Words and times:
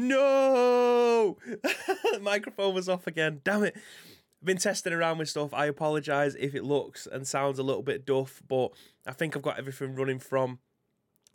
No! 0.00 1.36
Microphone 2.20 2.74
was 2.74 2.88
off 2.88 3.06
again. 3.06 3.40
Damn 3.44 3.64
it. 3.64 3.74
I've 3.76 4.46
Been 4.46 4.56
testing 4.56 4.94
around 4.94 5.18
with 5.18 5.28
stuff. 5.28 5.52
I 5.52 5.66
apologise 5.66 6.34
if 6.38 6.54
it 6.54 6.64
looks 6.64 7.06
and 7.06 7.28
sounds 7.28 7.58
a 7.58 7.62
little 7.62 7.82
bit 7.82 8.06
duff, 8.06 8.42
but 8.48 8.70
I 9.06 9.12
think 9.12 9.36
I've 9.36 9.42
got 9.42 9.58
everything 9.58 9.94
running 9.94 10.18
from 10.18 10.58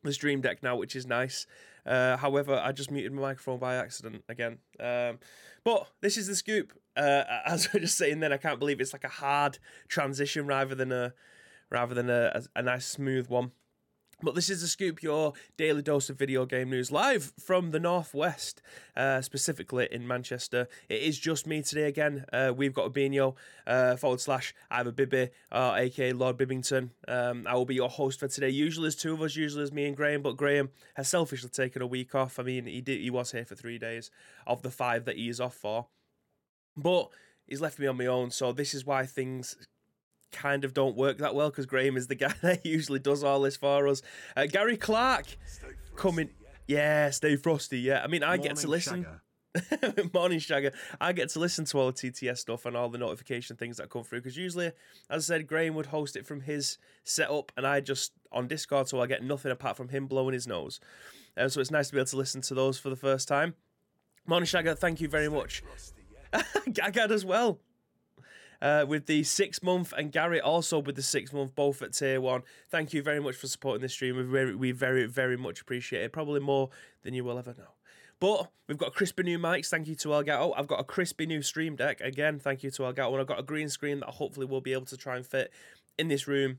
the 0.04 0.12
Stream 0.12 0.42
Deck 0.42 0.64
now, 0.64 0.76
which 0.76 0.96
is 0.96 1.06
nice. 1.06 1.46
Uh, 1.86 2.18
however, 2.18 2.60
I 2.62 2.72
just 2.72 2.90
muted 2.90 3.12
my 3.14 3.22
microphone 3.22 3.60
by 3.60 3.76
accident 3.76 4.24
again. 4.28 4.58
Um, 4.80 5.20
but 5.64 5.88
this 6.02 6.18
is 6.18 6.26
the 6.26 6.36
scoop. 6.36 6.74
Uh, 6.98 7.24
as 7.46 7.68
I 7.68 7.70
was 7.74 7.82
just 7.82 7.98
saying, 8.00 8.20
then 8.20 8.34
I 8.34 8.38
can't 8.38 8.58
believe 8.58 8.82
it's 8.82 8.94
like 8.94 9.04
a 9.04 9.10
hard 9.10 9.60
transition 9.88 10.48
rather 10.48 10.74
than 10.74 10.92
a 10.92 11.14
rather 11.70 11.94
than 11.94 12.10
a, 12.10 12.32
a, 12.56 12.60
a 12.60 12.62
nice 12.64 12.88
smooth 12.88 13.28
one. 13.28 13.52
But 14.24 14.34
this 14.34 14.50
is 14.50 14.62
the 14.62 14.68
scoop, 14.68 15.04
your 15.04 15.34
daily 15.58 15.82
dose 15.82 16.10
of 16.10 16.18
video 16.18 16.46
game 16.46 16.70
news, 16.70 16.90
live 16.90 17.34
from 17.38 17.72
the 17.72 17.82
northwest, 17.82 18.62
uh, 18.96 19.22
specifically 19.22 19.90
in 19.92 20.08
Manchester. 20.08 20.70
It 20.88 21.02
is 21.02 21.20
just 21.20 21.46
me 21.46 21.62
today 21.62 21.84
again. 21.84 22.26
Uh, 22.32 22.54
we've 22.56 22.74
got 22.74 22.94
Abinio 22.94 23.36
uh, 23.68 23.98
forward 23.98 24.22
slash 24.22 24.54
either 24.72 24.94
Bibby 24.94 25.30
or 25.52 25.78
aka 25.78 26.14
Lord 26.14 26.38
Bibbington. 26.38 26.92
Um, 27.10 27.46
I 27.46 27.56
will 27.56 27.66
be 27.66 27.76
your 27.76 27.90
host 27.90 28.20
for 28.22 28.30
today. 28.30 28.50
Usually 28.50 28.86
there's 28.86 28.96
two 28.96 29.14
of 29.14 29.22
us, 29.22 29.36
usually 29.36 29.64
it's 29.64 29.74
me 29.74 29.86
and 29.86 29.98
Graham, 29.98 30.22
but 30.22 30.38
Graham 30.38 30.70
has 30.96 31.10
selfishly 31.10 31.50
taken 31.50 31.82
a 31.82 31.88
week 31.88 32.16
off. 32.16 32.40
I 32.40 32.44
mean, 32.44 32.68
he 32.68 32.80
did 32.80 33.02
he 33.02 33.10
was 33.10 33.34
here 33.34 33.46
for 33.46 33.56
three 33.56 33.78
days 33.78 34.12
of 34.48 34.62
the 34.62 34.72
five 34.72 35.04
that 35.06 35.18
he 35.18 35.28
is 35.28 35.42
off 35.42 35.56
for, 35.56 35.88
but 36.78 37.10
he's 37.46 37.60
left 37.60 37.80
me 37.80 37.88
on 37.88 37.98
my 37.98 38.06
own. 38.06 38.32
So 38.32 38.54
this 38.54 38.74
is 38.74 38.86
why 38.86 39.06
things 39.06 39.58
kind 40.32 40.66
of 40.66 40.74
don't 40.74 40.96
work 40.96 41.18
that 41.20 41.36
well 41.36 41.50
because 41.50 41.66
Graham 41.66 41.98
is 41.98 42.08
the 42.08 42.16
guy 42.26 42.34
that 42.42 42.66
usually 42.66 43.00
does 43.00 43.24
all 43.24 43.42
this 43.42 43.56
for 43.56 43.88
us. 43.88 44.02
Uh, 44.36 44.46
Gary 44.46 44.78
Clark 44.78 45.38
coming. 45.96 46.30
Yeah, 46.68 47.10
stay 47.12 47.36
frosty. 47.36 47.80
Yeah, 47.80 48.02
I 48.04 48.08
mean, 48.08 48.24
I 48.24 48.38
get 48.38 48.56
to 48.58 48.68
listen. 48.68 49.06
Morning 50.14 50.40
Shagger. 50.40 50.74
I 51.00 51.14
get 51.14 51.30
to 51.30 51.40
listen 51.40 51.64
to 51.66 51.78
all 51.80 51.88
the 51.88 51.94
TTS 51.94 52.40
stuff 52.40 52.66
and 52.66 52.76
all 52.76 52.90
the 52.90 52.98
notification 52.98 53.56
things 53.56 53.78
that 53.78 53.90
come 53.90 54.04
through 54.04 54.20
because 54.20 54.36
usually, 54.36 54.72
as 55.10 55.30
I 55.30 55.36
said, 55.36 55.48
Graham 55.48 55.76
would 55.76 55.86
host 55.88 56.18
it 56.18 56.26
from 56.26 56.42
his 56.42 56.78
setup 57.06 57.54
and 57.56 57.66
I 57.66 57.80
just 57.80 58.12
on 58.32 58.48
Discord, 58.48 58.90
so 58.90 59.00
I 59.00 59.08
get 59.08 59.24
nothing 59.24 59.52
apart 59.52 59.78
from 59.78 59.90
him 59.90 60.08
blowing 60.08 60.34
his 60.34 60.46
nose. 60.46 60.82
Uh, 61.38 61.48
so 61.48 61.62
it's 61.62 61.72
nice 61.72 61.88
to 61.88 61.94
be 61.94 62.00
able 62.00 62.08
to 62.08 62.18
listen 62.18 62.42
to 62.42 62.54
those 62.54 62.78
for 62.78 62.90
the 62.90 62.96
first 62.98 63.28
time. 63.28 63.56
Morning 64.28 64.48
Shagger, 64.48 64.78
thank 64.78 65.00
you 65.00 65.08
very 65.08 65.30
much. 65.30 65.64
Gagad 66.34 67.12
as 67.12 67.24
well 67.24 67.60
uh, 68.66 68.84
with 68.84 69.06
the 69.06 69.22
six 69.24 69.62
month, 69.62 69.94
and 69.96 70.12
Gary 70.12 70.42
also 70.42 70.80
with 70.80 70.96
the 70.96 71.04
six 71.04 71.32
month, 71.32 71.54
both 71.54 71.84
at 71.84 71.94
tier 71.94 72.20
one. 72.20 72.42
Thank 72.68 72.94
you 72.94 73.04
very 73.04 73.20
much 73.20 73.36
for 73.36 73.46
supporting 73.46 73.84
this 73.84 73.94
stream. 73.94 74.18
We 74.18 74.24
very, 74.24 74.56
we 74.56 74.72
very, 74.72 75.06
very 75.06 75.38
much 75.38 75.62
appreciate 75.62 76.02
it. 76.02 76.12
Probably 76.12 76.40
more 76.40 76.72
than 77.04 77.14
you 77.14 77.24
will 77.24 77.38
ever 77.38 77.54
know. 77.56 77.76
But 78.20 78.50
we've 78.68 78.78
got 78.78 78.96
crispy 78.96 79.22
new 79.22 79.38
mics. 79.38 79.68
Thank 79.68 79.88
you 79.88 79.94
to 79.96 80.08
Elgato. 80.08 80.54
I've 80.58 80.66
got 80.66 80.80
a 80.80 80.84
crispy 80.84 81.28
new 81.28 81.44
stream 81.44 81.76
deck. 81.76 82.02
Again, 82.02 82.40
thank 82.40 82.64
you 82.64 82.72
to 82.72 82.82
Elgato. 82.82 83.12
And 83.12 83.22
I've 83.22 83.28
got 83.28 83.40
a 83.40 83.44
green 83.44 83.70
screen 83.70 84.00
that 84.00 84.10
hopefully 84.10 84.48
we'll 84.48 84.62
be 84.62 84.74
able 84.74 84.86
to 84.86 84.98
try 84.98 85.16
and 85.16 85.28
fit 85.28 85.52
in 86.00 86.08
this 86.08 86.28
room 86.28 86.58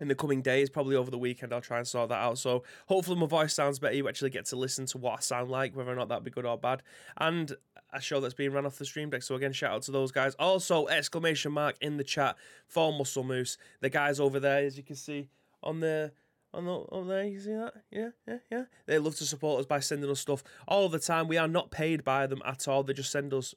in 0.00 0.08
the 0.08 0.14
coming 0.14 0.42
days, 0.42 0.70
probably 0.70 0.96
over 0.96 1.10
the 1.10 1.18
weekend, 1.18 1.52
I'll 1.52 1.60
try 1.60 1.78
and 1.78 1.86
sort 1.86 2.08
that 2.08 2.16
out. 2.16 2.38
So 2.38 2.64
hopefully 2.86 3.18
my 3.18 3.26
voice 3.26 3.54
sounds 3.54 3.78
better. 3.78 3.94
You 3.94 4.08
actually 4.08 4.30
get 4.30 4.44
to 4.46 4.56
listen 4.56 4.86
to 4.86 4.98
what 4.98 5.18
I 5.18 5.20
sound 5.20 5.50
like, 5.50 5.76
whether 5.76 5.92
or 5.92 5.94
not 5.94 6.08
that'd 6.08 6.24
be 6.24 6.30
good 6.30 6.46
or 6.46 6.58
bad. 6.58 6.82
And 7.16 7.54
a 7.94 8.00
show 8.00 8.20
that's 8.20 8.34
being 8.34 8.52
run 8.52 8.66
off 8.66 8.78
the 8.78 8.84
stream 8.84 9.10
deck. 9.10 9.22
So 9.22 9.34
again, 9.34 9.52
shout 9.52 9.72
out 9.72 9.82
to 9.82 9.92
those 9.92 10.12
guys. 10.12 10.34
Also, 10.38 10.86
exclamation 10.88 11.52
mark 11.52 11.76
in 11.80 11.96
the 11.96 12.04
chat 12.04 12.36
for 12.66 12.92
Muscle 12.92 13.24
Moose. 13.24 13.56
The 13.80 13.90
guys 13.90 14.20
over 14.20 14.40
there, 14.40 14.64
as 14.64 14.76
you 14.76 14.82
can 14.82 14.96
see 14.96 15.28
on 15.62 15.80
the 15.80 16.12
on 16.52 16.64
the 16.64 16.72
over 16.90 17.08
there, 17.08 17.24
you 17.24 17.40
see 17.40 17.54
that? 17.54 17.74
Yeah, 17.90 18.10
yeah, 18.26 18.38
yeah. 18.50 18.64
They 18.86 18.98
love 18.98 19.16
to 19.16 19.24
support 19.24 19.60
us 19.60 19.66
by 19.66 19.80
sending 19.80 20.10
us 20.10 20.20
stuff 20.20 20.44
all 20.68 20.88
the 20.88 20.98
time. 20.98 21.28
We 21.28 21.38
are 21.38 21.48
not 21.48 21.70
paid 21.70 22.04
by 22.04 22.26
them 22.26 22.42
at 22.44 22.68
all. 22.68 22.82
They 22.82 22.92
just 22.92 23.10
send 23.10 23.34
us 23.34 23.54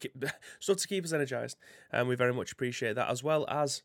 stuff 0.60 0.76
to 0.78 0.88
keep 0.88 1.04
us 1.04 1.12
energized, 1.12 1.58
and 1.90 2.08
we 2.08 2.14
very 2.14 2.32
much 2.32 2.52
appreciate 2.52 2.94
that. 2.94 3.10
As 3.10 3.22
well 3.22 3.46
as 3.48 3.82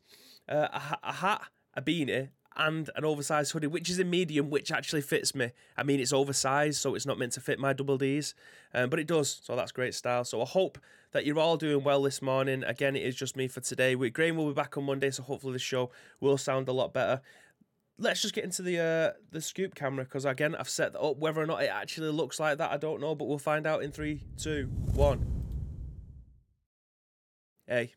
uh, 0.48 0.68
a, 0.72 0.98
a 1.02 1.12
hat, 1.12 1.42
a 1.74 1.82
beanie, 1.82 2.30
and 2.58 2.90
an 2.96 3.04
oversized 3.04 3.52
hoodie, 3.52 3.68
which 3.68 3.88
is 3.88 3.98
a 3.98 4.04
medium, 4.04 4.50
which 4.50 4.72
actually 4.72 5.00
fits 5.00 5.34
me. 5.34 5.52
I 5.76 5.82
mean, 5.84 6.00
it's 6.00 6.12
oversized, 6.12 6.80
so 6.80 6.94
it's 6.94 7.06
not 7.06 7.18
meant 7.18 7.32
to 7.32 7.40
fit 7.40 7.58
my 7.58 7.72
double 7.72 7.96
D's, 7.96 8.34
um, 8.74 8.90
but 8.90 8.98
it 8.98 9.06
does, 9.06 9.40
so 9.42 9.56
that's 9.56 9.72
great 9.72 9.94
style. 9.94 10.24
So 10.24 10.42
I 10.42 10.44
hope 10.44 10.78
that 11.12 11.24
you're 11.24 11.38
all 11.38 11.56
doing 11.56 11.84
well 11.84 12.02
this 12.02 12.20
morning. 12.20 12.64
Again, 12.64 12.96
it 12.96 13.02
is 13.02 13.14
just 13.14 13.36
me 13.36 13.48
for 13.48 13.60
today. 13.60 13.94
We, 13.94 14.10
Graham 14.10 14.36
will 14.36 14.48
be 14.48 14.54
back 14.54 14.76
on 14.76 14.84
Monday, 14.84 15.10
so 15.10 15.22
hopefully 15.22 15.52
the 15.52 15.58
show 15.58 15.90
will 16.20 16.36
sound 16.36 16.68
a 16.68 16.72
lot 16.72 16.92
better. 16.92 17.22
Let's 17.96 18.22
just 18.22 18.34
get 18.34 18.44
into 18.44 18.62
the 18.62 18.78
uh, 18.78 19.12
the 19.32 19.40
scoop 19.40 19.74
camera 19.74 20.04
because 20.04 20.24
again 20.24 20.54
I've 20.54 20.68
set 20.68 20.92
that 20.92 21.00
up. 21.00 21.16
Whether 21.16 21.42
or 21.42 21.46
not 21.46 21.64
it 21.64 21.70
actually 21.70 22.10
looks 22.10 22.38
like 22.38 22.58
that, 22.58 22.70
I 22.70 22.76
don't 22.76 23.00
know, 23.00 23.16
but 23.16 23.26
we'll 23.26 23.38
find 23.38 23.66
out 23.66 23.82
in 23.82 23.90
three, 23.90 24.22
two, 24.36 24.70
one. 24.94 25.26
Hey, 27.66 27.94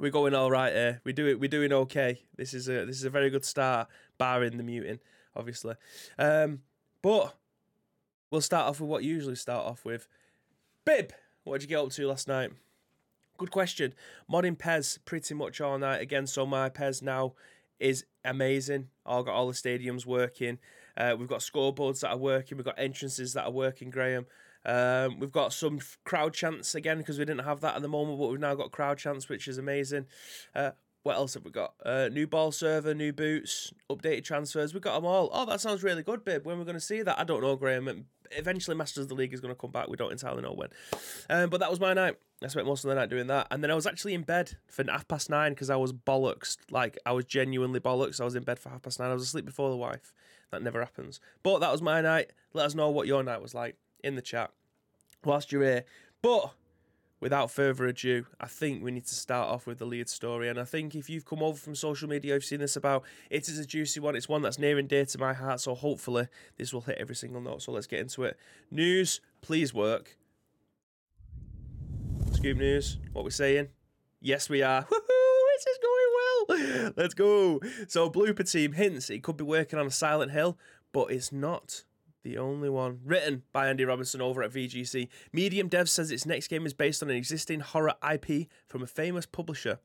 we're 0.00 0.10
going 0.10 0.34
all 0.34 0.50
right 0.50 0.72
here. 0.72 1.00
We 1.04 1.12
do 1.12 1.26
it. 1.28 1.38
We're 1.38 1.48
doing 1.48 1.72
okay. 1.72 2.20
This 2.36 2.54
is 2.54 2.68
a 2.68 2.84
this 2.84 2.96
is 2.96 3.04
a 3.04 3.10
very 3.10 3.30
good 3.30 3.44
start, 3.44 3.88
barring 4.18 4.56
the 4.56 4.62
muting, 4.62 4.98
obviously. 5.36 5.74
Um, 6.18 6.60
but 7.02 7.34
we'll 8.30 8.40
start 8.40 8.66
off 8.66 8.80
with 8.80 8.88
what 8.88 9.04
you 9.04 9.14
usually 9.14 9.36
start 9.36 9.66
off 9.66 9.84
with. 9.84 10.08
Bib, 10.84 11.12
what 11.44 11.60
did 11.60 11.70
you 11.70 11.76
get 11.76 11.84
up 11.84 11.90
to 11.92 12.06
last 12.08 12.28
night? 12.28 12.50
Good 13.36 13.50
question. 13.50 13.94
Modding 14.30 14.58
PES 14.58 14.98
pretty 15.04 15.34
much 15.34 15.60
all 15.60 15.78
night 15.78 16.00
again. 16.00 16.26
So 16.26 16.44
my 16.44 16.68
PES 16.68 17.02
now 17.02 17.34
is 17.78 18.04
amazing. 18.24 18.88
I've 19.06 19.24
got 19.24 19.34
all 19.34 19.46
the 19.46 19.54
stadiums 19.54 20.04
working. 20.04 20.58
Uh, 20.96 21.16
we've 21.18 21.28
got 21.28 21.40
scoreboards 21.40 22.00
that 22.00 22.10
are 22.10 22.18
working. 22.18 22.58
We've 22.58 22.64
got 22.64 22.78
entrances 22.78 23.32
that 23.32 23.44
are 23.44 23.50
working, 23.50 23.90
Graham. 23.90 24.26
Um, 24.64 25.18
we've 25.18 25.32
got 25.32 25.52
some 25.52 25.80
crowd 26.04 26.34
chants 26.34 26.74
again 26.74 26.98
because 26.98 27.18
we 27.18 27.24
didn't 27.24 27.44
have 27.44 27.60
that 27.60 27.76
at 27.76 27.82
the 27.82 27.88
moment, 27.88 28.18
but 28.18 28.30
we've 28.30 28.40
now 28.40 28.54
got 28.54 28.72
crowd 28.72 28.98
chants, 28.98 29.28
which 29.28 29.48
is 29.48 29.58
amazing. 29.58 30.06
Uh, 30.54 30.72
what 31.02 31.16
else 31.16 31.34
have 31.34 31.44
we 31.44 31.50
got? 31.50 31.74
Uh, 31.84 32.08
new 32.12 32.26
ball 32.26 32.52
server, 32.52 32.94
new 32.94 33.12
boots, 33.12 33.72
updated 33.90 34.24
transfers. 34.24 34.74
We've 34.74 34.82
got 34.82 34.96
them 34.96 35.06
all. 35.06 35.30
Oh, 35.32 35.46
that 35.46 35.60
sounds 35.60 35.82
really 35.82 36.02
good, 36.02 36.24
babe. 36.24 36.44
When 36.44 36.58
we're 36.58 36.64
going 36.64 36.74
to 36.74 36.80
see 36.80 37.00
that, 37.02 37.18
I 37.18 37.24
don't 37.24 37.40
know, 37.40 37.56
Graham. 37.56 38.06
Eventually, 38.32 38.76
Masters 38.76 39.04
of 39.04 39.08
the 39.08 39.14
League 39.14 39.32
is 39.32 39.40
going 39.40 39.54
to 39.54 39.58
come 39.58 39.70
back. 39.70 39.88
We 39.88 39.96
don't 39.96 40.12
entirely 40.12 40.42
know 40.42 40.52
when. 40.52 40.68
Um, 41.30 41.48
but 41.48 41.60
that 41.60 41.70
was 41.70 41.80
my 41.80 41.94
night. 41.94 42.16
I 42.44 42.48
spent 42.48 42.66
most 42.66 42.84
of 42.84 42.90
the 42.90 42.94
night 42.94 43.10
doing 43.10 43.26
that, 43.28 43.46
and 43.50 43.62
then 43.62 43.70
I 43.70 43.74
was 43.74 43.86
actually 43.86 44.14
in 44.14 44.22
bed 44.22 44.56
for 44.66 44.84
half 44.90 45.08
past 45.08 45.30
nine 45.30 45.52
because 45.52 45.68
I 45.68 45.76
was 45.76 45.92
bollocks. 45.92 46.56
Like 46.70 46.98
I 47.04 47.12
was 47.12 47.24
genuinely 47.24 47.80
bollocks. 47.80 48.20
I 48.20 48.24
was 48.24 48.34
in 48.34 48.44
bed 48.44 48.58
for 48.58 48.68
half 48.68 48.82
past 48.82 49.00
nine. 49.00 49.10
I 49.10 49.14
was 49.14 49.22
asleep 49.22 49.46
before 49.46 49.70
the 49.70 49.76
wife. 49.76 50.12
That 50.50 50.62
never 50.62 50.80
happens. 50.80 51.20
But 51.42 51.58
that 51.60 51.72
was 51.72 51.82
my 51.82 52.00
night. 52.00 52.32
Let 52.52 52.66
us 52.66 52.74
know 52.74 52.90
what 52.90 53.06
your 53.06 53.22
night 53.22 53.42
was 53.42 53.54
like 53.54 53.76
in 54.02 54.14
the 54.14 54.22
chat 54.22 54.50
whilst 55.24 55.52
you're 55.52 55.62
here. 55.62 55.84
But 56.22 56.52
without 57.20 57.50
further 57.50 57.86
ado, 57.86 58.26
I 58.40 58.46
think 58.46 58.82
we 58.82 58.90
need 58.90 59.06
to 59.06 59.14
start 59.14 59.48
off 59.48 59.66
with 59.66 59.78
the 59.78 59.84
lead 59.84 60.08
story. 60.08 60.48
And 60.48 60.58
I 60.58 60.64
think 60.64 60.94
if 60.94 61.08
you've 61.08 61.24
come 61.24 61.42
over 61.42 61.58
from 61.58 61.74
social 61.74 62.08
media, 62.08 62.34
you've 62.34 62.44
seen 62.44 62.60
this 62.60 62.76
about, 62.76 63.04
it 63.28 63.48
is 63.48 63.58
a 63.58 63.66
juicy 63.66 64.00
one. 64.00 64.16
It's 64.16 64.28
one 64.28 64.42
that's 64.42 64.58
near 64.58 64.78
and 64.78 64.88
dear 64.88 65.04
to 65.04 65.18
my 65.18 65.32
heart. 65.32 65.60
So 65.60 65.74
hopefully 65.74 66.28
this 66.56 66.72
will 66.72 66.80
hit 66.82 66.98
every 66.98 67.14
single 67.14 67.40
note. 67.40 67.62
So 67.62 67.72
let's 67.72 67.86
get 67.86 68.00
into 68.00 68.24
it. 68.24 68.38
News, 68.70 69.20
please 69.42 69.72
work. 69.74 70.16
Scoop 72.32 72.56
news, 72.56 72.98
what 73.12 73.24
we're 73.24 73.30
saying? 73.30 73.68
Yes, 74.20 74.48
we 74.48 74.62
are. 74.62 74.82
Woohoo! 74.90 75.20
This 75.56 75.66
is 75.66 75.78
going 75.82 76.78
well. 76.78 76.92
Let's 76.96 77.14
go. 77.14 77.60
So, 77.88 78.08
Bloober 78.08 78.50
Team 78.50 78.72
hints 78.72 79.10
it 79.10 79.22
could 79.22 79.36
be 79.36 79.44
working 79.44 79.78
on 79.78 79.86
a 79.86 79.90
Silent 79.90 80.32
Hill, 80.32 80.56
but 80.92 81.10
it's 81.10 81.32
not 81.32 81.84
the 82.22 82.38
only 82.38 82.68
one. 82.68 83.00
Written 83.04 83.42
by 83.52 83.68
Andy 83.68 83.84
Robinson 83.84 84.20
over 84.20 84.42
at 84.42 84.52
VGC. 84.52 85.08
Medium 85.32 85.68
Dev 85.68 85.88
says 85.88 86.10
its 86.10 86.26
next 86.26 86.48
game 86.48 86.66
is 86.66 86.74
based 86.74 87.02
on 87.02 87.10
an 87.10 87.16
existing 87.16 87.60
horror 87.60 87.94
IP 88.08 88.48
from 88.66 88.82
a 88.82 88.86
famous 88.86 89.26
publisher. 89.26 89.78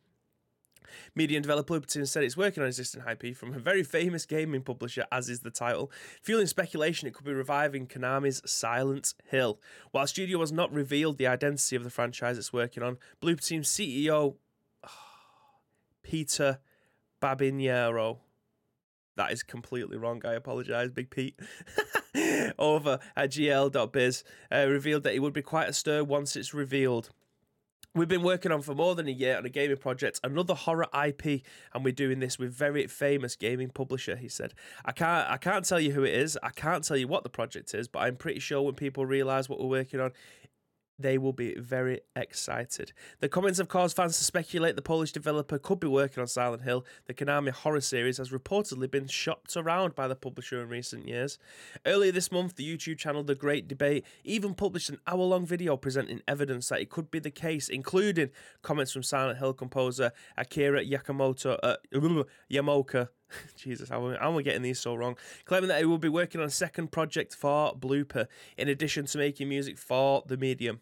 Medium 1.15 1.41
developer 1.41 1.79
Bloober 1.79 2.07
said 2.07 2.23
it's 2.23 2.37
working 2.37 2.61
on 2.61 2.67
existing 2.67 3.03
IP 3.09 3.35
from 3.35 3.53
a 3.53 3.59
very 3.59 3.83
famous 3.83 4.25
gaming 4.25 4.61
publisher, 4.61 5.05
as 5.11 5.29
is 5.29 5.41
the 5.41 5.49
title. 5.49 5.91
Fueling 6.21 6.47
speculation, 6.47 7.07
it 7.07 7.13
could 7.13 7.25
be 7.25 7.33
reviving 7.33 7.87
Konami's 7.87 8.41
Silent 8.49 9.13
Hill. 9.25 9.59
While 9.91 10.07
studio 10.07 10.39
has 10.39 10.51
not 10.51 10.73
revealed 10.73 11.17
the 11.17 11.27
identity 11.27 11.75
of 11.75 11.83
the 11.83 11.89
franchise 11.89 12.37
it's 12.37 12.53
working 12.53 12.83
on, 12.83 12.97
Team 13.21 13.63
CEO 13.63 14.35
oh, 14.83 14.89
Peter 16.03 16.59
Babinero. 17.21 18.19
That 19.17 19.31
is 19.31 19.43
completely 19.43 19.97
wrong. 19.97 20.21
I 20.25 20.33
apologize, 20.33 20.91
Big 20.91 21.09
Pete. 21.09 21.39
over 22.59 22.99
at 23.15 23.31
GI.biz 23.31 24.23
uh, 24.51 24.65
revealed 24.67 25.03
that 25.03 25.13
it 25.13 25.19
would 25.19 25.33
be 25.33 25.41
quite 25.41 25.69
a 25.69 25.73
stir 25.73 26.03
once 26.03 26.35
it's 26.35 26.53
revealed. 26.53 27.09
We've 27.95 28.09
been 28.09 28.23
working 28.23 28.51
on 28.51 28.61
for 28.61 28.75
more 28.75 28.93
than 28.93 29.07
a 29.07 29.11
year 29.11 29.37
on 29.37 29.45
a 29.45 29.49
gaming 29.49 29.77
project, 29.77 30.19
another 30.21 30.53
horror 30.53 30.87
IP, 30.93 31.43
and 31.73 31.85
we're 31.85 31.93
doing 31.93 32.19
this 32.19 32.37
with 32.37 32.53
very 32.53 32.85
famous 32.87 33.37
gaming 33.37 33.69
publisher. 33.69 34.17
He 34.17 34.27
said, 34.27 34.53
"I 34.83 34.91
can't, 34.91 35.29
I 35.31 35.37
can't 35.37 35.63
tell 35.63 35.79
you 35.79 35.93
who 35.93 36.03
it 36.03 36.13
is. 36.13 36.37
I 36.43 36.49
can't 36.49 36.83
tell 36.83 36.97
you 36.97 37.07
what 37.07 37.23
the 37.23 37.29
project 37.29 37.73
is, 37.73 37.87
but 37.87 37.99
I'm 37.99 38.17
pretty 38.17 38.41
sure 38.41 38.61
when 38.61 38.75
people 38.75 39.05
realise 39.05 39.47
what 39.47 39.61
we're 39.61 39.67
working 39.67 40.01
on, 40.01 40.11
they 40.97 41.17
will 41.17 41.33
be 41.33 41.55
very 41.55 42.01
excited. 42.15 42.93
The 43.19 43.29
comments 43.29 43.59
have 43.59 43.67
caused 43.67 43.95
fans 43.95 44.17
to 44.17 44.23
speculate 44.23 44.75
the 44.75 44.81
Polish 44.81 45.11
developer 45.11 45.59
could 45.59 45.79
be 45.79 45.87
working 45.87 46.21
on 46.21 46.27
Silent 46.27 46.63
Hill. 46.63 46.85
The 47.07 47.13
Konami 47.13 47.49
horror 47.49 47.81
series 47.81 48.17
has 48.17 48.29
reportedly 48.29 48.89
been 48.89 49.07
shopped 49.07 49.55
around 49.57 49.95
by 49.95 50.07
the 50.07 50.15
publisher 50.15 50.61
in 50.61 50.69
recent 50.69 51.07
years. 51.07 51.37
Earlier 51.85 52.11
this 52.11 52.31
month, 52.31 52.55
the 52.55 52.65
YouTube 52.65 52.97
channel 52.97 53.23
The 53.23 53.35
Great 53.35 53.67
Debate 53.67 54.05
even 54.23 54.53
published 54.53 54.89
an 54.89 54.99
hour 55.07 55.23
long 55.23 55.45
video 55.45 55.75
presenting 55.77 56.21
evidence 56.27 56.69
that 56.69 56.81
it 56.81 56.89
could 56.89 57.11
be 57.11 57.19
the 57.19 57.31
case, 57.31 57.67
including 57.67 58.29
comments 58.61 58.91
from 58.91 59.03
Silent 59.03 59.39
Hill 59.39 59.53
composer 59.53 60.11
Akira 60.37 60.83
Yakamoto, 60.83 61.59
uh, 61.61 61.75
Yamoka. 62.51 63.09
Jesus, 63.55 63.89
how 63.89 64.11
am 64.11 64.37
I 64.37 64.41
getting 64.41 64.61
these 64.61 64.79
so 64.79 64.95
wrong? 64.95 65.17
Claiming 65.45 65.69
that 65.69 65.79
he 65.79 65.85
will 65.85 65.97
be 65.97 66.09
working 66.09 66.41
on 66.41 66.47
a 66.47 66.51
second 66.51 66.91
project 66.91 67.35
for 67.35 67.73
Bloober, 67.73 68.27
in 68.57 68.69
addition 68.69 69.05
to 69.07 69.17
making 69.17 69.49
music 69.49 69.77
for 69.77 70.23
the 70.27 70.37
medium. 70.37 70.79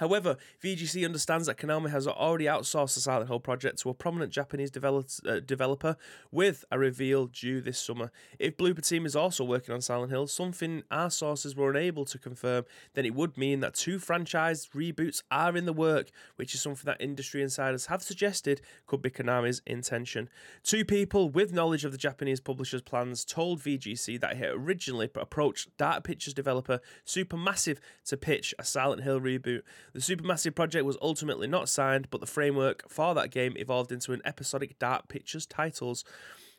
However, 0.00 0.38
VGC 0.64 1.04
understands 1.04 1.46
that 1.46 1.58
Konami 1.58 1.90
has 1.90 2.06
already 2.06 2.46
outsourced 2.46 2.94
the 2.94 3.00
Silent 3.02 3.28
Hill 3.28 3.38
project 3.38 3.78
to 3.80 3.90
a 3.90 3.94
prominent 3.94 4.32
Japanese 4.32 4.70
develop, 4.70 5.08
uh, 5.28 5.40
developer 5.40 5.94
with 6.32 6.64
a 6.72 6.78
reveal 6.78 7.26
due 7.26 7.60
this 7.60 7.78
summer. 7.78 8.10
If 8.38 8.56
Bloober 8.56 8.86
Team 8.86 9.04
is 9.04 9.14
also 9.14 9.44
working 9.44 9.74
on 9.74 9.82
Silent 9.82 10.10
Hill, 10.10 10.26
something 10.26 10.84
our 10.90 11.10
sources 11.10 11.54
were 11.54 11.70
unable 11.70 12.06
to 12.06 12.18
confirm, 12.18 12.64
then 12.94 13.04
it 13.04 13.14
would 13.14 13.36
mean 13.36 13.60
that 13.60 13.74
two 13.74 13.98
franchise 13.98 14.70
reboots 14.74 15.22
are 15.30 15.54
in 15.54 15.66
the 15.66 15.72
work, 15.74 16.08
which 16.36 16.54
is 16.54 16.62
something 16.62 16.86
that 16.86 16.96
industry 16.98 17.42
insiders 17.42 17.86
have 17.86 18.02
suggested 18.02 18.62
could 18.86 19.02
be 19.02 19.10
Konami's 19.10 19.60
intention. 19.66 20.30
Two 20.62 20.82
people 20.82 21.28
with 21.28 21.52
knowledge 21.52 21.84
of 21.84 21.92
the 21.92 21.98
Japanese 21.98 22.40
publisher's 22.40 22.80
plans 22.80 23.22
told 23.22 23.60
VGC 23.60 24.18
that 24.18 24.38
he 24.38 24.46
originally 24.46 25.10
approached 25.14 25.76
Dark 25.76 26.04
Pictures 26.04 26.32
developer 26.32 26.80
Supermassive 27.04 27.80
to 28.06 28.16
pitch 28.16 28.54
a 28.58 28.64
Silent 28.64 29.02
Hill 29.02 29.20
reboot. 29.20 29.60
The 29.92 30.00
Supermassive 30.00 30.54
project 30.54 30.84
was 30.84 30.96
ultimately 31.02 31.48
not 31.48 31.68
signed, 31.68 32.08
but 32.10 32.20
the 32.20 32.26
framework 32.26 32.88
for 32.88 33.14
that 33.14 33.30
game 33.30 33.54
evolved 33.56 33.90
into 33.90 34.12
an 34.12 34.22
episodic 34.24 34.78
Dark 34.78 35.08
Pictures 35.08 35.46
titles. 35.46 36.04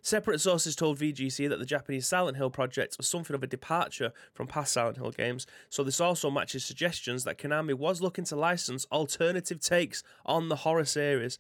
Separate 0.02 0.42
sources 0.42 0.76
told 0.76 1.00
VGC 1.00 1.48
that 1.48 1.60
the 1.60 1.66
Japanese 1.66 2.08
Silent 2.08 2.36
Hill 2.36 2.50
project 2.50 2.98
was 2.98 3.08
something 3.08 3.36
of 3.36 3.44
a 3.44 3.48
departure 3.48 4.12
from 4.34 4.48
past 4.48 4.74
Silent 4.74 4.98
Hill 4.98 5.12
games, 5.12 5.46
so 5.70 5.84
this 5.84 6.02
also 6.02 6.30
matches 6.30 6.66
suggestions 6.66 7.24
that 7.24 7.38
Konami 7.38 7.74
was 7.74 8.02
looking 8.02 8.26
to 8.26 8.36
license 8.36 8.86
alternative 8.92 9.62
takes 9.62 10.04
on 10.26 10.50
the 10.50 10.58
horror 10.58 10.86
series. 10.86 11.38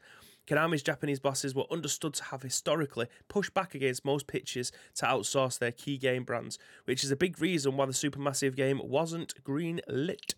Konami's 0.47 0.83
Japanese 0.83 1.19
bosses 1.19 1.55
were 1.55 1.65
understood 1.71 2.13
to 2.13 2.23
have 2.25 2.43
historically 2.43 3.07
pushed 3.27 3.53
back 3.53 3.75
against 3.75 4.05
most 4.05 4.27
pitches 4.27 4.71
to 4.95 5.05
outsource 5.05 5.59
their 5.59 5.71
key 5.71 5.97
game 5.97 6.23
brands, 6.23 6.57
which 6.85 7.03
is 7.03 7.11
a 7.11 7.15
big 7.15 7.41
reason 7.41 7.75
why 7.75 7.85
the 7.85 7.91
Supermassive 7.91 8.55
game 8.55 8.79
wasn't 8.83 9.43
green 9.43 9.81
lit. 9.87 10.35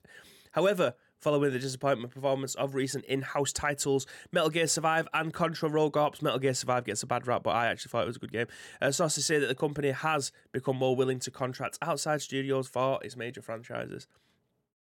However, 0.51 0.93
following 1.23 1.53
the 1.53 1.59
disappointment 1.59 2.13
performance 2.13 2.53
of 2.55 2.75
recent 2.75 3.05
in-house 3.05 3.53
titles 3.53 4.05
Metal 4.31 4.49
Gear 4.49 4.67
Survive 4.67 5.07
and 5.13 5.33
Contra 5.33 5.69
Rogue 5.69 5.93
Corps. 5.93 6.21
Metal 6.21 6.39
Gear 6.39 6.53
Survive 6.53 6.83
gets 6.83 7.01
a 7.01 7.07
bad 7.07 7.25
rap, 7.25 7.43
but 7.43 7.51
I 7.51 7.67
actually 7.67 7.89
thought 7.89 8.03
it 8.03 8.07
was 8.07 8.17
a 8.17 8.19
good 8.19 8.31
game. 8.31 8.47
Uh, 8.81 8.91
sources 8.91 9.25
say 9.25 9.39
that 9.39 9.47
the 9.47 9.55
company 9.55 9.91
has 9.91 10.31
become 10.51 10.75
more 10.75 10.95
willing 10.95 11.19
to 11.19 11.31
contract 11.31 11.77
outside 11.81 12.21
studios 12.21 12.67
for 12.67 12.99
its 13.03 13.15
major 13.15 13.41
franchises. 13.41 14.07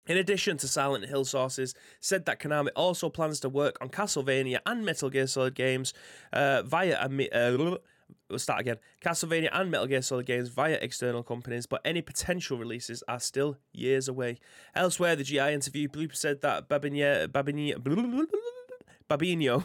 In 0.07 0.19
addition 0.19 0.59
to 0.59 0.69
Silent 0.69 1.07
Hill 1.07 1.25
sources, 1.25 1.75
said 2.01 2.27
that 2.27 2.39
Konami 2.39 2.69
also 2.77 3.09
plans 3.09 3.41
to 3.41 3.49
work 3.49 3.79
on 3.81 3.89
Castlevania 3.89 4.59
and 4.67 4.85
Metal 4.85 5.09
Gear 5.09 5.27
Solid 5.27 5.55
games 5.55 5.95
uh, 6.33 6.63
via 6.63 6.99
a, 7.01 7.29
uh, 7.31 7.79
We'll 8.35 8.41
start 8.41 8.63
again. 8.63 8.79
Castlevania 9.01 9.49
and 9.53 9.71
Metal 9.71 9.87
Gear 9.87 10.03
Solid 10.03 10.27
games 10.27 10.49
via 10.49 10.77
external 10.83 11.23
companies, 11.23 11.67
but 11.67 11.81
any 11.85 12.03
potential 12.03 12.59
releases 12.59 13.01
are 13.07 13.21
still 13.21 13.59
years 13.73 14.09
away. 14.09 14.39
Elsewhere, 14.75 15.15
the 15.15 15.23
GI 15.23 15.39
interview, 15.39 15.87
Bloober 15.87 16.17
said 16.17 16.41
that 16.41 16.69
Babinho, 16.69 17.29
Babinho, 17.29 17.77
Babinho, 19.09 19.65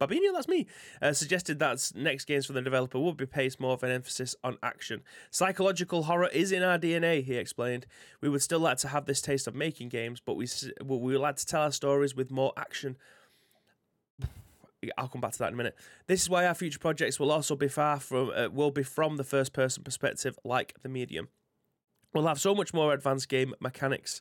Babinho, 0.00 0.32
that's 0.32 0.48
me, 0.48 0.66
uh, 1.00 1.12
suggested 1.12 1.60
that 1.60 1.92
next 1.94 2.24
games 2.24 2.44
from 2.44 2.56
the 2.56 2.62
developer 2.62 2.98
would 2.98 3.16
be 3.16 3.24
placed 3.24 3.60
more 3.60 3.74
of 3.74 3.84
an 3.84 3.92
emphasis 3.92 4.34
on 4.42 4.58
action. 4.64 5.02
Psychological 5.30 6.02
horror 6.02 6.30
is 6.32 6.50
in 6.50 6.64
our 6.64 6.76
DNA, 6.76 7.22
he 7.22 7.36
explained. 7.36 7.86
We 8.20 8.28
would 8.28 8.42
still 8.42 8.58
like 8.58 8.78
to 8.78 8.88
have 8.88 9.06
this 9.06 9.20
taste 9.20 9.46
of 9.46 9.54
making 9.54 9.90
games, 9.90 10.18
but 10.18 10.34
we, 10.34 10.48
we 10.84 10.96
would 10.96 11.20
like 11.20 11.36
to 11.36 11.46
tell 11.46 11.62
our 11.62 11.70
stories 11.70 12.16
with 12.16 12.32
more 12.32 12.52
action 12.56 12.96
I'll 14.96 15.08
come 15.08 15.20
back 15.20 15.32
to 15.32 15.38
that 15.40 15.48
in 15.48 15.54
a 15.54 15.56
minute. 15.56 15.76
This 16.06 16.22
is 16.22 16.30
why 16.30 16.46
our 16.46 16.54
future 16.54 16.78
projects 16.78 17.18
will 17.18 17.32
also 17.32 17.56
be 17.56 17.68
far 17.68 17.98
from 17.98 18.30
uh, 18.34 18.48
will 18.52 18.70
be 18.70 18.82
from 18.82 19.16
the 19.16 19.24
first 19.24 19.52
person 19.52 19.82
perspective, 19.82 20.38
like 20.44 20.74
the 20.82 20.88
medium. 20.88 21.28
We'll 22.14 22.26
have 22.26 22.40
so 22.40 22.54
much 22.54 22.72
more 22.72 22.92
advanced 22.92 23.28
game 23.28 23.54
mechanics. 23.60 24.20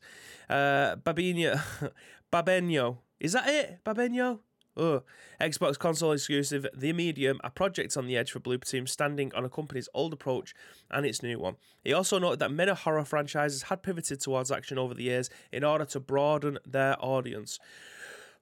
Uh, 0.49 0.95
Babinho, 0.97 1.59
is 3.19 3.33
that 3.33 3.47
it? 3.47 3.79
Babenio. 3.85 4.39
Oh, 4.79 5.01
Xbox 5.41 5.79
console 5.79 6.11
exclusive, 6.11 6.67
The 6.71 6.93
Medium, 6.93 7.39
a 7.43 7.49
project 7.49 7.97
on 7.97 8.05
the 8.05 8.15
edge 8.15 8.31
for 8.31 8.39
Bloober 8.39 8.69
Team, 8.69 8.85
standing 8.85 9.33
on 9.33 9.43
a 9.43 9.49
company's 9.49 9.89
old 9.91 10.13
approach 10.13 10.53
and 10.91 11.03
its 11.03 11.23
new 11.23 11.39
one. 11.39 11.55
He 11.83 11.93
also 11.93 12.19
noted 12.19 12.37
that 12.39 12.51
many 12.51 12.73
horror 12.73 13.03
franchises 13.03 13.63
had 13.63 13.81
pivoted 13.81 14.21
towards 14.21 14.51
action 14.51 14.77
over 14.77 14.93
the 14.93 15.01
years 15.01 15.31
in 15.51 15.63
order 15.63 15.85
to 15.85 15.99
broaden 15.99 16.59
their 16.63 16.95
audience 17.03 17.57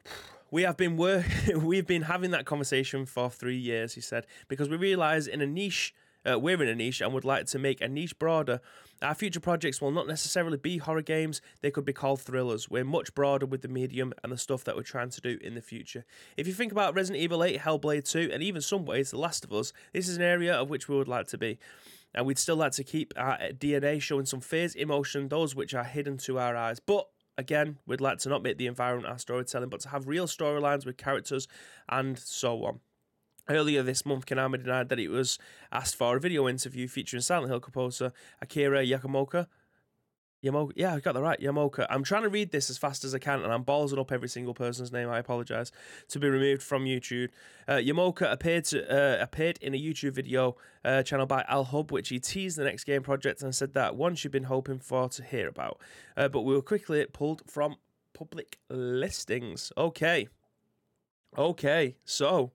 we 0.55 0.63
have 0.63 0.77
been 0.77 0.95
work- 0.95 1.25
we've 1.57 1.85
been 1.85 2.03
having 2.03 2.31
that 2.31 2.45
conversation 2.45 3.05
for 3.05 3.29
three 3.29 3.57
years, 3.57 3.93
he 3.93 3.99
said, 3.99 4.25
because 4.47 4.69
we 4.69 4.77
realise 4.77 5.27
in 5.27 5.41
a 5.41 5.45
niche. 5.45 5.93
Uh, 6.27 6.39
we're 6.39 6.63
in 6.63 6.69
a 6.69 6.73
niche 6.73 7.01
and 7.01 7.13
would 7.13 7.25
like 7.25 7.45
to 7.45 7.59
make 7.59 7.81
a 7.81 7.87
niche 7.87 8.17
broader. 8.17 8.59
Our 9.01 9.13
future 9.13 9.41
projects 9.41 9.79
will 9.79 9.91
not 9.91 10.07
necessarily 10.07 10.57
be 10.57 10.77
horror 10.77 11.03
games, 11.03 11.39
they 11.61 11.69
could 11.69 11.85
be 11.85 11.93
called 11.93 12.21
thrillers. 12.21 12.67
We're 12.67 12.85
much 12.85 13.13
broader 13.13 13.45
with 13.45 13.61
the 13.61 13.67
medium 13.67 14.11
and 14.23 14.31
the 14.31 14.37
stuff 14.37 14.63
that 14.63 14.75
we're 14.75 14.81
trying 14.81 15.09
to 15.09 15.21
do 15.21 15.37
in 15.43 15.53
the 15.53 15.61
future. 15.61 16.03
If 16.35 16.47
you 16.47 16.53
think 16.53 16.71
about 16.71 16.95
Resident 16.95 17.21
Evil 17.21 17.43
8, 17.43 17.59
Hellblade 17.59 18.09
2, 18.09 18.31
and 18.33 18.41
even 18.41 18.61
some 18.61 18.85
ways 18.85 19.11
The 19.11 19.19
Last 19.19 19.43
of 19.43 19.51
Us, 19.53 19.73
this 19.93 20.07
is 20.07 20.15
an 20.15 20.23
area 20.23 20.55
of 20.55 20.69
which 20.69 20.87
we 20.87 20.95
would 20.95 21.09
like 21.09 21.27
to 21.27 21.37
be. 21.37 21.59
And 22.15 22.25
we'd 22.25 22.39
still 22.39 22.55
like 22.55 22.71
to 22.71 22.83
keep 22.83 23.13
our 23.17 23.37
DNA 23.37 24.01
showing 24.01 24.25
some 24.25 24.39
fears, 24.39 24.73
emotion, 24.73 25.27
those 25.27 25.53
which 25.53 25.75
are 25.75 25.83
hidden 25.83 26.17
to 26.19 26.39
our 26.39 26.55
eyes. 26.55 26.79
But 26.79 27.07
Again, 27.37 27.79
we'd 27.85 28.01
like 28.01 28.19
to 28.19 28.29
not 28.29 28.43
make 28.43 28.57
the 28.57 28.67
environment 28.67 29.11
our 29.11 29.19
storytelling, 29.19 29.69
but 29.69 29.81
to 29.81 29.89
have 29.89 30.07
real 30.07 30.25
storylines 30.25 30.85
with 30.85 30.97
characters 30.97 31.47
and 31.89 32.17
so 32.17 32.63
on. 32.63 32.79
Earlier 33.47 33.83
this 33.83 34.05
month, 34.05 34.25
Konami 34.25 34.63
denied 34.63 34.89
that 34.89 34.99
it 34.99 35.09
was 35.09 35.37
asked 35.71 35.95
for 35.95 36.15
a 36.15 36.19
video 36.19 36.47
interview 36.47 36.87
featuring 36.87 37.21
Silent 37.21 37.49
Hill 37.49 37.59
composer 37.59 38.11
Akira 38.41 38.83
Yakamoka, 38.83 39.47
Yamoka. 40.45 40.71
Yeah, 40.75 40.93
I 40.93 40.99
got 40.99 41.13
that 41.13 41.21
right. 41.21 41.39
Yamoka. 41.39 41.87
I'm 41.89 42.03
trying 42.03 42.23
to 42.23 42.29
read 42.29 42.51
this 42.51 42.69
as 42.69 42.77
fast 42.77 43.03
as 43.03 43.15
I 43.15 43.19
can, 43.19 43.41
and 43.41 43.51
I'm 43.51 43.63
ballsing 43.63 43.99
up 43.99 44.11
every 44.11 44.29
single 44.29 44.53
person's 44.53 44.91
name. 44.91 45.09
I 45.09 45.17
apologize. 45.17 45.71
To 46.09 46.19
be 46.19 46.29
removed 46.29 46.61
from 46.61 46.85
YouTube. 46.85 47.29
Uh, 47.67 47.73
Yamoka 47.73 48.31
appeared 48.31 48.65
to, 48.65 48.85
uh, 48.89 49.21
appeared 49.21 49.57
in 49.61 49.73
a 49.73 49.77
YouTube 49.77 50.13
video 50.13 50.55
uh, 50.83 51.01
channel 51.03 51.25
by 51.25 51.43
Al 51.47 51.65
Hub, 51.65 51.91
which 51.91 52.09
he 52.09 52.19
teased 52.19 52.57
the 52.57 52.63
next 52.63 52.83
game 52.83 53.01
project 53.01 53.41
and 53.41 53.55
said 53.55 53.73
that 53.73 53.95
one 53.95 54.15
she'd 54.15 54.31
been 54.31 54.43
hoping 54.43 54.79
for 54.79 55.09
to 55.09 55.23
hear 55.23 55.47
about, 55.47 55.79
uh, 56.15 56.27
but 56.27 56.41
we 56.41 56.53
were 56.53 56.61
quickly 56.61 57.05
pulled 57.11 57.41
from 57.49 57.77
public 58.13 58.59
listings. 58.69 59.71
Okay. 59.77 60.27
Okay. 61.37 61.95
So, 62.05 62.51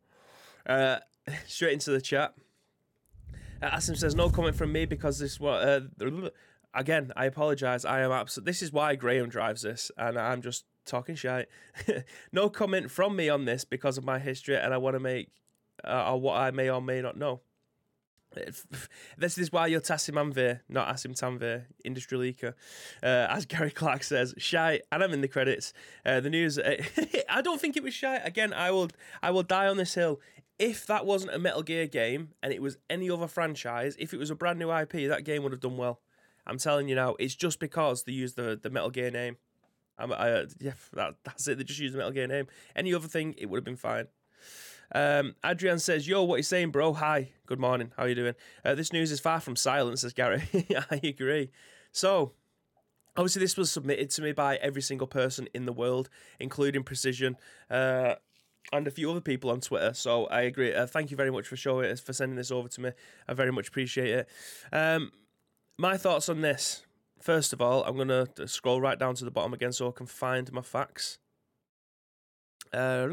uh, 0.67 0.99
straight 1.47 1.75
into 1.75 1.91
the 1.91 2.01
chat. 2.01 2.35
Uh, 3.63 3.71
Asim 3.71 3.97
says 3.97 4.15
no 4.15 4.31
comment 4.31 4.57
from 4.57 4.73
me 4.73 4.87
because 4.87 5.19
this 5.19 5.39
what 5.39 5.63
uh, 5.63 5.81
again, 6.75 7.13
I 7.17 7.27
apologise. 7.27 7.85
I 7.85 8.01
am 8.01 8.13
absolute. 8.13 8.47
This 8.47 8.63
is 8.63 8.73
why 8.73 8.95
Graham 8.95 9.29
drives 9.29 9.63
this, 9.63 9.91
and 9.97 10.19
I'm 10.19 10.43
just 10.43 10.65
talking 10.85 11.15
shit. 11.15 11.49
no 12.33 12.49
comment 12.49 12.91
from 12.91 13.17
me 13.17 13.29
on 13.29 13.45
this 13.45 13.65
because 13.65 13.99
of 13.99 14.05
my 14.05 14.19
history, 14.19 14.57
and 14.57 14.73
I 14.73 14.79
want 14.79 14.95
to 14.95 15.01
make 15.01 15.31
uh, 15.85 16.13
or 16.13 16.21
what 16.21 16.37
I 16.37 16.51
may 16.51 16.71
or 16.71 16.81
may 16.81 17.01
not 17.01 17.17
know. 17.17 17.41
This 19.19 19.39
is 19.39 19.53
why 19.53 19.67
you're 19.67 19.81
Tassim 19.81 20.15
Manvir, 20.15 20.61
not 20.69 20.89
Asim 20.89 21.19
Tanvir, 21.19 21.65
industry 21.85 22.17
leaker. 22.17 22.55
Uh, 23.03 23.27
as 23.29 23.45
Gary 23.45 23.71
Clark 23.71 24.03
says, 24.03 24.35
shy, 24.39 24.81
and 24.91 25.03
I'm 25.03 25.13
in 25.13 25.21
the 25.21 25.29
credits. 25.29 25.73
Uh, 26.07 26.21
the 26.21 26.31
news, 26.31 26.59
uh, 26.59 26.77
I 27.29 27.43
don't 27.43 27.61
think 27.61 27.77
it 27.77 27.83
was 27.83 27.93
shy. 27.93 28.17
Again, 28.17 28.53
I 28.53 28.71
will, 28.71 28.89
I 29.23 29.31
will 29.31 29.43
die 29.43 29.67
on 29.67 29.77
this 29.77 29.95
hill. 29.95 30.21
If 30.59 30.87
that 30.87 31.07
wasn't 31.07 31.35
a 31.35 31.39
Metal 31.39 31.63
Gear 31.63 31.87
game 31.87 32.31
and 32.43 32.53
it 32.53 32.63
was 32.63 32.77
any 32.89 33.11
other 33.11 33.27
franchise, 33.27 33.97
if 33.99 34.15
it 34.15 34.19
was 34.19 34.31
a 34.31 34.35
brand 34.35 34.59
new 34.59 34.71
IP, 34.71 35.09
that 35.09 35.25
game 35.25 35.43
would 35.43 35.53
have 35.53 35.61
done 35.61 35.77
well. 35.77 36.01
I'm 36.51 36.59
telling 36.59 36.89
you 36.89 36.97
now, 36.97 37.15
it's 37.21 37.37
just 37.37 37.61
because 37.61 38.03
they 38.03 38.13
use 38.13 38.35
the, 38.35 38.59
the 38.61 38.71
Metal 38.71 38.91
Gear 38.91 39.13
name. 39.13 39.37
I'm, 39.97 40.13
I, 40.13 40.47
yeah, 40.59 40.73
that, 40.95 41.15
that's 41.23 41.47
it. 41.47 41.59
They 41.59 41.65
just 41.65 41.79
use 41.79 41.93
the 41.93 41.99
Metal 41.99 42.13
Gear 42.13 42.27
name. 42.27 42.49
Any 42.75 42.93
other 42.93 43.07
thing, 43.07 43.37
it 43.39 43.49
would 43.49 43.59
have 43.59 43.65
been 43.65 43.77
fine. 43.77 44.09
Um, 44.93 45.37
Adrian 45.45 45.79
says, 45.79 46.09
"Yo, 46.09 46.25
what 46.25 46.35
are 46.35 46.39
you 46.39 46.43
saying, 46.43 46.73
bro? 46.73 46.93
Hi, 46.95 47.31
good 47.47 47.61
morning. 47.61 47.93
How 47.97 48.03
are 48.03 48.09
you 48.09 48.17
doing? 48.17 48.35
Uh, 48.65 48.75
this 48.75 48.93
news 48.93 49.13
is 49.13 49.21
far 49.21 49.39
from 49.39 49.55
silence," 49.55 50.01
says 50.01 50.13
Gary. 50.13 50.43
I 50.91 51.01
agree. 51.05 51.53
So, 51.93 52.33
obviously, 53.17 53.39
this 53.39 53.57
was 53.57 53.71
submitted 53.71 54.11
to 54.11 54.23
me 54.23 54.33
by 54.33 54.57
every 54.57 54.83
single 54.83 55.07
person 55.07 55.49
in 55.55 55.67
the 55.67 55.73
world, 55.73 56.11
including 56.41 56.83
Precision. 56.83 57.37
Uh, 57.71 58.17
and 58.73 58.87
a 58.87 58.91
few 58.91 59.11
other 59.11 59.21
people 59.21 59.51
on 59.51 59.61
Twitter. 59.61 59.95
So 59.95 60.27
I 60.27 60.43
agree. 60.43 60.75
Uh, 60.75 60.87
thank 60.87 61.11
you 61.11 61.17
very 61.17 61.31
much 61.31 61.47
for 61.47 61.57
showing 61.57 61.97
for 61.97 62.13
sending 62.13 62.37
this 62.37 62.51
over 62.51 62.69
to 62.69 62.81
me. 62.81 62.91
I 63.27 63.33
very 63.33 63.51
much 63.53 63.69
appreciate 63.69 64.11
it. 64.11 64.29
Um, 64.71 65.13
my 65.81 65.97
thoughts 65.97 66.29
on 66.29 66.43
this, 66.43 66.85
first 67.21 67.55
of 67.55 67.63
all, 67.63 67.83
I'm 67.85 67.97
gonna 67.97 68.29
scroll 68.47 68.81
right 68.81 68.99
down 68.99 69.15
to 69.15 69.25
the 69.25 69.31
bottom 69.31 69.55
again 69.55 69.73
so 69.73 69.89
I 69.89 69.93
can 69.93 70.07
find 70.07 70.53
my 70.53 70.61
facts. 70.61 71.19
Uh, 72.73 73.09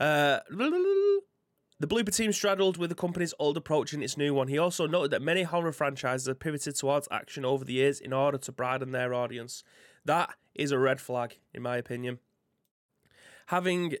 uh, 0.00 0.40
the 1.78 1.86
Bloober 1.86 2.14
team 2.14 2.32
straddled 2.32 2.76
with 2.76 2.90
the 2.90 2.96
company's 2.96 3.32
old 3.38 3.56
approach 3.56 3.92
and 3.92 4.02
its 4.02 4.16
new 4.16 4.34
one. 4.34 4.48
He 4.48 4.58
also 4.58 4.86
noted 4.86 5.12
that 5.12 5.22
many 5.22 5.44
horror 5.44 5.72
franchises 5.72 6.26
have 6.26 6.40
pivoted 6.40 6.76
towards 6.76 7.08
action 7.10 7.44
over 7.44 7.64
the 7.64 7.74
years 7.74 8.00
in 8.00 8.12
order 8.12 8.36
to 8.38 8.52
broaden 8.52 8.90
their 8.90 9.14
audience. 9.14 9.62
That 10.04 10.34
is 10.54 10.72
a 10.72 10.78
red 10.78 11.00
flag, 11.00 11.38
in 11.54 11.62
my 11.62 11.76
opinion. 11.76 12.18
Having 13.46 13.94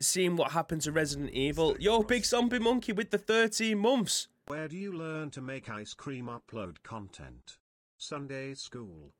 seen 0.00 0.36
what 0.36 0.52
happened 0.52 0.82
to 0.82 0.92
Resident 0.92 1.30
Evil, 1.30 1.76
yo, 1.80 2.02
big 2.02 2.26
zombie 2.26 2.58
monkey 2.58 2.92
with 2.92 3.10
the 3.10 3.18
13 3.18 3.78
months. 3.78 4.28
Where 4.48 4.68
do 4.68 4.76
you 4.76 4.92
learn 4.92 5.30
to 5.30 5.40
make 5.40 5.68
ice 5.68 5.92
cream 5.92 6.28
upload 6.28 6.76
content? 6.84 7.58
Sunday 7.98 8.54
school. 8.54 9.12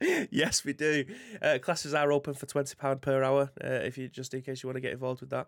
yes, 0.30 0.66
we 0.66 0.74
do. 0.74 1.06
Uh, 1.40 1.58
classes 1.62 1.94
are 1.94 2.12
open 2.12 2.34
for 2.34 2.44
twenty 2.44 2.74
pound 2.74 3.00
per 3.00 3.22
hour. 3.22 3.50
Uh, 3.64 3.68
if 3.68 3.96
you 3.96 4.06
just 4.08 4.34
in 4.34 4.42
case 4.42 4.62
you 4.62 4.68
want 4.68 4.76
to 4.76 4.82
get 4.82 4.92
involved 4.92 5.22
with 5.22 5.30
that. 5.30 5.46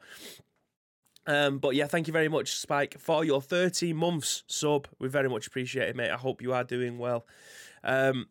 Um, 1.26 1.58
but 1.58 1.74
yeah, 1.74 1.88
thank 1.88 2.06
you 2.06 2.14
very 2.14 2.30
much, 2.30 2.52
Spike, 2.52 2.98
for 2.98 3.22
your 3.22 3.42
13 3.42 3.94
months 3.94 4.44
sub. 4.46 4.88
We 4.98 5.08
very 5.08 5.28
much 5.28 5.46
appreciate 5.46 5.90
it, 5.90 5.94
mate. 5.94 6.10
I 6.10 6.16
hope 6.16 6.40
you 6.40 6.54
are 6.54 6.64
doing 6.64 6.96
well. 6.96 7.26
Um, 7.84 8.28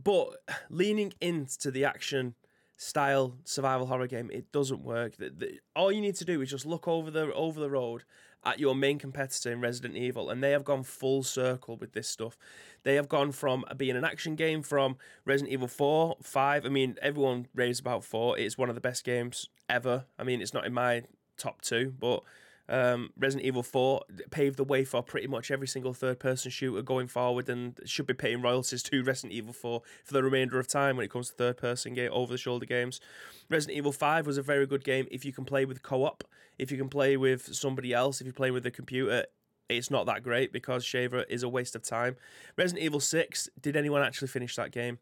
but 0.00 0.36
leaning 0.68 1.14
into 1.22 1.70
the 1.70 1.86
action 1.86 2.34
style 2.76 3.38
survival 3.44 3.86
horror 3.86 4.06
game, 4.06 4.30
it 4.30 4.52
doesn't 4.52 4.82
work. 4.82 5.16
The, 5.16 5.30
the, 5.30 5.60
all 5.74 5.90
you 5.90 6.02
need 6.02 6.16
to 6.16 6.26
do 6.26 6.42
is 6.42 6.50
just 6.50 6.66
look 6.66 6.86
over 6.86 7.10
the 7.10 7.32
over 7.32 7.58
the 7.58 7.70
road 7.70 8.04
at 8.44 8.60
your 8.60 8.74
main 8.74 8.98
competitor 8.98 9.52
in 9.52 9.60
Resident 9.60 9.96
Evil, 9.96 10.30
and 10.30 10.42
they 10.42 10.52
have 10.52 10.64
gone 10.64 10.82
full 10.82 11.22
circle 11.22 11.76
with 11.76 11.92
this 11.92 12.08
stuff. 12.08 12.38
They 12.84 12.94
have 12.94 13.08
gone 13.08 13.32
from 13.32 13.64
being 13.76 13.96
an 13.96 14.04
action 14.04 14.36
game 14.36 14.62
from 14.62 14.96
Resident 15.24 15.52
Evil 15.52 15.68
4, 15.68 16.16
5. 16.22 16.64
I 16.64 16.68
mean, 16.68 16.96
everyone 17.02 17.46
raves 17.54 17.80
about 17.80 18.04
4. 18.04 18.38
It's 18.38 18.56
one 18.56 18.68
of 18.68 18.74
the 18.74 18.80
best 18.80 19.04
games 19.04 19.48
ever. 19.68 20.06
I 20.18 20.24
mean, 20.24 20.40
it's 20.40 20.54
not 20.54 20.66
in 20.66 20.72
my 20.72 21.02
top 21.36 21.60
two, 21.62 21.94
but 21.98 22.22
um, 22.68 23.10
Resident 23.18 23.46
Evil 23.46 23.62
4 23.62 24.02
paved 24.30 24.58
the 24.58 24.64
way 24.64 24.84
for 24.84 25.02
pretty 25.02 25.26
much 25.26 25.50
every 25.50 25.66
single 25.66 25.94
third 25.94 26.18
person 26.18 26.50
shooter 26.50 26.82
going 26.82 27.08
forward 27.08 27.48
and 27.48 27.80
should 27.84 28.06
be 28.06 28.14
paying 28.14 28.42
royalties 28.42 28.82
to 28.84 29.02
Resident 29.02 29.32
Evil 29.32 29.54
4 29.54 29.82
for 30.04 30.12
the 30.12 30.22
remainder 30.22 30.58
of 30.58 30.68
time 30.68 30.96
when 30.96 31.04
it 31.04 31.10
comes 31.10 31.28
to 31.28 31.34
third 31.34 31.56
person 31.56 31.94
game 31.94 32.10
over 32.12 32.32
the 32.32 32.38
shoulder 32.38 32.66
games. 32.66 33.00
Resident 33.48 33.78
Evil 33.78 33.92
5 33.92 34.26
was 34.26 34.36
a 34.36 34.42
very 34.42 34.66
good 34.66 34.84
game 34.84 35.06
if 35.10 35.24
you 35.24 35.32
can 35.32 35.44
play 35.44 35.64
with 35.64 35.82
co 35.82 36.04
op, 36.04 36.24
if 36.58 36.70
you 36.70 36.78
can 36.78 36.88
play 36.88 37.16
with 37.16 37.54
somebody 37.54 37.92
else, 37.92 38.20
if 38.20 38.26
you're 38.26 38.34
playing 38.34 38.54
with 38.54 38.66
a 38.66 38.70
computer. 38.70 39.26
It's 39.68 39.90
not 39.90 40.06
that 40.06 40.22
great 40.22 40.50
because 40.50 40.82
Sheva 40.82 41.24
is 41.28 41.42
a 41.42 41.48
waste 41.48 41.76
of 41.76 41.82
time. 41.82 42.16
Resident 42.56 42.84
Evil 42.84 43.00
6, 43.00 43.50
did 43.60 43.76
anyone 43.76 44.02
actually 44.02 44.28
finish 44.28 44.56
that 44.56 44.70
game? 44.70 44.98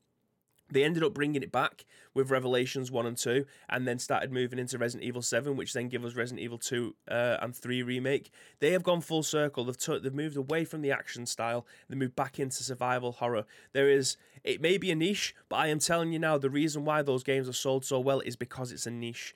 They 0.69 0.83
ended 0.83 1.05
up 1.05 1.15
bringing 1.15 1.43
it 1.43 1.53
back 1.53 1.85
with 2.13 2.31
Revelations 2.31 2.91
1 2.91 3.07
and 3.07 3.17
2, 3.17 3.47
and 3.69 3.87
then 3.87 3.99
started 3.99 4.33
moving 4.33 4.59
into 4.59 4.79
Resident 4.79 5.07
Evil 5.07 5.23
7, 5.23 5.57
which 5.57 5.73
then 5.73 5.89
gave 5.89 6.05
us 6.05 6.15
Resident 6.15 6.43
Evil 6.43 6.59
2 6.59 6.97
uh, 7.09 7.37
and 7.41 7.55
3 7.55 7.83
remake. 7.83 8.31
They 8.59 8.73
have 8.73 8.83
gone 8.83 9.01
full 9.01 9.23
circle. 9.23 9.65
They've, 9.65 9.79
t- 9.79 9.99
they've 9.99 10.13
moved 10.13 10.37
away 10.37 10.65
from 10.65 10.83
the 10.83 10.91
action 10.91 11.27
style, 11.27 11.67
they 11.89 11.95
moved 11.95 12.17
back 12.17 12.41
into 12.41 12.65
survival 12.65 13.13
horror. 13.13 13.45
There 13.73 13.89
is, 13.89 14.17
it 14.43 14.61
may 14.61 14.77
be 14.77 14.91
a 14.91 14.97
niche, 14.97 15.35
but 15.49 15.57
I 15.57 15.69
am 15.69 15.79
telling 15.79 16.13
you 16.13 16.19
now, 16.19 16.37
the 16.39 16.51
reason 16.51 16.85
why 16.85 17.03
those 17.03 17.23
games 17.23 17.49
are 17.49 17.53
sold 17.53 17.85
so 17.85 18.01
well 18.01 18.21
is 18.21 18.35
because 18.35 18.73
it's 18.73 18.87
a 18.87 18.91
niche 18.91 19.35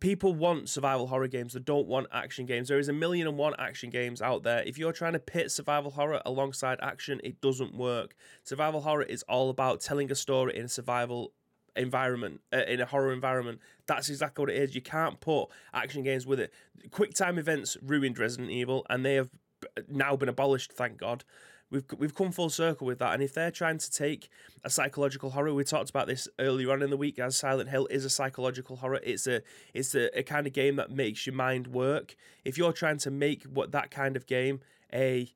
people 0.00 0.34
want 0.34 0.68
survival 0.68 1.06
horror 1.06 1.28
games. 1.28 1.54
They 1.54 1.60
don't 1.60 1.86
want 1.86 2.08
action 2.12 2.46
games. 2.46 2.68
There 2.68 2.78
is 2.78 2.88
a 2.88 2.92
million 2.92 3.26
and 3.26 3.38
one 3.38 3.54
action 3.58 3.90
games 3.90 4.20
out 4.20 4.42
there. 4.42 4.62
If 4.62 4.78
you're 4.78 4.92
trying 4.92 5.14
to 5.14 5.18
pit 5.18 5.50
survival 5.50 5.92
horror 5.92 6.20
alongside 6.26 6.78
action, 6.82 7.20
it 7.24 7.40
doesn't 7.40 7.74
work. 7.74 8.14
Survival 8.42 8.82
horror 8.82 9.02
is 9.02 9.22
all 9.24 9.50
about 9.50 9.80
telling 9.80 10.10
a 10.10 10.14
story 10.14 10.56
in 10.56 10.66
a 10.66 10.68
survival 10.68 11.32
environment 11.76 12.40
uh, 12.52 12.62
in 12.68 12.80
a 12.80 12.86
horror 12.86 13.12
environment 13.12 13.58
that's 13.86 14.08
exactly 14.08 14.42
what 14.42 14.48
it 14.50 14.56
is 14.56 14.76
you 14.76 14.80
can't 14.80 15.20
put 15.20 15.46
action 15.72 16.04
games 16.04 16.24
with 16.24 16.38
it 16.38 16.52
quick 16.92 17.12
time 17.14 17.36
events 17.36 17.76
ruined 17.82 18.16
resident 18.16 18.48
evil 18.48 18.86
and 18.88 19.04
they 19.04 19.14
have 19.14 19.28
now 19.88 20.14
been 20.14 20.28
abolished 20.28 20.72
thank 20.72 20.96
god 20.98 21.24
we've 21.74 21.84
we've 21.98 22.14
come 22.14 22.32
full 22.32 22.48
circle 22.48 22.86
with 22.86 22.98
that. 23.00 23.12
And 23.12 23.22
if 23.22 23.34
they're 23.34 23.50
trying 23.50 23.78
to 23.78 23.90
take 23.90 24.30
a 24.62 24.70
psychological 24.70 25.30
horror, 25.30 25.52
we 25.52 25.64
talked 25.64 25.90
about 25.90 26.06
this 26.06 26.28
earlier 26.38 26.72
on 26.72 26.82
in 26.82 26.90
the 26.90 26.96
week. 26.96 27.18
As 27.18 27.36
Silent 27.36 27.68
Hill 27.68 27.86
is 27.90 28.04
a 28.04 28.10
psychological 28.10 28.76
horror, 28.76 29.00
it's 29.02 29.26
a 29.26 29.42
it's 29.74 29.94
a, 29.94 30.16
a 30.18 30.22
kind 30.22 30.46
of 30.46 30.52
game 30.52 30.76
that 30.76 30.90
makes 30.90 31.26
your 31.26 31.34
mind 31.34 31.66
work. 31.66 32.16
If 32.44 32.56
you're 32.56 32.72
trying 32.72 32.98
to 32.98 33.10
make 33.10 33.42
what 33.44 33.72
that 33.72 33.90
kind 33.90 34.16
of 34.16 34.26
game 34.26 34.60
a 34.92 35.30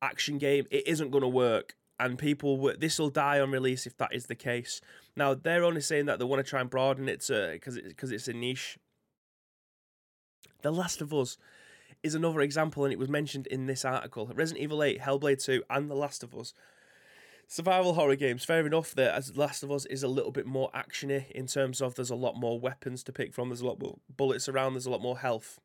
action 0.00 0.38
game, 0.38 0.66
it 0.70 0.86
isn't 0.86 1.10
going 1.10 1.22
to 1.22 1.28
work. 1.28 1.74
And 1.98 2.18
people, 2.18 2.72
this 2.78 2.98
will 2.98 3.10
die 3.10 3.38
on 3.38 3.52
release 3.52 3.86
if 3.86 3.96
that 3.98 4.12
is 4.12 4.26
the 4.26 4.34
case. 4.34 4.80
Now 5.16 5.34
they're 5.34 5.64
only 5.64 5.80
saying 5.80 6.06
that 6.06 6.18
they 6.18 6.24
want 6.24 6.44
to 6.44 6.48
try 6.48 6.60
and 6.60 6.68
broaden 6.68 7.08
it 7.08 7.24
because 7.28 7.78
because 7.78 8.12
it's 8.12 8.28
a 8.28 8.32
niche. 8.32 8.78
The 10.62 10.70
Last 10.70 11.00
of 11.00 11.12
Us 11.12 11.38
is 12.02 12.14
another 12.14 12.40
example, 12.40 12.84
and 12.84 12.92
it 12.92 12.98
was 12.98 13.08
mentioned 13.08 13.46
in 13.46 13.66
this 13.66 13.84
article. 13.84 14.30
Resident 14.34 14.62
Evil 14.62 14.82
8, 14.82 15.00
Hellblade 15.00 15.42
2, 15.44 15.62
and 15.70 15.90
The 15.90 15.94
Last 15.94 16.22
of 16.22 16.34
Us. 16.34 16.52
Survival 17.46 17.94
horror 17.94 18.16
games, 18.16 18.44
fair 18.44 18.66
enough 18.66 18.94
that 18.94 19.14
as 19.14 19.36
Last 19.36 19.62
of 19.62 19.70
Us 19.70 19.84
is 19.86 20.02
a 20.02 20.08
little 20.08 20.32
bit 20.32 20.46
more 20.46 20.70
actiony 20.74 21.30
in 21.32 21.46
terms 21.46 21.80
of 21.80 21.94
there's 21.94 22.10
a 22.10 22.14
lot 22.14 22.34
more 22.34 22.58
weapons 22.58 23.02
to 23.04 23.12
pick 23.12 23.34
from, 23.34 23.48
there's 23.48 23.60
a 23.60 23.66
lot 23.66 23.80
more 23.80 23.98
bullets 24.16 24.48
around, 24.48 24.72
there's 24.72 24.86
a 24.86 24.90
lot 24.90 25.02
more 25.02 25.18
health. 25.18 25.60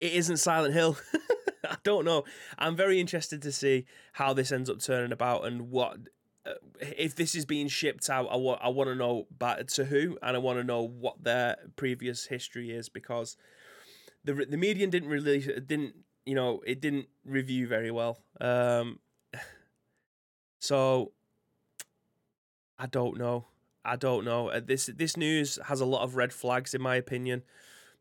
It 0.00 0.12
isn't 0.12 0.38
Silent 0.38 0.74
Hill. 0.74 0.96
I 1.64 1.76
don't 1.84 2.04
know. 2.04 2.24
I'm 2.58 2.76
very 2.76 3.00
interested 3.00 3.42
to 3.42 3.52
see 3.52 3.86
how 4.14 4.32
this 4.32 4.52
ends 4.52 4.70
up 4.70 4.80
turning 4.80 5.12
about 5.12 5.46
and 5.46 5.70
what 5.70 5.98
uh, 6.46 6.54
if 6.80 7.14
this 7.14 7.34
is 7.34 7.44
being 7.44 7.68
shipped 7.68 8.08
out. 8.08 8.28
I 8.30 8.36
want 8.36 8.60
I 8.62 8.68
want 8.68 8.88
to 8.88 8.94
know 8.94 9.26
back 9.30 9.66
to 9.68 9.84
who 9.84 10.18
and 10.22 10.36
I 10.36 10.38
want 10.40 10.58
to 10.58 10.64
know 10.64 10.82
what 10.82 11.22
their 11.22 11.56
previous 11.76 12.26
history 12.26 12.70
is 12.70 12.88
because 12.88 13.36
the 14.24 14.34
the 14.34 14.56
Medium 14.56 14.90
didn't 14.90 15.08
really 15.08 15.40
didn't 15.40 15.94
you 16.26 16.34
know 16.34 16.60
it 16.66 16.80
didn't 16.80 17.06
review 17.24 17.66
very 17.66 17.90
well. 17.90 18.18
Um, 18.40 18.98
so 20.60 21.12
I 22.78 22.86
don't 22.86 23.18
know. 23.18 23.46
I 23.84 23.96
don't 23.96 24.24
know. 24.24 24.48
Uh, 24.48 24.60
this 24.64 24.86
this 24.86 25.16
news 25.16 25.58
has 25.66 25.80
a 25.80 25.86
lot 25.86 26.02
of 26.02 26.16
red 26.16 26.32
flags 26.32 26.74
in 26.74 26.82
my 26.82 26.96
opinion, 26.96 27.42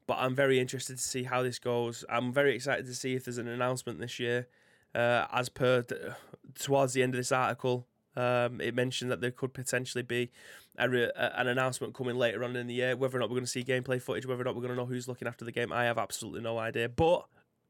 but 0.07 0.17
I'm 0.19 0.35
very 0.35 0.59
interested 0.59 0.97
to 0.97 1.03
see 1.03 1.23
how 1.23 1.43
this 1.43 1.59
goes. 1.59 2.03
I'm 2.09 2.33
very 2.33 2.55
excited 2.55 2.85
to 2.85 2.95
see 2.95 3.15
if 3.15 3.25
there's 3.25 3.38
an 3.38 3.47
announcement 3.47 3.99
this 3.99 4.19
year. 4.19 4.47
Uh, 4.95 5.25
as 5.31 5.49
per 5.49 5.83
the, 5.83 6.15
towards 6.55 6.93
the 6.93 7.03
end 7.03 7.13
of 7.13 7.19
this 7.19 7.31
article, 7.31 7.85
um, 8.19 8.59
it 8.59 8.75
mentioned 8.75 9.09
that 9.11 9.21
there 9.21 9.31
could 9.31 9.53
potentially 9.53 10.01
be 10.01 10.29
a, 10.77 10.89
a, 10.89 11.39
an 11.39 11.47
announcement 11.47 11.93
coming 11.93 12.17
later 12.17 12.43
on 12.43 12.55
in 12.55 12.67
the 12.67 12.73
year. 12.73 12.97
Whether 12.97 13.17
or 13.17 13.21
not 13.21 13.29
we're 13.29 13.35
going 13.35 13.45
to 13.45 13.51
see 13.51 13.63
gameplay 13.63 14.01
footage, 14.01 14.25
whether 14.25 14.41
or 14.41 14.45
not 14.45 14.55
we're 14.55 14.61
going 14.61 14.73
to 14.73 14.77
know 14.77 14.85
who's 14.85 15.07
looking 15.07 15.27
after 15.27 15.45
the 15.45 15.51
game, 15.51 15.71
I 15.71 15.85
have 15.85 15.97
absolutely 15.97 16.41
no 16.41 16.57
idea. 16.57 16.89
But 16.89 17.25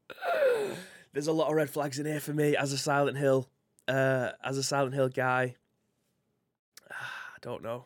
there's 1.13 1.27
a 1.27 1.33
lot 1.33 1.49
of 1.49 1.55
red 1.55 1.69
flags 1.69 1.99
in 1.99 2.05
here 2.07 2.19
for 2.19 2.33
me 2.33 2.55
as 2.55 2.73
a 2.73 2.77
Silent 2.77 3.17
Hill, 3.17 3.47
uh, 3.87 4.31
as 4.43 4.57
a 4.57 4.63
Silent 4.63 4.95
Hill 4.95 5.09
guy. 5.09 5.55
I 6.89 7.37
don't 7.41 7.61
know. 7.61 7.85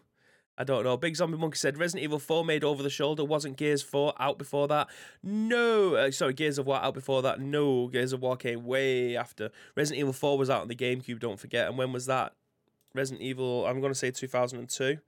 I 0.58 0.64
don't 0.64 0.84
know. 0.84 0.96
Big 0.98 1.16
Zombie 1.16 1.38
Monkey 1.38 1.58
said 1.58 1.80
Resident 1.80 2.04
Evil 2.04 2.20
4 2.20 2.46
made 2.46 2.64
over 2.64 2.84
the 2.84 2.90
shoulder. 2.90 3.26
Wasn't 3.26 3.58
Gears 3.58 3.82
4 3.82 4.14
out 4.20 4.38
before 4.38 4.68
that? 4.68 4.88
No. 5.24 5.96
Uh, 5.96 6.12
sorry, 6.12 6.34
Gears 6.34 6.60
of 6.60 6.68
War 6.68 6.78
out 6.78 6.94
before 6.94 7.24
that? 7.24 7.42
No. 7.42 7.88
Gears 7.88 8.14
of 8.14 8.22
War 8.22 8.38
came 8.38 8.64
way 8.64 9.18
after. 9.18 9.50
Resident 9.76 10.02
Evil 10.02 10.14
4 10.14 10.38
was 10.38 10.52
out 10.52 10.62
on 10.62 10.68
the 10.68 10.76
GameCube, 10.76 11.20
don't 11.20 11.40
forget. 11.40 11.68
And 11.68 11.78
when 11.78 11.92
was 11.92 12.06
that? 12.06 12.34
Resident 12.94 13.22
Evil, 13.22 13.66
I'm 13.66 13.80
going 13.82 13.92
to 13.92 13.98
say 13.98 14.12
2002. 14.12 15.00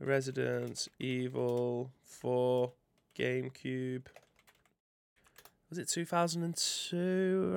Resident 0.00 0.88
Evil 0.98 1.90
4 2.02 2.72
GameCube. 3.16 4.06
Was 5.70 5.78
it 5.78 5.88
2002? 5.88 7.56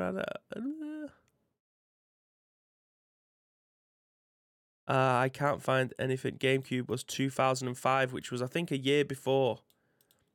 Uh, 4.87 4.93
I 5.19 5.29
can't 5.29 5.61
find 5.61 5.93
anything. 5.99 6.37
GameCube 6.37 6.87
was 6.87 7.03
2005, 7.03 8.13
which 8.13 8.31
was, 8.31 8.41
I 8.41 8.47
think, 8.47 8.71
a 8.71 8.77
year 8.77 9.03
before. 9.03 9.59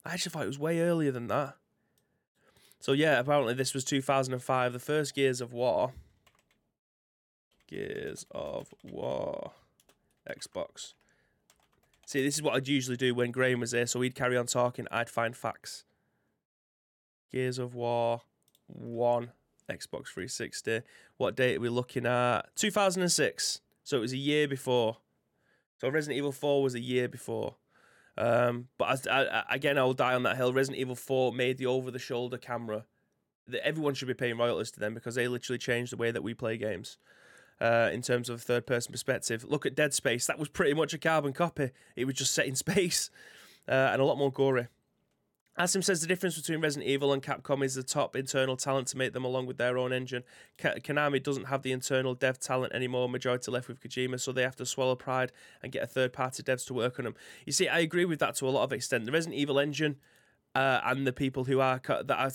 I 0.04 0.12
actually 0.12 0.30
thought 0.30 0.44
it 0.44 0.48
was 0.48 0.58
way 0.58 0.80
earlier 0.80 1.12
than 1.12 1.28
that. 1.28 1.56
So, 2.80 2.92
yeah, 2.92 3.20
apparently 3.20 3.54
this 3.54 3.72
was 3.72 3.84
2005. 3.84 4.72
The 4.72 4.78
first 4.78 5.14
Gears 5.14 5.40
of 5.40 5.52
War 5.52 5.92
Gears 7.72 8.26
of 8.30 8.74
War 8.84 9.52
Xbox. 10.28 10.92
See, 12.04 12.22
this 12.22 12.34
is 12.34 12.42
what 12.42 12.54
I'd 12.54 12.68
usually 12.68 12.98
do 12.98 13.14
when 13.14 13.30
Graham 13.30 13.60
was 13.60 13.70
there, 13.70 13.86
so 13.86 14.02
he'd 14.02 14.14
carry 14.14 14.36
on 14.36 14.46
talking, 14.46 14.86
I'd 14.90 15.08
find 15.08 15.34
facts. 15.34 15.84
Gears 17.30 17.58
of 17.58 17.74
War 17.74 18.20
1, 18.66 19.32
Xbox 19.70 20.08
360. 20.08 20.82
What 21.16 21.34
date 21.34 21.56
are 21.56 21.60
we 21.60 21.70
looking 21.70 22.04
at? 22.04 22.54
2006. 22.56 23.60
So 23.84 23.96
it 23.96 24.00
was 24.00 24.12
a 24.12 24.18
year 24.18 24.46
before. 24.46 24.98
So 25.80 25.88
Resident 25.88 26.18
Evil 26.18 26.32
4 26.32 26.62
was 26.62 26.74
a 26.74 26.80
year 26.80 27.08
before. 27.08 27.56
Um, 28.18 28.68
but 28.76 28.90
as, 28.90 29.06
I, 29.06 29.44
again, 29.48 29.78
I 29.78 29.84
will 29.84 29.94
die 29.94 30.14
on 30.14 30.24
that 30.24 30.36
hill. 30.36 30.52
Resident 30.52 30.78
Evil 30.78 30.94
4 30.94 31.32
made 31.32 31.56
the 31.56 31.66
over 31.66 31.90
the 31.90 31.98
shoulder 31.98 32.36
camera 32.36 32.84
that 33.48 33.66
everyone 33.66 33.94
should 33.94 34.08
be 34.08 34.14
paying 34.14 34.36
royalties 34.36 34.70
to 34.72 34.80
them 34.80 34.92
because 34.92 35.14
they 35.14 35.26
literally 35.26 35.58
changed 35.58 35.92
the 35.92 35.96
way 35.96 36.10
that 36.10 36.22
we 36.22 36.34
play 36.34 36.58
games. 36.58 36.98
Uh, 37.62 37.90
in 37.92 38.02
terms 38.02 38.28
of 38.28 38.42
third 38.42 38.66
person 38.66 38.90
perspective, 38.90 39.44
look 39.44 39.64
at 39.64 39.76
Dead 39.76 39.94
Space. 39.94 40.26
That 40.26 40.36
was 40.36 40.48
pretty 40.48 40.74
much 40.74 40.94
a 40.94 40.98
carbon 40.98 41.32
copy. 41.32 41.70
It 41.94 42.06
was 42.06 42.16
just 42.16 42.34
set 42.34 42.46
in 42.46 42.56
space 42.66 43.08
uh, 43.68 43.90
and 43.92 44.02
a 44.02 44.04
lot 44.04 44.18
more 44.18 44.32
gory. 44.32 44.66
Asim 45.56 45.84
says 45.84 46.00
the 46.00 46.06
difference 46.08 46.36
between 46.36 46.60
Resident 46.60 46.90
Evil 46.90 47.12
and 47.12 47.22
Capcom 47.22 47.62
is 47.62 47.74
the 47.74 47.82
top 47.82 48.16
internal 48.16 48.56
talent 48.56 48.88
to 48.88 48.96
make 48.96 49.12
them 49.12 49.24
along 49.24 49.46
with 49.46 49.58
their 49.58 49.76
own 49.76 49.92
engine. 49.92 50.24
Konami 50.58 51.22
doesn't 51.22 51.44
have 51.44 51.62
the 51.62 51.72
internal 51.72 52.14
dev 52.14 52.40
talent 52.40 52.72
anymore, 52.72 53.08
majority 53.08 53.50
left 53.50 53.68
with 53.68 53.80
Kojima, 53.80 54.18
so 54.18 54.32
they 54.32 54.42
have 54.42 54.56
to 54.56 54.66
swallow 54.66 54.96
pride 54.96 55.30
and 55.62 55.70
get 55.70 55.82
a 55.82 55.86
third 55.86 56.12
party 56.12 56.42
devs 56.42 56.66
to 56.66 56.74
work 56.74 56.98
on 56.98 57.04
them. 57.04 57.14
You 57.44 57.52
see, 57.52 57.68
I 57.68 57.80
agree 57.80 58.06
with 58.06 58.18
that 58.20 58.34
to 58.36 58.48
a 58.48 58.50
lot 58.50 58.64
of 58.64 58.72
extent. 58.72 59.04
The 59.04 59.12
Resident 59.12 59.38
Evil 59.38 59.58
engine 59.58 59.96
uh, 60.54 60.80
and 60.84 61.06
the 61.06 61.12
people 61.12 61.44
who 61.44 61.60
are 61.60 61.80
that 61.86 62.10
are, 62.10 62.32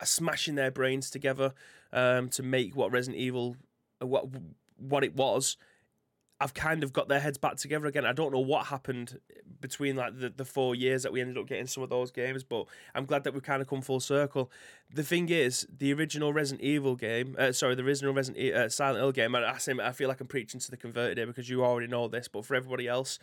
are 0.00 0.06
smashing 0.06 0.56
their 0.56 0.72
brains 0.72 1.10
together 1.10 1.54
um, 1.92 2.28
to 2.30 2.42
make 2.42 2.74
what 2.74 2.90
Resident 2.90 3.22
Evil 3.22 3.56
what 4.00 4.26
what 4.78 5.04
it 5.04 5.14
was 5.14 5.56
I've 6.40 6.54
kind 6.54 6.84
of 6.84 6.92
got 6.92 7.08
their 7.08 7.18
heads 7.18 7.36
back 7.36 7.56
together 7.56 7.86
again. 7.86 8.06
I 8.06 8.12
don't 8.12 8.32
know 8.32 8.38
what 8.38 8.66
happened 8.66 9.18
between 9.60 9.96
like 9.96 10.18
the, 10.20 10.30
the 10.30 10.44
four 10.44 10.76
years 10.76 11.02
that 11.02 11.12
we 11.12 11.20
ended 11.20 11.36
up 11.36 11.48
getting 11.48 11.66
some 11.66 11.82
of 11.82 11.90
those 11.90 12.12
games, 12.12 12.44
but 12.44 12.66
I'm 12.94 13.06
glad 13.06 13.24
that 13.24 13.34
we've 13.34 13.42
kind 13.42 13.60
of 13.60 13.66
come 13.66 13.82
full 13.82 13.98
circle. 13.98 14.50
The 14.94 15.02
thing 15.02 15.30
is, 15.30 15.66
the 15.76 15.92
original 15.92 16.32
Resident 16.32 16.64
Evil 16.64 16.94
game, 16.94 17.34
uh, 17.38 17.50
sorry, 17.50 17.74
the 17.74 17.82
original 17.82 18.14
Resident 18.14 18.44
e- 18.44 18.52
uh, 18.52 18.68
Silent 18.68 18.98
Hill 18.98 19.10
game, 19.10 19.34
I, 19.34 19.50
I 19.50 19.92
feel 19.92 20.08
like 20.08 20.20
I'm 20.20 20.28
preaching 20.28 20.60
to 20.60 20.70
the 20.70 20.76
converted 20.76 21.18
here 21.18 21.26
because 21.26 21.50
you 21.50 21.64
already 21.64 21.88
know 21.88 22.06
this, 22.06 22.28
but 22.28 22.44
for 22.44 22.54
everybody 22.54 22.86
else, 22.86 23.18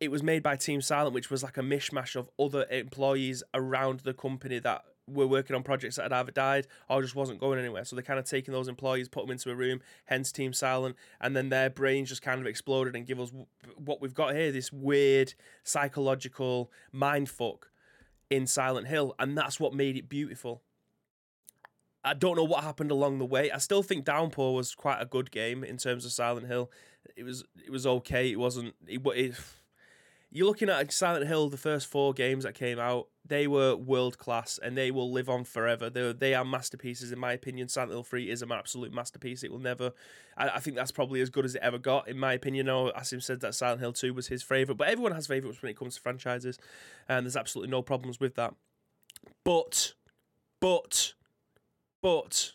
it 0.00 0.10
was 0.10 0.22
made 0.22 0.42
by 0.42 0.56
Team 0.56 0.80
Silent, 0.80 1.14
which 1.14 1.30
was 1.30 1.42
like 1.42 1.58
a 1.58 1.62
mishmash 1.62 2.16
of 2.16 2.30
other 2.38 2.64
employees 2.70 3.42
around 3.52 4.00
the 4.00 4.14
company 4.14 4.58
that 4.60 4.84
were 5.12 5.26
working 5.26 5.56
on 5.56 5.62
projects 5.62 5.96
that 5.96 6.04
had 6.04 6.12
either 6.12 6.32
died 6.32 6.66
or 6.88 7.02
just 7.02 7.14
wasn't 7.14 7.40
going 7.40 7.58
anywhere. 7.58 7.84
So 7.84 7.96
they're 7.96 8.02
kind 8.02 8.18
of 8.18 8.24
taking 8.24 8.52
those 8.52 8.68
employees, 8.68 9.08
put 9.08 9.24
them 9.24 9.32
into 9.32 9.50
a 9.50 9.54
room, 9.54 9.80
hence 10.06 10.32
Team 10.32 10.52
Silent, 10.52 10.96
and 11.20 11.36
then 11.36 11.48
their 11.48 11.70
brains 11.70 12.08
just 12.08 12.22
kind 12.22 12.40
of 12.40 12.46
exploded 12.46 12.96
and 12.96 13.06
give 13.06 13.20
us 13.20 13.32
what 13.76 14.00
we've 14.00 14.14
got 14.14 14.34
here 14.34 14.52
this 14.52 14.72
weird 14.72 15.34
psychological 15.64 16.70
mind 16.92 17.28
fuck 17.28 17.70
in 18.28 18.46
Silent 18.46 18.86
Hill. 18.86 19.14
And 19.18 19.36
that's 19.36 19.60
what 19.60 19.74
made 19.74 19.96
it 19.96 20.08
beautiful. 20.08 20.62
I 22.02 22.14
don't 22.14 22.36
know 22.36 22.44
what 22.44 22.64
happened 22.64 22.90
along 22.90 23.18
the 23.18 23.26
way. 23.26 23.50
I 23.50 23.58
still 23.58 23.82
think 23.82 24.04
Downpour 24.04 24.54
was 24.54 24.74
quite 24.74 25.00
a 25.00 25.06
good 25.06 25.30
game 25.30 25.62
in 25.62 25.76
terms 25.76 26.06
of 26.06 26.12
Silent 26.12 26.46
Hill. 26.46 26.70
It 27.16 27.24
was 27.24 27.44
it 27.62 27.70
was 27.70 27.86
okay. 27.86 28.30
It 28.30 28.38
wasn't. 28.38 28.74
It, 28.86 29.02
it 29.06 29.34
you're 30.30 30.46
looking 30.46 30.70
at 30.70 30.92
Silent 30.92 31.26
Hill, 31.26 31.48
the 31.48 31.56
first 31.56 31.88
four 31.88 32.12
games 32.12 32.44
that 32.44 32.54
came 32.54 32.78
out, 32.78 33.08
they 33.30 33.46
were 33.46 33.74
world 33.74 34.18
class 34.18 34.58
and 34.62 34.76
they 34.76 34.90
will 34.90 35.10
live 35.10 35.30
on 35.30 35.44
forever. 35.44 35.88
They 35.88 36.12
they 36.12 36.34
are 36.34 36.44
masterpieces 36.44 37.12
in 37.12 37.18
my 37.18 37.32
opinion. 37.32 37.68
Silent 37.68 37.92
Hill 37.92 38.02
Three 38.02 38.28
is 38.30 38.42
an 38.42 38.52
absolute 38.52 38.92
masterpiece. 38.92 39.42
It 39.42 39.50
will 39.50 39.58
never. 39.58 39.92
I, 40.36 40.48
I 40.50 40.60
think 40.60 40.76
that's 40.76 40.90
probably 40.90 41.22
as 41.22 41.30
good 41.30 41.46
as 41.46 41.54
it 41.54 41.62
ever 41.62 41.78
got 41.78 42.08
in 42.08 42.18
my 42.18 42.34
opinion. 42.34 42.66
No, 42.66 42.92
Asim 42.92 43.22
said 43.22 43.40
that 43.40 43.54
Silent 43.54 43.80
Hill 43.80 43.94
Two 43.94 44.12
was 44.12 44.26
his 44.26 44.42
favorite, 44.42 44.76
but 44.76 44.88
everyone 44.88 45.12
has 45.12 45.26
favorites 45.26 45.62
when 45.62 45.70
it 45.70 45.78
comes 45.78 45.94
to 45.94 46.00
franchises, 46.02 46.58
and 47.08 47.24
there's 47.24 47.36
absolutely 47.36 47.70
no 47.70 47.80
problems 47.80 48.20
with 48.20 48.34
that. 48.34 48.54
But, 49.44 49.94
but, 50.60 51.14
but 52.02 52.52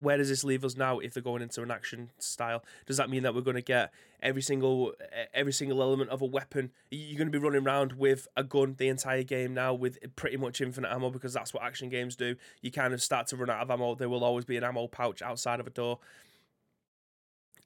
where 0.00 0.16
does 0.16 0.28
this 0.28 0.44
leave 0.44 0.64
us 0.64 0.76
now 0.76 0.98
if 0.98 1.14
they're 1.14 1.22
going 1.22 1.42
into 1.42 1.62
an 1.62 1.70
action 1.70 2.10
style? 2.18 2.62
Does 2.86 2.98
that 2.98 3.08
mean 3.08 3.22
that 3.22 3.34
we're 3.34 3.40
going 3.40 3.56
to 3.56 3.62
get 3.62 3.92
every 4.22 4.42
single 4.42 4.92
every 5.32 5.52
single 5.52 5.82
element 5.82 6.10
of 6.10 6.20
a 6.20 6.26
weapon? 6.26 6.70
You're 6.90 7.18
going 7.18 7.30
to 7.30 7.38
be 7.38 7.42
running 7.42 7.64
around 7.64 7.94
with 7.94 8.28
a 8.36 8.44
gun 8.44 8.74
the 8.78 8.88
entire 8.88 9.22
game 9.22 9.54
now 9.54 9.72
with 9.72 9.98
pretty 10.16 10.36
much 10.36 10.60
infinite 10.60 10.92
ammo 10.92 11.10
because 11.10 11.32
that's 11.32 11.54
what 11.54 11.62
action 11.62 11.88
games 11.88 12.16
do. 12.16 12.36
You 12.60 12.70
kind 12.70 12.92
of 12.92 13.02
start 13.02 13.26
to 13.28 13.36
run 13.36 13.50
out 13.50 13.62
of 13.62 13.70
ammo. 13.70 13.94
There 13.94 14.08
will 14.08 14.24
always 14.24 14.44
be 14.44 14.56
an 14.56 14.64
ammo 14.64 14.86
pouch 14.86 15.22
outside 15.22 15.60
of 15.60 15.66
a 15.66 15.70
door. 15.70 15.98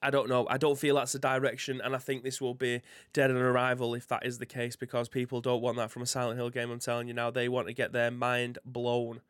I 0.03 0.09
don't 0.09 0.29
know. 0.29 0.47
I 0.49 0.57
don't 0.57 0.79
feel 0.79 0.95
that's 0.95 1.11
the 1.11 1.19
direction, 1.19 1.79
and 1.79 1.95
I 1.95 1.99
think 1.99 2.23
this 2.23 2.41
will 2.41 2.55
be 2.55 2.81
dead 3.13 3.29
on 3.29 3.37
arrival 3.37 3.93
if 3.93 4.07
that 4.07 4.25
is 4.25 4.39
the 4.39 4.47
case 4.47 4.75
because 4.75 5.07
people 5.07 5.41
don't 5.41 5.61
want 5.61 5.77
that 5.77 5.91
from 5.91 6.01
a 6.01 6.07
Silent 6.07 6.39
Hill 6.39 6.49
game. 6.49 6.71
I'm 6.71 6.79
telling 6.79 7.07
you 7.07 7.13
now, 7.13 7.29
they 7.29 7.47
want 7.47 7.67
to 7.67 7.73
get 7.73 7.91
their 7.91 8.09
mind 8.09 8.57
blown. 8.65 9.21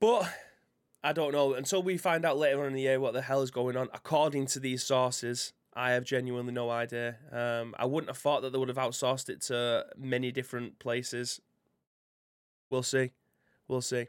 But 0.00 0.32
I 1.04 1.12
don't 1.12 1.32
know. 1.32 1.54
Until 1.54 1.82
we 1.82 1.96
find 1.96 2.24
out 2.24 2.38
later 2.38 2.60
on 2.60 2.68
in 2.68 2.72
the 2.74 2.82
year 2.82 3.00
what 3.00 3.12
the 3.12 3.22
hell 3.22 3.42
is 3.42 3.50
going 3.50 3.76
on, 3.76 3.88
according 3.92 4.46
to 4.46 4.60
these 4.60 4.82
sources, 4.84 5.52
I 5.74 5.92
have 5.92 6.04
genuinely 6.04 6.52
no 6.52 6.70
idea. 6.70 7.16
Um, 7.30 7.74
I 7.78 7.86
wouldn't 7.86 8.10
have 8.10 8.18
thought 8.18 8.42
that 8.42 8.52
they 8.52 8.58
would 8.58 8.68
have 8.68 8.76
outsourced 8.76 9.28
it 9.28 9.40
to 9.42 9.86
many 9.96 10.30
different 10.30 10.78
places. 10.78 11.40
We'll 12.70 12.82
see. 12.82 13.12
We'll 13.68 13.80
see. 13.80 14.08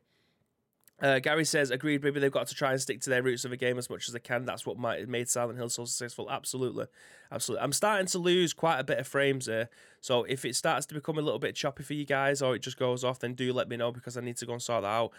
Uh, 1.01 1.19
Gary 1.19 1.43
says, 1.43 1.71
agreed, 1.71 2.03
maybe 2.03 2.19
they've 2.19 2.31
got 2.31 2.47
to 2.47 2.55
try 2.55 2.71
and 2.71 2.79
stick 2.79 3.01
to 3.01 3.09
their 3.09 3.23
roots 3.23 3.43
of 3.43 3.51
a 3.51 3.57
game 3.57 3.77
as 3.77 3.89
much 3.89 4.07
as 4.07 4.13
they 4.13 4.19
can. 4.19 4.45
That's 4.45 4.65
what 4.65 4.77
might, 4.77 5.07
made 5.09 5.27
Silent 5.27 5.57
Hill 5.57 5.69
so 5.69 5.85
successful. 5.85 6.29
Absolutely. 6.29 6.85
Absolutely. 7.31 7.63
I'm 7.63 7.73
starting 7.73 8.07
to 8.07 8.19
lose 8.19 8.53
quite 8.53 8.79
a 8.79 8.83
bit 8.83 8.99
of 8.99 9.07
frames 9.07 9.47
here. 9.47 9.69
So 9.99 10.23
if 10.23 10.45
it 10.45 10.55
starts 10.55 10.85
to 10.87 10.93
become 10.93 11.17
a 11.17 11.21
little 11.21 11.39
bit 11.39 11.55
choppy 11.55 11.83
for 11.83 11.93
you 11.93 12.05
guys 12.05 12.41
or 12.41 12.55
it 12.55 12.61
just 12.61 12.77
goes 12.77 13.03
off, 13.03 13.19
then 13.19 13.33
do 13.33 13.51
let 13.51 13.67
me 13.67 13.75
know 13.75 13.91
because 13.91 14.15
I 14.17 14.21
need 14.21 14.37
to 14.37 14.45
go 14.45 14.53
and 14.53 14.61
sort 14.61 14.83
that 14.83 14.87
out. 14.87 15.11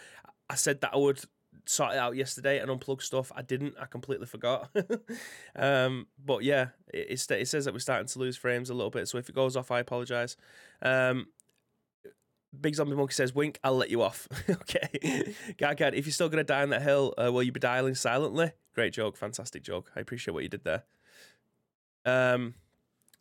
I 0.49 0.55
said 0.55 0.81
that 0.81 0.93
I 0.93 0.97
would 0.97 1.21
sort 1.65 1.93
it 1.93 1.97
out 1.97 2.15
yesterday 2.15 2.59
and 2.59 2.69
unplug 2.69 3.01
stuff. 3.01 3.31
I 3.35 3.41
didn't. 3.41 3.75
I 3.79 3.85
completely 3.85 4.25
forgot. 4.25 4.69
um, 5.55 6.07
but 6.23 6.43
yeah, 6.43 6.69
it, 6.93 7.27
it, 7.29 7.47
says 7.47 7.65
that 7.65 7.73
we're 7.73 7.79
starting 7.79 8.07
to 8.07 8.19
lose 8.19 8.37
frames 8.37 8.69
a 8.69 8.73
little 8.73 8.91
bit. 8.91 9.07
So 9.07 9.17
if 9.17 9.29
it 9.29 9.35
goes 9.35 9.55
off, 9.55 9.71
I 9.71 9.79
apologize. 9.79 10.37
Um, 10.81 11.27
Big 12.59 12.75
Zombie 12.75 12.95
Monkey 12.95 13.13
says, 13.13 13.33
"Wink, 13.35 13.59
I'll 13.63 13.75
let 13.75 13.89
you 13.89 14.01
off." 14.01 14.27
okay, 14.49 14.89
Gagad, 15.57 15.93
if 15.93 16.05
you're 16.05 16.13
still 16.13 16.29
gonna 16.29 16.43
die 16.43 16.61
on 16.61 16.69
that 16.69 16.81
hill, 16.81 17.13
uh, 17.17 17.31
will 17.31 17.43
you 17.43 17.51
be 17.51 17.59
dialing 17.59 17.95
silently? 17.95 18.51
Great 18.73 18.93
joke, 18.93 19.17
fantastic 19.17 19.63
joke. 19.63 19.91
I 19.95 19.99
appreciate 19.99 20.33
what 20.33 20.43
you 20.43 20.49
did 20.49 20.63
there. 20.63 20.83
Um, 22.05 22.53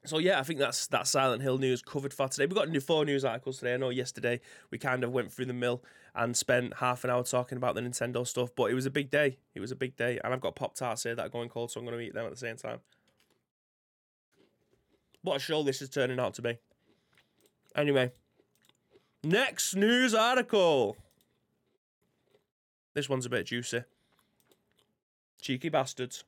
so 0.04 0.18
yeah, 0.18 0.38
I 0.38 0.42
think 0.42 0.58
that's 0.58 0.86
that 0.88 1.06
Silent 1.06 1.42
Hill 1.42 1.58
news 1.58 1.80
covered 1.82 2.12
for 2.12 2.28
today. 2.28 2.46
We've 2.46 2.54
got 2.54 2.68
new 2.68 2.80
four 2.80 3.04
news 3.04 3.24
articles 3.24 3.58
today. 3.58 3.74
I 3.74 3.76
know 3.78 3.88
yesterday 3.88 4.40
we 4.70 4.78
kind 4.78 5.02
of 5.02 5.12
went 5.12 5.32
through 5.32 5.46
the 5.46 5.54
mill 5.54 5.82
and 6.14 6.36
spent 6.36 6.74
half 6.74 7.02
an 7.04 7.10
hour 7.10 7.24
talking 7.24 7.58
about 7.58 7.74
the 7.74 7.80
Nintendo 7.80 8.26
stuff, 8.26 8.50
but 8.54 8.70
it 8.70 8.74
was 8.74 8.86
a 8.86 8.90
big 8.90 9.10
day. 9.10 9.38
It 9.54 9.60
was 9.60 9.72
a 9.72 9.76
big 9.76 9.96
day, 9.96 10.20
and 10.22 10.32
I've 10.32 10.40
got 10.40 10.54
Pop 10.54 10.74
Tarts 10.74 11.02
here 11.02 11.14
that 11.14 11.26
are 11.26 11.30
going 11.30 11.48
cold, 11.48 11.70
so 11.70 11.80
I'm 11.80 11.86
going 11.86 11.98
to 11.98 12.04
eat 12.04 12.14
them 12.14 12.24
at 12.24 12.30
the 12.30 12.36
same 12.36 12.56
time. 12.56 12.78
What 15.22 15.36
a 15.36 15.40
show 15.40 15.62
this 15.62 15.82
is 15.82 15.88
turning 15.88 16.20
out 16.20 16.34
to 16.34 16.42
be. 16.42 16.58
Anyway, 17.74 18.12
next 19.24 19.74
news 19.74 20.14
article. 20.14 20.96
This 22.92 23.08
one's 23.08 23.26
a 23.26 23.30
bit 23.30 23.46
juicy. 23.46 23.82
Cheeky 25.40 25.68
bastards. 25.68 26.24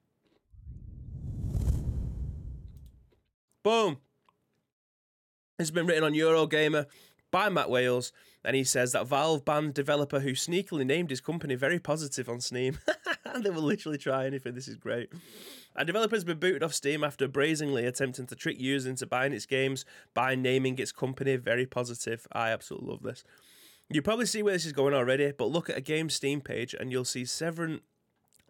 Boom. 3.63 3.99
It's 5.59 5.71
been 5.71 5.87
written 5.87 6.05
on 6.05 6.13
Eurogamer 6.13 6.87
by 7.31 7.49
Matt 7.49 7.71
Wales, 7.71 8.13
and 8.47 8.55
he 8.55 8.63
says 8.63 8.93
that 8.93 9.09
Valve 9.09 9.45
banned 9.45 9.75
developer 9.75 10.21
who 10.21 10.31
sneakily 10.31 10.87
named 10.87 11.11
his 11.11 11.21
company 11.21 11.57
very 11.57 11.81
positive 11.81 12.29
on 12.29 12.41
Steam. 12.41 12.79
And 13.25 13.43
they 13.45 13.51
will 13.51 13.61
literally 13.61 13.99
try 13.99 14.25
anything. 14.25 14.55
This 14.55 14.69
is 14.69 14.77
great. 14.77 15.13
A 15.75 15.85
developer 15.85 16.15
has 16.15 16.23
been 16.23 16.39
booted 16.39 16.63
off 16.63 16.73
Steam 16.73 17.03
after 17.03 17.27
brazenly 17.27 17.87
attempting 17.87 18.29
to 18.29 18.37
trick 18.37 18.61
users 18.61 18.87
into 18.87 19.05
buying 19.05 19.33
its 19.33 19.47
games 19.47 19.85
by 20.15 20.37
naming 20.37 20.79
its 20.79 20.93
company 20.93 21.35
very 21.35 21.67
positive. 21.67 22.29
I 22.31 22.51
absolutely 22.51 22.89
love 22.89 23.03
this. 23.03 23.25
You 23.91 24.01
probably 24.01 24.27
see 24.27 24.45
where 24.45 24.53
this 24.53 24.65
is 24.65 24.73
going 24.73 24.95
already, 24.95 25.33
but 25.37 25.51
look 25.51 25.69
at 25.69 25.77
a 25.77 25.81
game 25.81 26.09
Steam 26.09 26.41
page 26.41 26.73
and 26.73 26.93
you'll 26.93 27.05
see 27.05 27.25
several 27.25 27.81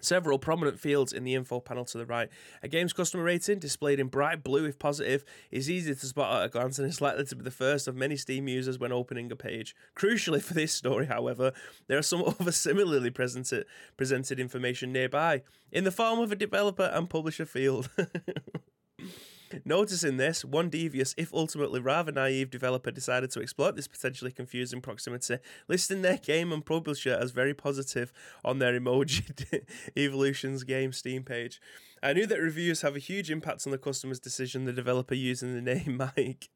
Several 0.01 0.39
prominent 0.39 0.79
fields 0.79 1.13
in 1.13 1.25
the 1.25 1.35
info 1.35 1.59
panel 1.59 1.85
to 1.87 1.99
the 1.99 2.07
right. 2.07 2.29
A 2.63 2.69
game's 2.69 2.93
customer 2.93 3.25
rating, 3.25 3.59
displayed 3.59 3.99
in 3.99 4.09
bright 4.09 4.45
blue 4.45 4.67
if 4.67 4.79
positive, 4.79 5.25
is 5.51 5.71
easy 5.71 5.95
to 5.95 6.07
spot 6.07 6.41
at 6.41 6.47
a 6.47 6.49
glance 6.51 6.79
and 6.79 6.89
is 6.89 7.01
likely 7.01 7.25
to 7.25 7.37
be 7.37 7.43
the 7.43 7.51
first 7.51 7.89
of 7.89 7.97
many 7.97 8.17
Steam 8.17 8.47
users 8.47 8.79
when 8.79 8.93
opening 8.93 9.33
a 9.33 9.37
page. 9.37 9.75
Crucially 9.97 10.43
for 10.43 10.55
this 10.55 10.73
story, 10.73 11.07
however, 11.07 11.53
there 11.87 11.99
are 11.99 12.03
some 12.03 12.23
other 12.41 12.53
similarly 12.53 13.11
presented, 13.11 13.65
presented 13.97 14.39
information 14.39 14.93
nearby, 14.93 15.43
in 15.73 15.85
the 15.85 15.91
form 15.91 16.19
of 16.19 16.31
a 16.31 16.37
developer 16.37 16.91
and 16.93 17.09
publisher 17.09 17.47
field. 17.47 17.89
Noticing 19.65 20.17
this, 20.17 20.45
one 20.45 20.69
devious, 20.69 21.15
if 21.17 21.33
ultimately 21.33 21.81
rather 21.81 22.13
naive 22.13 22.51
developer 22.51 22.91
decided 22.91 23.31
to 23.33 23.41
exploit 23.41 23.77
this 23.77 23.89
potentially 23.89 24.31
confusing 24.31 24.81
proximity, 24.81 25.39
listing 25.69 26.03
their 26.03 26.19
game 26.19 26.53
and 26.53 26.65
publisher 26.65 27.17
as 27.21 27.31
very 27.31 27.55
positive 27.55 28.13
on 28.45 28.59
their 28.59 28.79
Emoji 28.79 29.65
Evolutions 29.97 30.65
game 30.65 30.93
Steam 30.93 31.23
page. 31.23 31.61
I 32.03 32.13
knew 32.13 32.27
that 32.27 32.41
reviews 32.41 32.83
have 32.83 32.97
a 32.97 33.01
huge 33.01 33.31
impact 33.31 33.67
on 33.67 33.71
the 33.71 33.79
customer's 33.79 34.21
decision, 34.21 34.65
the 34.65 34.73
developer 34.73 35.15
using 35.15 35.55
the 35.55 35.75
name 35.75 35.97
Mike 35.97 36.49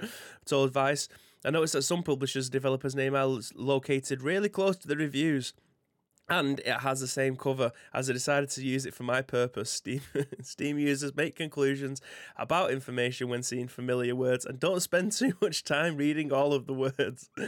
told 0.44 0.72
Vice. 0.72 1.08
I 1.44 1.50
noticed 1.50 1.72
that 1.72 1.82
some 1.82 2.02
publishers' 2.02 2.50
developers' 2.50 2.94
name 2.94 3.14
are 3.14 3.40
located 3.54 4.20
really 4.20 4.50
close 4.50 4.76
to 4.76 4.88
the 4.88 4.96
reviews 4.96 5.54
and 6.30 6.60
it 6.60 6.80
has 6.80 7.00
the 7.00 7.08
same 7.08 7.36
cover 7.36 7.72
as 7.92 8.08
I 8.08 8.12
decided 8.12 8.50
to 8.50 8.62
use 8.64 8.86
it 8.86 8.94
for 8.94 9.02
my 9.02 9.20
purpose. 9.20 9.70
Steam, 9.80 10.00
Steam 10.42 10.78
users 10.78 11.14
make 11.14 11.34
conclusions 11.34 12.00
about 12.36 12.70
information 12.70 13.28
when 13.28 13.42
seeing 13.42 13.68
familiar 13.68 14.14
words 14.14 14.46
and 14.46 14.60
don't 14.60 14.80
spend 14.80 15.12
too 15.12 15.32
much 15.42 15.64
time 15.64 15.96
reading 15.96 16.32
all 16.32 16.52
of 16.52 16.66
the 16.66 16.74
words. 16.74 17.28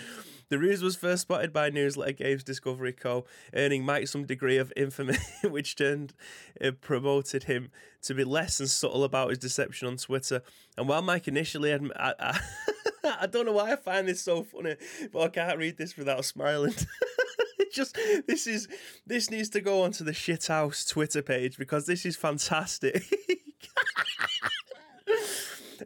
The 0.48 0.58
ruse 0.58 0.82
was 0.82 0.96
first 0.96 1.22
spotted 1.22 1.50
by 1.50 1.70
Newsletter 1.70 2.12
Games 2.12 2.44
Discovery 2.44 2.92
Co., 2.92 3.24
earning 3.54 3.86
Mike 3.86 4.06
some 4.06 4.26
degree 4.26 4.58
of 4.58 4.70
infamy, 4.76 5.16
which 5.44 5.76
turned 5.76 6.12
uh, 6.62 6.72
promoted 6.72 7.44
him 7.44 7.70
to 8.02 8.12
be 8.12 8.22
less 8.22 8.58
than 8.58 8.66
subtle 8.66 9.02
about 9.02 9.30
his 9.30 9.38
deception 9.38 9.88
on 9.88 9.96
Twitter. 9.96 10.42
And 10.76 10.86
while 10.86 11.00
Mike 11.00 11.26
initially 11.26 11.70
admi- 11.70 11.96
I, 11.96 12.12
I, 12.20 12.40
I 13.22 13.26
don't 13.28 13.46
know 13.46 13.52
why 13.52 13.72
I 13.72 13.76
find 13.76 14.06
this 14.06 14.20
so 14.20 14.42
funny, 14.42 14.76
but 15.10 15.22
I 15.22 15.28
can't 15.28 15.58
read 15.58 15.78
this 15.78 15.96
without 15.96 16.22
smiling. 16.22 16.74
Just 17.72 17.98
this 18.26 18.46
is 18.46 18.68
this 19.06 19.30
needs 19.30 19.48
to 19.50 19.60
go 19.60 19.82
onto 19.82 20.04
the 20.04 20.12
shithouse 20.12 20.88
Twitter 20.88 21.22
page 21.22 21.58
because 21.58 21.86
this 21.86 22.04
is 22.06 22.16
fantastic. 22.16 23.02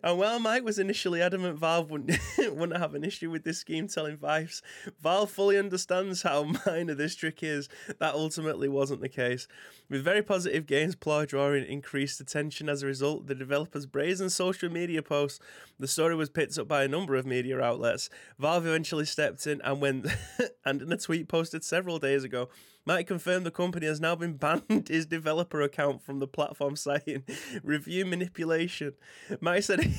Oh, 0.02 0.10
and 0.10 0.18
while 0.18 0.38
Mike 0.38 0.64
was 0.64 0.78
initially 0.78 1.22
adamant 1.22 1.58
Valve 1.58 1.90
wouldn't, 1.90 2.18
wouldn't 2.38 2.78
have 2.78 2.94
an 2.94 3.04
issue 3.04 3.30
with 3.30 3.44
this 3.44 3.58
scheme 3.58 3.88
telling 3.88 4.16
Vice, 4.16 4.62
Valve 5.00 5.30
fully 5.30 5.58
understands 5.58 6.22
how 6.22 6.44
minor 6.66 6.94
this 6.94 7.14
trick 7.14 7.42
is. 7.42 7.68
That 7.98 8.14
ultimately 8.14 8.68
wasn't 8.68 9.00
the 9.00 9.08
case. 9.08 9.48
With 9.88 10.04
very 10.04 10.22
positive 10.22 10.66
games 10.66 10.94
ploy 10.94 11.26
drawing 11.26 11.64
increased 11.64 12.20
attention 12.20 12.68
as 12.68 12.82
a 12.82 12.86
result, 12.86 13.26
the 13.26 13.34
developer's 13.34 13.86
brazen 13.86 14.30
social 14.30 14.70
media 14.70 15.02
posts, 15.02 15.40
the 15.78 15.88
story 15.88 16.14
was 16.14 16.30
picked 16.30 16.58
up 16.58 16.68
by 16.68 16.84
a 16.84 16.88
number 16.88 17.14
of 17.14 17.26
media 17.26 17.60
outlets. 17.60 18.10
Valve 18.38 18.66
eventually 18.66 19.04
stepped 19.04 19.46
in 19.46 19.60
and 19.62 19.80
when 19.80 20.04
and 20.64 20.82
in 20.82 20.92
a 20.92 20.96
tweet 20.96 21.28
posted 21.28 21.64
several 21.64 21.98
days 21.98 22.24
ago, 22.24 22.48
Mike 22.86 23.08
confirmed 23.08 23.44
the 23.44 23.50
company 23.50 23.86
has 23.86 24.00
now 24.00 24.14
been 24.14 24.36
banned 24.38 24.88
his 24.88 25.04
developer 25.04 25.60
account 25.60 26.02
from 26.02 26.20
the 26.20 26.28
platform 26.28 26.76
citing 26.86 27.24
review 27.62 28.06
manipulation. 28.06 28.94
Mike 29.40 29.64
said 29.64 29.80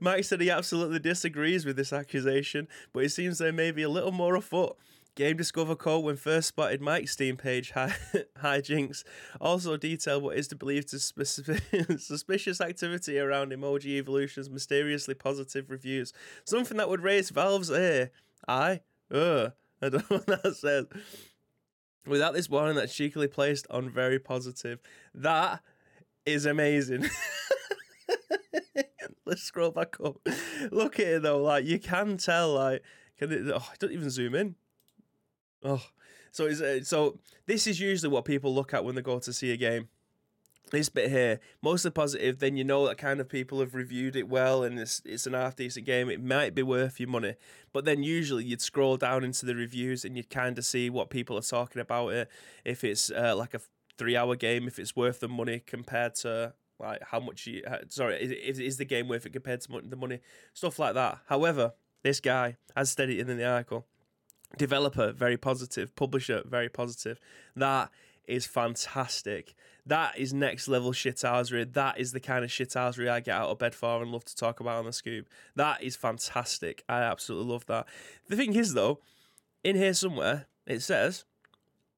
Mike 0.00 0.24
said 0.24 0.40
he 0.40 0.50
absolutely 0.50 1.00
disagrees 1.00 1.66
with 1.66 1.76
this 1.76 1.92
accusation, 1.92 2.68
but 2.92 3.04
it 3.04 3.10
seems 3.10 3.38
there 3.38 3.52
may 3.52 3.72
be 3.72 3.82
a 3.82 3.88
little 3.88 4.12
more 4.12 4.36
afoot. 4.36 4.76
Game 5.16 5.36
Discover 5.36 5.74
Co. 5.74 5.98
when 5.98 6.16
first 6.16 6.46
spotted 6.48 6.80
Mike's 6.80 7.10
Steam 7.10 7.36
page 7.36 7.72
hijinks 7.72 9.02
also 9.40 9.76
detailed 9.76 10.22
what 10.22 10.36
is 10.36 10.46
to 10.48 10.56
believe 10.56 10.86
to 10.86 11.00
specific, 11.00 11.60
suspicious 11.98 12.60
activity 12.60 13.18
around 13.18 13.50
Emoji 13.50 13.98
Evolution's 13.98 14.48
mysteriously 14.48 15.14
positive 15.14 15.68
reviews. 15.68 16.12
Something 16.44 16.76
that 16.76 16.88
would 16.88 17.02
raise 17.02 17.30
Valve's 17.30 17.70
ear. 17.70 18.12
I, 18.46 18.80
uh, 19.12 19.50
I 19.82 19.88
don't 19.88 20.10
know 20.10 20.18
what 20.18 20.42
that 20.42 20.56
says. 20.56 20.86
Without 22.06 22.34
this 22.34 22.48
warning 22.48 22.76
that's 22.76 22.94
cheekily 22.94 23.28
placed 23.28 23.66
on 23.70 23.90
very 23.90 24.18
positive. 24.18 24.78
That 25.14 25.60
is 26.26 26.46
amazing. 26.46 27.06
Let's 29.26 29.42
scroll 29.42 29.70
back 29.70 29.96
up. 30.04 30.16
Look 30.70 30.98
at 30.98 31.06
it 31.06 31.22
though, 31.22 31.42
like 31.42 31.64
you 31.64 31.78
can 31.78 32.16
tell, 32.16 32.54
like 32.54 32.82
can 33.18 33.30
it? 33.32 33.52
Oh, 33.52 33.58
I 33.58 33.74
don't 33.78 33.92
even 33.92 34.10
zoom 34.10 34.34
in. 34.34 34.56
Oh, 35.62 35.82
so 36.32 36.46
is 36.46 36.62
uh, 36.62 36.82
so 36.82 37.18
this 37.46 37.66
is 37.66 37.78
usually 37.80 38.10
what 38.10 38.24
people 38.24 38.54
look 38.54 38.74
at 38.74 38.84
when 38.84 38.94
they 38.94 39.02
go 39.02 39.18
to 39.18 39.32
see 39.32 39.52
a 39.52 39.56
game. 39.56 39.88
This 40.70 40.88
bit 40.88 41.10
here, 41.10 41.40
mostly 41.62 41.90
positive. 41.90 42.38
Then 42.38 42.56
you 42.56 42.62
know 42.62 42.86
that 42.86 42.96
kind 42.96 43.20
of 43.20 43.28
people 43.28 43.58
have 43.58 43.74
reviewed 43.74 44.14
it 44.14 44.28
well, 44.28 44.62
and 44.62 44.78
it's 44.78 45.02
it's 45.04 45.26
an 45.26 45.32
half 45.32 45.56
decent 45.56 45.84
game. 45.84 46.08
It 46.08 46.22
might 46.22 46.54
be 46.54 46.62
worth 46.62 47.00
your 47.00 47.08
money, 47.08 47.34
but 47.72 47.84
then 47.84 48.04
usually 48.04 48.44
you'd 48.44 48.62
scroll 48.62 48.96
down 48.96 49.24
into 49.24 49.46
the 49.46 49.56
reviews 49.56 50.04
and 50.04 50.16
you'd 50.16 50.30
kind 50.30 50.56
of 50.58 50.64
see 50.64 50.88
what 50.88 51.10
people 51.10 51.36
are 51.36 51.42
talking 51.42 51.80
about 51.80 52.10
it. 52.10 52.30
If 52.64 52.84
it's 52.84 53.10
uh, 53.10 53.34
like 53.36 53.52
a 53.54 53.60
three 53.98 54.16
hour 54.16 54.36
game, 54.36 54.68
if 54.68 54.78
it's 54.78 54.94
worth 54.94 55.18
the 55.18 55.28
money 55.28 55.60
compared 55.66 56.14
to 56.16 56.54
like 56.80 57.02
how 57.02 57.20
much 57.20 57.46
you 57.46 57.62
uh, 57.66 57.78
sorry 57.88 58.16
is, 58.16 58.58
is 58.58 58.76
the 58.78 58.84
game 58.84 59.08
worth 59.08 59.26
it 59.26 59.32
compared 59.32 59.60
to 59.60 59.80
the 59.84 59.96
money 59.96 60.20
stuff 60.54 60.78
like 60.78 60.94
that 60.94 61.18
however 61.26 61.74
this 62.02 62.20
guy 62.20 62.56
as 62.74 62.90
stated 62.90 63.28
in 63.28 63.36
the 63.36 63.46
article 63.46 63.86
developer 64.56 65.12
very 65.12 65.36
positive 65.36 65.94
publisher 65.94 66.42
very 66.46 66.68
positive 66.68 67.20
that 67.54 67.90
is 68.26 68.46
fantastic 68.46 69.54
that 69.90 70.16
is 70.16 70.32
next 70.32 70.68
level 70.68 70.92
shithousery 70.92 71.70
that 71.72 71.98
is 71.98 72.12
the 72.12 72.20
kind 72.20 72.44
of 72.44 72.50
shithousery 72.50 73.10
i 73.10 73.20
get 73.20 73.36
out 73.36 73.50
of 73.50 73.58
bed 73.58 73.74
for 73.74 74.00
and 74.00 74.10
love 74.10 74.24
to 74.24 74.36
talk 74.36 74.60
about 74.60 74.78
on 74.78 74.84
the 74.86 74.92
scoop. 74.92 75.28
That 75.56 75.82
is 75.82 75.96
fantastic. 75.96 76.84
I 76.88 77.00
absolutely 77.02 77.52
love 77.52 77.66
that. 77.66 77.86
The 78.28 78.36
thing 78.36 78.54
is 78.54 78.74
though 78.74 79.00
in 79.64 79.76
here 79.76 79.94
somewhere 79.94 80.46
it 80.66 80.80
says 80.80 81.24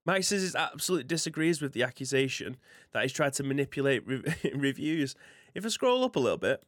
Mike 0.05 0.25
says 0.25 0.53
he 0.53 0.59
absolutely 0.59 1.05
disagrees 1.05 1.63
with 1.63 1.73
the 1.73 1.85
accusation 1.85 2.57
that 2.93 3.03
he's 3.03 3.13
tried 3.13 3.35
to 3.35 3.45
manipulate 3.45 4.07
re- 4.07 4.23
reviews. 4.55 5.15
If 5.55 5.65
I 5.65 5.69
scroll 5.69 6.03
up 6.03 6.17
a 6.17 6.21
little 6.21 6.39
bit, 6.39 6.63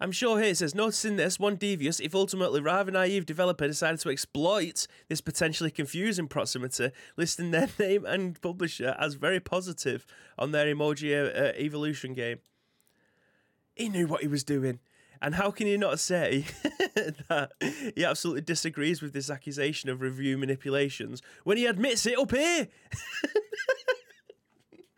I'm 0.00 0.12
sure 0.12 0.38
here 0.38 0.50
it 0.50 0.58
says, 0.58 0.74
noticing 0.76 1.16
this, 1.16 1.40
one 1.40 1.56
devious, 1.56 1.98
if 1.98 2.14
ultimately 2.14 2.60
rather 2.60 2.92
naive 2.92 3.26
developer 3.26 3.66
decided 3.66 3.98
to 4.00 4.10
exploit 4.10 4.86
this 5.08 5.20
potentially 5.20 5.72
confusing 5.72 6.28
proximity, 6.28 6.92
listing 7.16 7.50
their 7.50 7.68
name 7.78 8.04
and 8.04 8.40
publisher 8.40 8.94
as 8.98 9.14
very 9.14 9.40
positive 9.40 10.06
on 10.38 10.52
their 10.52 10.72
emoji 10.72 11.12
uh, 11.12 11.52
evolution 11.56 12.14
game. 12.14 12.38
He 13.74 13.88
knew 13.88 14.06
what 14.06 14.22
he 14.22 14.28
was 14.28 14.44
doing. 14.44 14.78
And 15.20 15.34
how 15.34 15.50
can 15.50 15.66
you 15.66 15.78
not 15.78 15.98
say 15.98 16.44
that 17.28 17.50
he 17.94 18.04
absolutely 18.04 18.42
disagrees 18.42 19.02
with 19.02 19.12
this 19.12 19.30
accusation 19.30 19.90
of 19.90 20.00
review 20.00 20.38
manipulations 20.38 21.22
when 21.42 21.56
he 21.56 21.66
admits 21.66 22.06
it 22.06 22.16
up 22.16 22.30
here? 22.30 22.68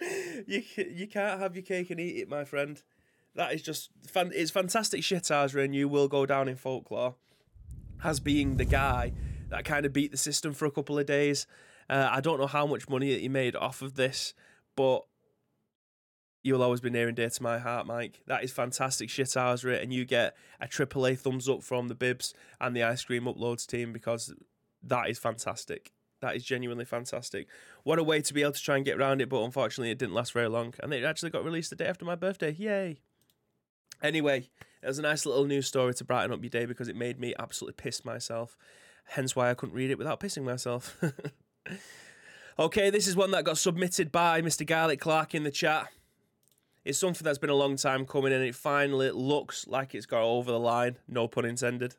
you 0.47 0.63
you 0.77 1.07
can't 1.07 1.41
have 1.41 1.57
your 1.57 1.63
cake 1.63 1.89
and 1.89 1.99
eat 1.99 2.19
it, 2.19 2.29
my 2.29 2.45
friend. 2.45 2.83
That 3.35 3.53
is 3.53 3.63
just 3.63 3.91
fan. 4.07 4.33
It's 4.35 4.51
fantastic 4.51 5.05
shit, 5.05 5.31
Azra, 5.31 5.63
and 5.63 5.75
you 5.75 5.89
will 5.89 6.09
go 6.09 6.27
down 6.27 6.49
in 6.49 6.57
folklore 6.57 7.15
as 8.03 8.21
being 8.21 8.57
the 8.57 8.65
guy 8.65 9.13
that 9.51 9.65
kind 9.65 9.85
of 9.87 9.93
beat 9.93 10.11
the 10.11 10.17
system 10.17 10.53
for 10.53 10.67
a 10.67 10.71
couple 10.71 10.99
of 10.99 11.07
days. 11.07 11.47
Uh, 11.89 12.09
I 12.11 12.21
don't 12.21 12.39
know 12.39 12.47
how 12.47 12.67
much 12.67 12.89
money 12.89 13.19
he 13.19 13.29
made 13.29 13.57
off 13.57 13.83
of 13.83 13.95
this, 13.95 14.33
but 14.77 15.05
you'll 16.43 16.63
always 16.63 16.81
be 16.81 16.91
near 16.91 17.09
and 17.09 17.17
dear 17.17 17.31
to 17.31 17.43
my 17.43 17.59
heart, 17.59 17.87
Mike. 17.87 18.23
That 18.27 18.45
is 18.45 18.53
fantastic 18.53 19.11
shit, 19.11 19.37
Azra, 19.37 19.77
and 19.77 19.93
you 19.93 20.05
get 20.05 20.37
a 20.61 20.67
AAA 20.67 21.19
thumbs 21.19 21.49
up 21.49 21.63
from 21.63 21.89
the 21.89 21.95
Bibs 21.95 22.33
and 22.61 22.75
the 22.75 22.83
Ice 22.83 23.05
Cream 23.05 23.25
Uploads 23.25 23.67
team 23.67 23.93
because 23.93 24.33
that 24.83 25.11
is 25.11 25.19
fantastic. 25.19 25.93
That 26.21 26.37
is 26.37 26.45
genuinely 26.45 26.85
fantastic. 26.85 27.49
What 27.83 27.99
a 27.99 28.05
way 28.05 28.21
to 28.21 28.35
be 28.35 28.43
able 28.43 28.53
to 28.53 28.63
try 28.63 28.77
and 28.77 28.85
get 28.85 28.99
around 28.99 29.21
it, 29.21 29.29
but 29.29 29.43
unfortunately, 29.43 29.91
it 29.91 29.99
didn't 29.99 30.15
last 30.15 30.33
very 30.33 30.49
long, 30.49 30.75
and 30.83 30.93
it 30.93 31.03
actually 31.03 31.31
got 31.31 31.45
released 31.45 31.71
the 31.71 31.77
day 31.77 31.87
after 31.87 32.05
my 32.05 32.15
birthday. 32.15 32.53
Yay! 32.53 33.01
Anyway, 34.03 34.49
it 34.83 34.87
was 34.87 34.99
a 34.99 35.03
nice 35.03 35.27
little 35.27 35.45
news 35.45 35.67
story 35.67 35.95
to 35.95 36.05
brighten 36.05 36.33
up 36.33 36.43
your 36.43 36.51
day 36.51 36.67
because 36.67 36.89
it 36.89 36.97
made 36.97 37.21
me 37.21 37.35
absolutely 37.39 37.75
piss 37.83 38.05
myself. 38.05 38.57
Hence 39.05 39.35
why 39.37 39.51
I 39.51 39.55
couldn't 39.55 39.75
read 39.75 39.91
it 39.91 39.99
without 39.99 40.21
pissing 40.21 40.45
myself. 40.45 40.97
okay, 42.59 42.91
this 42.91 43.07
is 43.07 43.17
one 43.17 43.31
that 43.33 43.45
got 43.45 43.59
submitted 43.59 44.11
by 44.11 44.41
Mr. 44.41 44.67
Garlic 44.67 45.01
Clark 45.01 45.35
in 45.35 45.43
the 45.43 45.51
chat. 45.51 45.89
It's 46.85 46.99
something 46.99 47.25
that's 47.25 47.39
been 47.39 47.51
a 47.51 47.55
long 47.55 47.77
time 47.77 48.07
coming 48.07 48.33
and 48.33 48.43
it 48.43 48.55
finally 48.55 49.11
looks 49.11 49.67
like 49.67 49.95
it's 49.95 50.07
got 50.07 50.23
over 50.23 50.51
the 50.51 50.59
line. 50.59 50.97
No 51.07 51.29
pun 51.29 51.45
intended. 51.45 51.95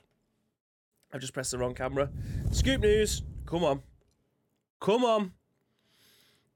I've 1.14 1.22
just 1.22 1.34
pressed 1.34 1.52
the 1.52 1.58
wrong 1.60 1.76
camera. 1.76 2.10
Scoop 2.52 2.82
news. 2.82 3.22
Come 3.46 3.64
on. 3.64 3.82
Come 4.80 5.04
on. 5.04 5.34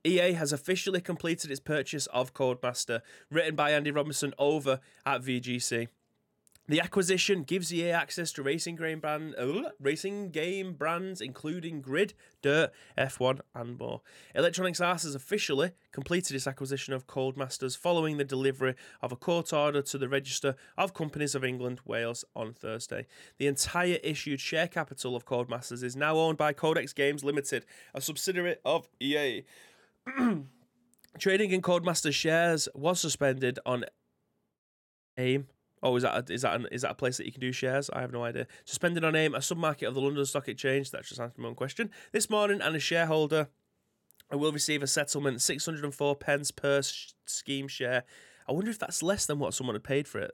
EA 0.05 0.33
has 0.33 0.53
officially 0.53 1.01
completed 1.01 1.49
its 1.49 1.59
purchase 1.59 2.05
of 2.07 2.33
Codemaster, 2.33 3.01
written 3.31 3.55
by 3.55 3.71
Andy 3.71 3.91
Robinson 3.91 4.33
over 4.37 4.79
at 5.05 5.21
VGC. 5.21 5.87
The 6.67 6.81
acquisition 6.81 7.43
gives 7.43 7.71
EA 7.71 7.91
access 7.91 8.31
to 8.31 8.41
racing 8.41 8.77
game 8.77 8.99
brand, 8.99 9.35
uh, 9.37 9.69
racing 9.79 10.31
game 10.31 10.73
brands 10.73 11.21
including 11.21 11.79
Grid, 11.79 12.15
Dirt, 12.41 12.71
F1, 12.97 13.41
and 13.53 13.77
more. 13.77 14.01
Electronics 14.33 14.81
Arts 14.81 15.03
has 15.03 15.13
officially 15.13 15.73
completed 15.91 16.35
its 16.35 16.47
acquisition 16.47 16.95
of 16.95 17.05
Codemasters 17.05 17.77
following 17.77 18.17
the 18.17 18.23
delivery 18.23 18.73
of 19.03 19.11
a 19.11 19.15
court 19.15 19.53
order 19.53 19.83
to 19.83 19.97
the 19.99 20.09
Register 20.09 20.55
of 20.75 20.95
Companies 20.95 21.35
of 21.35 21.43
England, 21.43 21.81
Wales 21.85 22.25
on 22.35 22.53
Thursday. 22.53 23.05
The 23.37 23.45
entire 23.45 23.99
issued 24.03 24.39
share 24.41 24.67
capital 24.67 25.15
of 25.15 25.25
Codemasters 25.27 25.83
is 25.83 25.95
now 25.95 26.17
owned 26.17 26.39
by 26.39 26.51
Codex 26.51 26.93
Games 26.93 27.23
Limited, 27.23 27.67
a 27.93 28.01
subsidiary 28.01 28.55
of 28.65 28.89
EA. 28.99 29.43
Trading 31.19 31.51
in 31.51 31.61
Codemaster 31.61 32.13
shares 32.13 32.67
was 32.73 32.99
suspended 32.99 33.59
on 33.65 33.85
AIM 35.17 35.47
Oh, 35.83 35.95
is 35.95 36.03
that 36.03 36.29
a, 36.29 36.33
is 36.33 36.41
that 36.41 36.55
an, 36.55 36.67
is 36.71 36.81
that 36.81 36.91
a 36.91 36.95
place 36.95 37.17
that 37.17 37.27
you 37.27 37.31
can 37.31 37.41
do 37.41 37.51
shares? 37.51 37.91
I 37.93 38.01
have 38.01 38.11
no 38.11 38.23
idea. 38.23 38.47
Suspended 38.63 39.03
on 39.03 39.15
AIM, 39.15 39.35
a 39.35 39.39
submarket 39.39 39.87
of 39.87 39.93
the 39.93 40.01
London 40.01 40.25
Stock 40.25 40.47
Exchange. 40.47 40.89
That's 40.89 41.09
just 41.09 41.21
answering 41.21 41.43
my 41.43 41.49
own 41.49 41.55
question. 41.55 41.91
This 42.11 42.27
morning, 42.27 42.59
and 42.59 42.75
a 42.75 42.79
shareholder 42.79 43.49
I 44.31 44.35
will 44.35 44.51
receive 44.51 44.81
a 44.81 44.87
settlement 44.87 45.41
604 45.41 46.15
pence 46.15 46.49
per 46.49 46.81
sh- 46.81 47.11
scheme 47.25 47.67
share. 47.67 48.03
I 48.47 48.51
wonder 48.51 48.71
if 48.71 48.79
that's 48.79 49.03
less 49.03 49.27
than 49.27 49.37
what 49.37 49.53
someone 49.53 49.75
had 49.75 49.83
paid 49.83 50.07
for 50.07 50.19
it. 50.19 50.31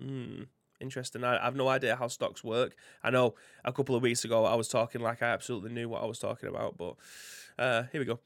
Hmm. 0.00 0.44
Interesting. 0.80 1.24
I, 1.24 1.38
I 1.38 1.44
have 1.44 1.56
no 1.56 1.68
idea 1.68 1.96
how 1.96 2.08
stocks 2.08 2.42
work. 2.42 2.74
I 3.02 3.10
know 3.10 3.34
a 3.64 3.72
couple 3.72 3.94
of 3.94 4.02
weeks 4.02 4.24
ago 4.24 4.44
I 4.44 4.54
was 4.54 4.68
talking 4.68 5.00
like 5.00 5.22
I 5.22 5.26
absolutely 5.26 5.70
knew 5.70 5.88
what 5.88 6.02
I 6.02 6.06
was 6.06 6.18
talking 6.18 6.48
about, 6.48 6.78
but 6.78 6.94
uh, 7.58 7.82
here 7.92 8.00
we 8.00 8.06
go. 8.06 8.20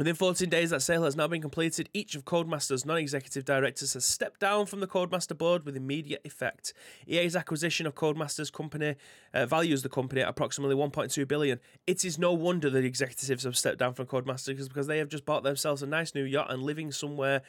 Within 0.00 0.14
14 0.14 0.48
days, 0.48 0.70
that 0.70 0.80
sale 0.80 1.04
has 1.04 1.14
now 1.14 1.28
been 1.28 1.42
completed. 1.42 1.90
Each 1.92 2.14
of 2.14 2.24
Codemasters' 2.24 2.86
non 2.86 2.96
executive 2.96 3.44
directors 3.44 3.92
has 3.92 4.02
stepped 4.02 4.40
down 4.40 4.64
from 4.64 4.80
the 4.80 4.86
Codemaster 4.86 5.36
board 5.36 5.66
with 5.66 5.76
immediate 5.76 6.22
effect. 6.24 6.72
EA's 7.06 7.36
acquisition 7.36 7.86
of 7.86 7.94
Codemasters 7.94 8.50
company 8.50 8.96
uh, 9.34 9.44
values 9.44 9.82
the 9.82 9.90
company 9.90 10.22
at 10.22 10.28
approximately 10.28 10.74
1.2 10.74 11.28
billion. 11.28 11.60
It 11.86 12.02
is 12.02 12.18
no 12.18 12.32
wonder 12.32 12.70
the 12.70 12.78
executives 12.78 13.44
have 13.44 13.58
stepped 13.58 13.76
down 13.76 13.92
from 13.92 14.06
Codemasters 14.06 14.66
because 14.68 14.86
they 14.86 14.96
have 14.96 15.10
just 15.10 15.26
bought 15.26 15.42
themselves 15.42 15.82
a 15.82 15.86
nice 15.86 16.14
new 16.14 16.24
yacht 16.24 16.50
and 16.50 16.62
living 16.62 16.92
somewhere 16.92 17.42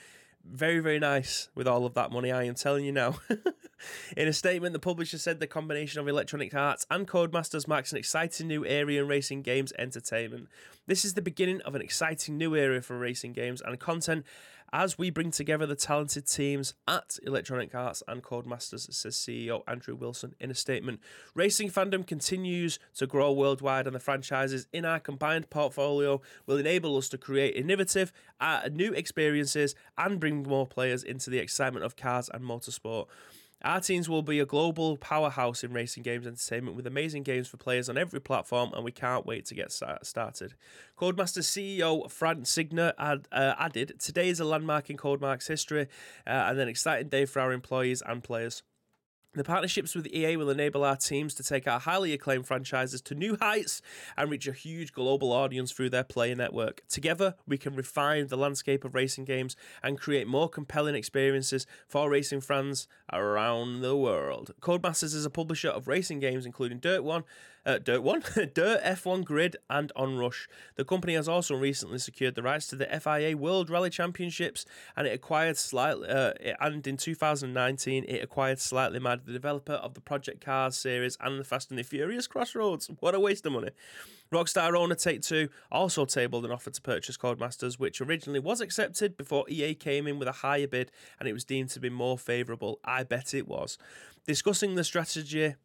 very, 0.46 0.80
very 0.80 1.00
nice 1.00 1.50
with 1.56 1.68
all 1.68 1.86
of 1.86 1.94
that 1.94 2.12
money, 2.12 2.32
I 2.32 2.44
am 2.44 2.56
telling 2.56 2.86
you 2.86 2.92
now. 2.92 3.16
in 4.18 4.28
a 4.28 4.34
statement, 4.34 4.74
the 4.74 4.80
publisher 4.80 5.18
said 5.18 5.40
the 5.40 5.48
combination 5.48 6.00
of 6.00 6.08
Electronic 6.08 6.54
Arts 6.54 6.86
and 6.90 7.08
Codemasters 7.08 7.68
marks 7.68 7.92
an 7.92 7.98
exciting 7.98 8.48
new 8.48 8.66
area 8.66 9.02
in 9.02 9.08
racing 9.08 9.42
games 9.42 9.74
entertainment. 9.78 10.48
This 10.88 11.06
is 11.06 11.14
the 11.14 11.22
beginning 11.22 11.62
of 11.62 11.76
an 11.76 11.82
exciting 11.82 12.38
new 12.38 12.56
area 12.56 12.82
for 12.82 12.98
racing 12.98 13.34
games 13.34 13.62
and 13.62 13.80
content 13.80 14.26
as 14.74 14.98
we 14.98 15.10
bring 15.10 15.32
together 15.32 15.66
the 15.66 15.76
talented 15.76 16.28
teams 16.28 16.74
at 16.88 17.20
Electronic 17.24 17.76
Arts 17.76 18.02
and 18.08 18.24
Codemasters, 18.24 18.92
says 18.94 19.16
CEO 19.16 19.64
Andrew 19.68 19.96
Wilson 19.96 20.34
in 20.40 20.50
a 20.50 20.56
statement. 20.56 21.00
Racing 21.36 21.70
fandom 21.70 22.06
continues 22.08 22.80
to 22.96 23.06
grow 23.06 23.32
worldwide, 23.32 23.86
and 23.86 23.96
the 23.96 24.00
franchises 24.00 24.68
in 24.72 24.86
our 24.86 25.00
combined 25.00 25.50
portfolio 25.50 26.22
will 26.46 26.58
enable 26.58 26.96
us 26.98 27.10
to 27.10 27.18
create 27.18 27.56
innovative, 27.56 28.14
uh, 28.40 28.70
new 28.72 28.94
experiences 28.94 29.76
and 29.98 30.20
bring 30.20 30.44
more 30.44 30.68
players 30.68 31.04
into 31.04 31.30
the 31.30 31.40
excitement 31.40 31.86
of 31.86 31.96
cars 31.96 32.30
and 32.34 32.44
motorsport. 32.44 33.08
Our 33.64 33.80
teams 33.80 34.10
will 34.10 34.24
be 34.24 34.40
a 34.40 34.46
global 34.46 34.98
powerhouse 34.98 35.64
in 35.64 35.72
racing 35.72 36.04
games 36.04 36.26
entertainment 36.26 36.76
with 36.76 36.88
amazing 36.88 37.24
games 37.24 37.48
for 37.48 37.58
players 37.58 37.90
on 37.90 37.98
every 37.98 38.20
platform, 38.20 38.72
and 38.74 38.84
we 38.84 38.92
can't 38.92 39.26
wait 39.26 39.46
to 39.48 39.56
get 39.56 39.72
started. 39.72 40.56
Codemasters 40.98 41.46
CEO 41.46 42.10
Frank 42.10 42.46
Sagnier 42.46 42.94
had, 42.98 43.28
uh, 43.32 43.54
added, 43.60 44.00
Today 44.00 44.30
is 44.30 44.40
a 44.40 44.46
landmark 44.46 44.90
in 44.90 44.98
Codemark's 44.98 45.48
history 45.48 45.88
uh, 46.26 46.30
and 46.30 46.60
an 46.60 46.68
exciting 46.68 47.10
day 47.10 47.26
for 47.26 47.40
our 47.40 47.52
employees 47.52 48.02
and 48.06 48.24
players. 48.24 48.64
The 49.34 49.46
partnerships 49.46 49.96
with 49.96 50.08
EA 50.08 50.36
will 50.36 50.50
enable 50.50 50.84
our 50.84 50.98
teams 50.98 51.34
to 51.36 51.44
take 51.44 51.66
our 51.66 51.80
highly 51.80 52.12
acclaimed 52.12 52.48
franchises 52.48 53.02
to 53.04 53.16
new 53.16 53.38
heights 53.40 53.82
and 54.18 54.30
reach 54.30 54.46
a 54.46 54.52
huge 54.52 54.92
global 54.92 55.32
audience 55.32 55.72
through 55.72 55.92
their 55.92 56.04
player 56.04 56.36
network. 56.36 56.82
Together, 56.90 57.36
we 57.48 57.58
can 57.58 57.74
refine 57.74 58.28
the 58.28 58.36
landscape 58.36 58.84
of 58.84 58.94
racing 58.94 59.24
games 59.24 59.56
and 59.82 59.98
create 59.98 60.28
more 60.28 60.50
compelling 60.50 60.96
experiences 60.96 61.66
for 61.88 62.10
racing 62.10 62.42
fans 62.42 62.90
around 63.14 63.80
the 63.80 63.96
world. 63.96 64.52
Codemasters 64.60 65.16
is 65.16 65.24
a 65.24 65.30
publisher 65.30 65.70
of 65.70 65.88
racing 65.88 66.20
games 66.20 66.46
including 66.46 66.80
Dirt 66.80 67.02
1, 67.02 67.24
uh, 67.66 67.78
Dirt 67.78 68.04
1, 68.04 68.24
Dirt 68.54 68.84
F1 68.84 69.24
Grid, 69.24 69.58
and 69.70 69.92
Onrush. 69.96 70.48
The 70.76 70.86
company 70.86 71.14
has 71.14 71.28
also 71.28 71.56
recently 71.56 72.00
secured 72.00 72.36
the 72.36 72.44
rights 72.44 72.68
to 72.68 72.76
the 72.76 72.86
FIA 72.86 73.38
World 73.38 73.70
Rally 73.70 73.90
Championships, 73.90 74.66
and 74.96 75.08
it 75.08 75.14
acquired 75.14 75.58
slightly, 75.58 76.08
uh, 76.08 76.34
and 76.60 76.86
in 76.86 76.98
2019 76.98 78.06
it 78.06 78.24
acquired 78.24 78.60
Slightly 78.60 79.00
Mad, 79.00 79.22
the 79.26 79.34
developer 79.34 79.74
of 79.74 79.94
the 79.94 80.02
Project 80.02 80.44
Cars 80.44 80.76
series 80.76 81.18
and 81.22 81.40
the 81.40 81.44
Fast 81.44 81.70
and 81.70 81.80
the 81.80 81.84
Furious 81.84 82.28
Crossroads. 82.28 82.90
What 83.00 83.16
a 83.16 83.20
waste 83.20 83.46
of 83.46 83.54
money! 83.54 83.70
Rockstar 84.32 84.78
owner 84.78 84.96
Take 84.96 85.22
Two 85.22 85.50
also 85.70 86.06
tabled 86.06 86.46
an 86.46 86.52
offer 86.52 86.70
to 86.70 86.82
purchase 86.82 87.18
Codemasters, 87.18 87.78
which 87.78 88.00
originally 88.00 88.40
was 88.40 88.62
accepted 88.62 89.18
before 89.18 89.46
EA 89.50 89.76
came 89.76 90.08
in 90.08 90.20
with 90.20 90.28
a 90.28 90.34
higher 90.34 90.68
bid 90.68 90.90
and 91.20 91.28
it 91.28 91.34
was 91.34 91.44
deemed 91.44 91.70
to 91.72 91.82
be 91.82 91.90
more 91.90 92.18
favourable. 92.18 92.80
I 92.86 93.04
bet 93.04 93.34
it 93.34 93.46
was. 93.46 93.78
Discussing 94.26 94.76
the 94.76 94.86
strategy 94.86 95.56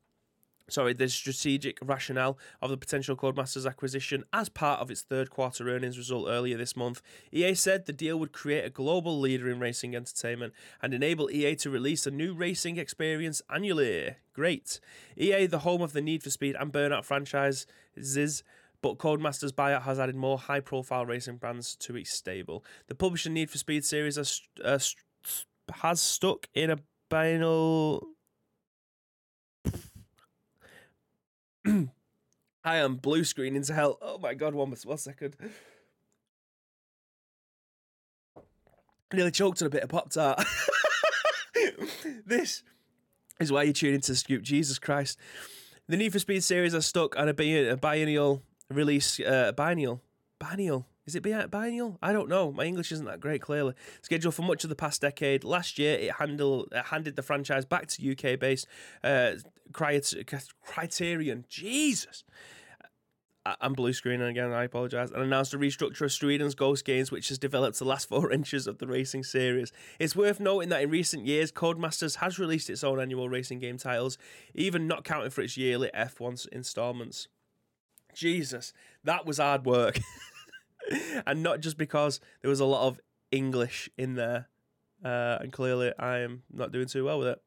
sorry, 0.69 0.93
the 0.93 1.09
strategic 1.09 1.79
rationale 1.83 2.39
of 2.61 2.71
the 2.71 2.77
potential 2.77 3.17
Codemasters 3.17 3.67
acquisition 3.67 4.25
as 4.33 4.49
part 4.49 4.81
of 4.81 4.91
its 4.91 5.03
third 5.03 5.31
quarter 5.31 5.69
earnings 5.69 5.99
result 5.99 6.29
earlier 6.29 6.57
this 6.57 6.77
month. 6.77 7.03
EA 7.33 7.55
said 7.55 7.87
the 7.87 7.93
deal 7.93 8.19
would 8.19 8.33
create 8.33 8.65
a 8.65 8.71
global 8.71 9.19
leader 9.19 9.51
in 9.51 9.59
racing 9.59 9.95
entertainment 9.95 10.53
and 10.83 10.93
enable 10.93 11.31
EA 11.31 11.55
to 11.57 11.71
release 11.71 12.07
a 12.07 12.11
new 12.11 12.35
racing 12.35 12.77
experience 12.77 13.43
annually. 13.53 14.17
Great. 14.33 14.81
EA, 15.17 15.47
the 15.47 15.61
home 15.61 15.81
of 15.81 15.93
the 15.93 16.03
Need 16.03 16.23
for 16.23 16.31
Speed 16.31 16.57
and 16.59 16.73
Burnout 16.73 17.05
franchise, 17.05 17.67
franchises, 17.95 18.43
but 18.83 18.99
Codemasters 18.99 19.53
buyout 19.53 19.83
has 19.83 19.99
added 19.99 20.17
more 20.17 20.39
high 20.39 20.61
profile 20.61 21.07
racing 21.07 21.37
brands 21.37 21.75
to 21.77 21.97
its 21.97 22.11
stable. 22.11 22.65
The 22.89 22.95
publisher 22.95 23.31
Need 23.31 23.51
for 23.51 23.59
Speed 23.59 23.85
series 23.85 24.17
has, 24.17 24.43
uh, 24.65 24.79
has 25.73 26.01
stuck 26.01 26.49
in 26.55 26.71
a 26.71 26.79
binal 27.11 28.03
I 32.65 32.77
am 32.77 32.97
blue 32.97 33.25
screening 33.25 33.63
to 33.63 33.75
hell. 33.75 33.99
Oh 34.03 34.19
my 34.19 34.35
god, 34.35 34.55
one, 34.55 34.75
one 34.85 34.99
second. 34.99 35.37
I 39.13 39.17
nearly 39.17 39.31
choked 39.31 39.63
on 39.63 39.67
a 39.67 39.71
bit 39.71 39.85
of 39.85 39.89
Pop 39.89 40.11
Tart. 40.11 40.45
this 42.27 42.63
is 43.39 43.53
why 43.53 43.63
you 43.63 43.73
tune 43.73 43.95
into 43.95 44.15
Scoop. 44.17 44.43
Jesus 44.43 44.79
Christ. 44.79 45.19
The 45.89 45.97
Need 45.97 46.13
for 46.13 46.19
Speed 46.19 46.43
series 46.43 46.75
are 46.75 46.81
stuck 46.81 47.17
on 47.17 47.29
a, 47.29 47.35
biennial 47.77 48.43
release. 48.69 49.21
Uh, 49.21 49.53
biennial? 49.53 50.03
Biennial? 50.41 50.87
Is 51.07 51.15
it 51.15 51.23
biennial? 51.23 51.99
I 52.03 52.13
don't 52.13 52.29
know. 52.29 52.51
My 52.51 52.65
English 52.65 52.91
isn't 52.91 53.07
that 53.07 53.21
great, 53.21 53.41
clearly. 53.41 53.75
Scheduled 54.03 54.35
for 54.35 54.43
much 54.43 54.65
of 54.65 54.71
the 54.71 54.77
past 54.77 55.01
decade. 55.01 55.45
Last 55.45 55.79
year, 55.79 55.97
it, 55.97 56.13
handled, 56.13 56.69
it 56.73 56.87
handed 56.87 57.15
the 57.15 57.23
franchise 57.23 57.65
back 57.65 57.87
to 57.89 58.13
UK 58.13 58.39
based 58.39 58.67
uh, 59.05 59.33
Criterion. 59.73 61.45
Jesus. 61.49 62.25
I'm 63.61 63.75
blue 63.75 63.93
screening 63.93 64.27
again, 64.27 64.53
I 64.53 64.65
apologise, 64.65 65.13
and 65.13 65.23
announced 65.23 65.55
a 65.55 65.59
restructure 65.59 66.01
of 66.03 66.13
Sweden's 66.13 66.57
Ghost 66.57 66.85
Games, 66.85 67.13
which 67.13 67.29
has 67.29 67.39
developed 67.39 67.79
the 67.79 67.85
last 67.85 68.09
four 68.09 68.33
inches 68.33 68.67
of 68.67 68.79
the 68.79 68.89
racing 68.89 69.23
series. 69.23 69.71
It's 70.01 70.17
worth 70.17 70.41
noting 70.41 70.71
that 70.71 70.83
in 70.83 70.91
recent 70.91 71.27
years, 71.27 71.53
Codemasters 71.53 72.17
has 72.17 72.41
released 72.41 72.69
its 72.69 72.83
own 72.83 72.99
annual 72.99 73.29
racing 73.29 73.61
game 73.61 73.79
titles, 73.79 74.19
even 74.57 74.89
not 74.89 75.05
counting 75.05 75.31
for 75.31 75.43
its 75.43 75.57
yearly 75.57 75.91
F1 75.95 76.49
instalments. 76.49 77.29
Jesus, 78.13 78.73
that 79.05 79.27
was 79.27 79.39
hard 79.39 79.65
work. 79.65 80.01
and 81.27 81.43
not 81.43 81.61
just 81.61 81.77
because 81.77 82.21
there 82.43 82.51
was 82.51 82.61
a 82.61 82.65
lot 82.65 82.87
of 82.87 83.01
English 83.31 83.89
in 83.97 84.15
there, 84.15 84.49
uh, 85.05 85.39
and 85.41 85.53
clearly 85.53 85.93
I 85.99 86.19
am 86.19 86.43
not 86.53 86.73
doing 86.73 86.87
too 86.87 87.05
well 87.05 87.19
with 87.19 87.29
it. 87.29 87.43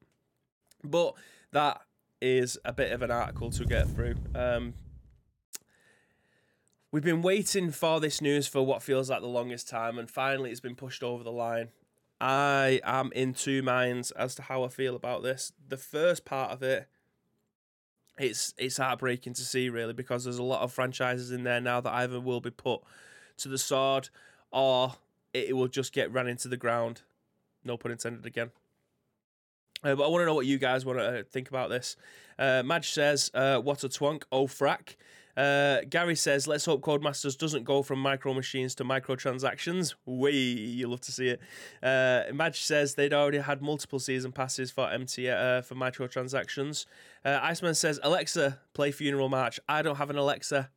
But 0.84 1.16
that 1.52 1.82
is 2.22 2.58
a 2.66 2.74
bit 2.74 2.92
of 2.92 3.02
an 3.02 3.12
article 3.12 3.52
to 3.52 3.66
get 3.66 3.88
through. 3.90 4.16
Um, 4.36 4.74
we've 6.92 7.04
been 7.04 7.22
waiting 7.22 7.72
for 7.72 8.00
this 8.00 8.22
news 8.22 8.48
for 8.48 8.66
what 8.66 8.82
feels 8.82 9.10
like 9.10 9.22
the 9.22 9.28
longest 9.28 9.70
time, 9.70 9.98
and 9.98 10.10
finally 10.10 10.52
it's 10.52 10.60
been 10.60 10.76
pushed 10.76 11.04
over 11.04 11.24
the 11.24 11.32
line. 11.32 11.70
I 12.22 12.82
am 12.84 13.12
in 13.14 13.34
two 13.34 13.62
minds 13.62 14.12
as 14.12 14.36
to 14.36 14.42
how 14.44 14.64
I 14.64 14.68
feel 14.68 14.96
about 14.96 15.24
this. 15.24 15.54
The 15.68 15.78
first 15.78 16.26
part 16.26 16.52
of 16.52 16.62
it, 16.62 16.88
it's 18.18 18.54
it's 18.58 18.78
heartbreaking 18.78 19.34
to 19.34 19.42
see 19.42 19.70
really 19.70 19.94
because 19.94 20.26
there's 20.26 20.38
a 20.38 20.44
lot 20.44 20.62
of 20.62 20.74
franchises 20.74 21.32
in 21.32 21.44
there 21.44 21.62
now 21.62 21.80
that 21.80 21.94
either 21.94 22.20
will 22.20 22.42
be 22.42 22.52
put 22.52 22.82
to 23.40 23.50
the 23.50 23.58
sword, 23.58 24.10
or 24.52 24.94
it 25.34 25.56
will 25.56 25.68
just 25.68 25.94
get 25.94 26.12
ran 26.12 26.28
into 26.28 26.48
the 26.48 26.58
ground. 26.58 27.02
No 27.64 27.78
pun 27.78 27.92
intended 27.92 28.26
again. 28.26 28.52
Uh, 29.84 29.96
but 29.96 30.06
I 30.06 30.08
want 30.08 30.22
to 30.22 30.26
know 30.26 30.36
what 30.36 30.46
you 30.46 30.58
guys 30.58 30.86
want 30.86 31.00
to 31.00 31.20
uh, 31.20 31.24
think 31.24 31.50
about 31.50 31.70
this. 31.70 31.96
Uh, 32.38 32.64
Madge 32.64 32.92
says, 32.92 33.32
uh, 33.34 33.60
"What 33.60 33.84
a 33.84 33.90
twunk! 33.90 34.24
Oh 34.32 34.48
frack." 34.48 34.96
Uh, 35.38 35.82
Gary 35.90 36.16
says, 36.16 36.48
"Let's 36.48 36.66
hope 36.66 36.82
Codemasters 36.82 37.38
doesn't 37.38 37.64
go 37.64 37.82
from 37.82 38.00
micro 38.00 38.34
machines 38.34 38.76
to 38.76 38.84
microtransactions." 38.84 39.94
We, 40.06 40.32
you 40.32 40.88
love 40.88 41.02
to 41.02 41.14
see 41.14 41.30
it. 41.30 41.40
Uh, 41.82 42.24
Madge 42.34 42.62
says 42.62 42.96
they'd 42.96 43.14
already 43.14 43.38
had 43.38 43.62
multiple 43.62 44.00
season 44.00 44.34
passes 44.34 44.70
for 44.70 44.90
MT 44.90 45.30
uh, 45.30 45.62
for 45.62 45.76
microtransactions. 45.76 46.86
Iceman 47.24 47.76
says, 47.76 48.00
"Alexa, 48.04 48.60
play 48.74 48.92
Funeral 48.92 49.30
March." 49.30 49.62
I 49.70 49.82
don't 49.82 49.98
have 49.98 50.10
an 50.10 50.18
Alexa. 50.18 50.70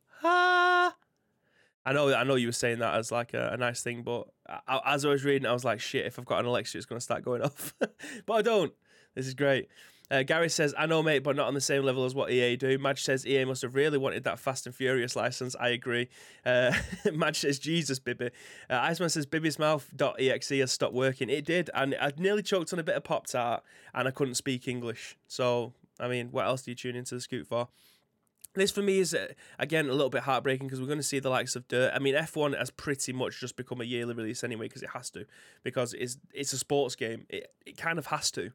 I 1.85 1.93
know, 1.93 2.13
I 2.13 2.23
know 2.23 2.35
you 2.35 2.47
were 2.47 2.53
saying 2.53 2.79
that 2.79 2.95
as 2.95 3.11
like 3.11 3.33
a, 3.33 3.49
a 3.53 3.57
nice 3.57 3.81
thing, 3.81 4.03
but 4.03 4.27
I, 4.47 4.79
as 4.85 5.05
I 5.05 5.09
was 5.09 5.25
reading, 5.25 5.45
I 5.45 5.53
was 5.53 5.65
like, 5.65 5.79
shit, 5.79 6.05
if 6.05 6.17
I've 6.17 6.25
got 6.25 6.39
an 6.39 6.45
Alexa, 6.45 6.77
it's 6.77 6.85
going 6.85 6.97
to 6.99 7.03
start 7.03 7.23
going 7.23 7.41
off. 7.41 7.73
but 8.25 8.33
I 8.33 8.41
don't. 8.41 8.73
This 9.15 9.27
is 9.27 9.33
great. 9.33 9.67
Uh, 10.11 10.21
Gary 10.21 10.49
says, 10.49 10.75
I 10.77 10.85
know, 10.85 11.01
mate, 11.01 11.19
but 11.19 11.35
not 11.35 11.47
on 11.47 11.53
the 11.53 11.61
same 11.61 11.83
level 11.83 12.05
as 12.05 12.13
what 12.13 12.29
EA 12.29 12.55
do. 12.55 12.77
Madge 12.77 13.03
says, 13.03 13.25
EA 13.25 13.45
must 13.45 13.61
have 13.61 13.73
really 13.73 13.97
wanted 13.97 14.25
that 14.25 14.37
Fast 14.37 14.65
and 14.65 14.75
Furious 14.75 15.15
license. 15.15 15.55
I 15.59 15.69
agree. 15.69 16.09
Uh, 16.45 16.73
Madge 17.13 17.39
says, 17.39 17.57
Jesus, 17.57 17.99
Bibby. 17.99 18.27
Uh, 18.69 18.75
Iceman 18.75 19.09
says, 19.09 19.25
Bibby's 19.25 19.57
mouth.exe 19.57 20.49
has 20.49 20.71
stopped 20.71 20.93
working. 20.93 21.29
It 21.29 21.45
did, 21.45 21.69
and 21.73 21.95
I 21.99 22.11
nearly 22.17 22.43
choked 22.43 22.73
on 22.73 22.79
a 22.79 22.83
bit 22.83 22.95
of 22.95 23.03
Pop 23.03 23.27
Tart, 23.27 23.63
and 23.93 24.07
I 24.07 24.11
couldn't 24.11 24.35
speak 24.35 24.67
English. 24.67 25.17
So, 25.27 25.73
I 25.99 26.07
mean, 26.07 26.27
what 26.31 26.45
else 26.45 26.63
do 26.63 26.71
you 26.71 26.75
tune 26.75 26.95
into 26.95 27.15
the 27.15 27.21
scoot 27.21 27.47
for? 27.47 27.69
This 28.55 28.71
for 28.71 28.81
me 28.81 28.99
is 28.99 29.13
uh, 29.13 29.33
again 29.57 29.87
a 29.87 29.93
little 29.93 30.09
bit 30.09 30.23
heartbreaking 30.23 30.67
because 30.67 30.79
we're 30.79 30.87
going 30.87 30.99
to 30.99 31.03
see 31.03 31.19
the 31.19 31.29
likes 31.29 31.55
of 31.55 31.67
Dirt. 31.67 31.91
I 31.93 31.99
mean, 31.99 32.13
F1 32.13 32.57
has 32.57 32.69
pretty 32.69 33.11
much 33.11 33.39
just 33.39 33.55
become 33.55 33.81
a 33.81 33.83
yearly 33.83 34.13
release 34.13 34.43
anyway 34.43 34.67
because 34.67 34.83
it 34.83 34.91
has 34.93 35.09
to 35.11 35.25
because 35.63 35.93
it's 35.93 36.17
it's 36.33 36.53
a 36.53 36.57
sports 36.57 36.95
game. 36.95 37.25
It 37.29 37.51
it 37.65 37.77
kind 37.77 37.97
of 37.97 38.07
has 38.07 38.31
to. 38.31 38.51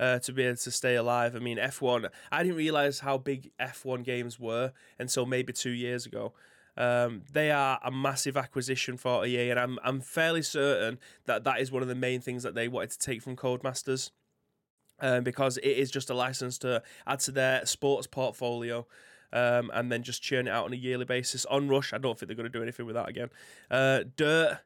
Uh, 0.00 0.18
to 0.18 0.32
be 0.32 0.42
able 0.42 0.56
to 0.56 0.72
stay 0.72 0.96
alive. 0.96 1.36
I 1.36 1.38
mean, 1.38 1.56
F1, 1.56 2.10
I 2.32 2.42
didn't 2.42 2.56
realize 2.56 2.98
how 2.98 3.16
big 3.16 3.52
F1 3.60 4.02
games 4.02 4.40
were 4.40 4.72
until 4.98 5.24
maybe 5.24 5.52
two 5.52 5.70
years 5.70 6.04
ago. 6.04 6.32
Um, 6.76 7.22
they 7.32 7.52
are 7.52 7.78
a 7.80 7.92
massive 7.92 8.36
acquisition 8.36 8.96
for 8.96 9.24
EA, 9.24 9.50
and 9.50 9.60
I'm 9.60 9.78
I'm 9.84 10.00
fairly 10.00 10.42
certain 10.42 10.98
that 11.26 11.44
that 11.44 11.60
is 11.60 11.70
one 11.70 11.82
of 11.82 11.88
the 11.88 11.94
main 11.94 12.20
things 12.20 12.42
that 12.42 12.56
they 12.56 12.66
wanted 12.66 12.90
to 12.90 12.98
take 12.98 13.22
from 13.22 13.36
Codemasters, 13.36 14.10
um, 14.98 15.22
because 15.22 15.58
it 15.58 15.68
is 15.70 15.92
just 15.92 16.10
a 16.10 16.14
license 16.14 16.58
to 16.58 16.82
add 17.06 17.20
to 17.20 17.30
their 17.30 17.64
sports 17.64 18.08
portfolio. 18.08 18.86
Um, 19.32 19.70
and 19.74 19.90
then 19.90 20.02
just 20.02 20.22
churn 20.22 20.46
it 20.46 20.50
out 20.50 20.66
on 20.66 20.72
a 20.72 20.76
yearly 20.76 21.04
basis. 21.04 21.44
Onrush, 21.50 21.92
I 21.92 21.98
don't 21.98 22.18
think 22.18 22.28
they're 22.28 22.36
going 22.36 22.50
to 22.50 22.58
do 22.58 22.62
anything 22.62 22.86
with 22.86 22.94
that 22.94 23.08
again. 23.08 23.30
Uh, 23.70 24.04
Dirt, 24.16 24.60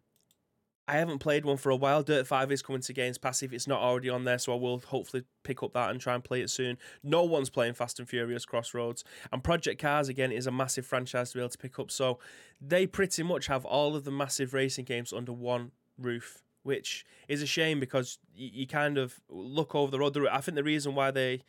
I 0.89 0.95
haven't 0.95 1.19
played 1.19 1.45
one 1.45 1.59
for 1.59 1.69
a 1.69 1.77
while. 1.77 2.03
Dirt 2.03 2.27
5 2.27 2.51
is 2.51 2.63
coming 2.63 2.81
to 2.81 2.93
Games 2.95 3.19
Pass 3.19 3.43
if 3.43 3.53
it's 3.53 3.67
not 3.67 3.83
already 3.83 4.09
on 4.09 4.25
there, 4.25 4.39
so 4.39 4.55
I 4.55 4.57
will 4.57 4.79
hopefully 4.79 5.25
pick 5.45 5.63
up 5.63 5.75
that 5.75 5.91
and 5.91 6.01
try 6.01 6.15
and 6.15 6.25
play 6.25 6.41
it 6.41 6.49
soon. 6.49 6.79
No 7.03 7.25
one's 7.25 7.51
playing 7.51 7.75
Fast 7.75 7.99
and 7.99 8.09
Furious 8.09 8.47
Crossroads. 8.47 9.05
And 9.31 9.45
Project 9.45 9.83
Cars, 9.83 10.09
again, 10.09 10.33
is 10.33 10.47
a 10.47 10.51
massive 10.51 10.87
franchise 10.87 11.33
to 11.33 11.37
be 11.37 11.43
able 11.43 11.51
to 11.51 11.59
pick 11.59 11.79
up. 11.79 11.91
So 11.91 12.19
they 12.59 12.87
pretty 12.87 13.23
much 13.23 13.49
have 13.49 13.67
all 13.67 13.97
of 13.97 14.05
the 14.05 14.11
massive 14.11 14.55
racing 14.55 14.87
games 14.87 15.13
under 15.13 15.33
one 15.33 15.73
roof, 15.99 16.43
which 16.63 17.05
is 17.29 17.43
a 17.43 17.47
shame 17.47 17.81
because 17.81 18.19
you, 18.35 18.49
you 18.55 18.67
kind 18.67 18.97
of 18.97 19.21
look 19.29 19.75
over 19.75 19.91
the 19.91 19.99
road. 19.99 20.17
I 20.33 20.41
think 20.41 20.55
the 20.55 20.65
reason 20.65 20.95
why 20.95 21.11
they 21.11 21.43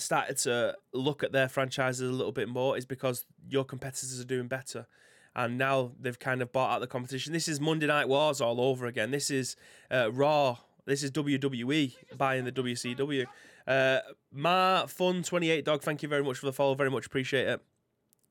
started 0.00 0.36
to 0.38 0.76
look 0.92 1.22
at 1.22 1.32
their 1.32 1.48
franchises 1.48 2.08
a 2.08 2.12
little 2.12 2.32
bit 2.32 2.48
more 2.48 2.76
is 2.76 2.86
because 2.86 3.24
your 3.48 3.64
competitors 3.64 4.20
are 4.20 4.24
doing 4.24 4.48
better 4.48 4.86
and 5.34 5.56
now 5.56 5.92
they've 6.00 6.18
kind 6.18 6.42
of 6.42 6.52
bought 6.52 6.74
out 6.74 6.80
the 6.80 6.86
competition. 6.86 7.32
This 7.32 7.48
is 7.48 7.60
Monday 7.60 7.86
Night 7.86 8.08
Wars 8.08 8.40
all 8.40 8.60
over 8.60 8.86
again. 8.86 9.10
This 9.10 9.30
is 9.30 9.56
uh, 9.90 10.10
Raw. 10.12 10.58
This 10.84 11.02
is 11.02 11.10
WWE 11.12 11.94
buying 12.16 12.44
the 12.44 12.52
WCW. 12.52 13.26
Uh, 13.66 14.00
Ma 14.32 14.86
Fun 14.86 15.22
Twenty 15.22 15.50
Eight 15.50 15.64
Dog, 15.64 15.82
thank 15.82 16.02
you 16.02 16.08
very 16.08 16.24
much 16.24 16.38
for 16.38 16.46
the 16.46 16.52
follow. 16.52 16.74
Very 16.74 16.90
much 16.90 17.06
appreciate 17.06 17.46
it. 17.46 17.60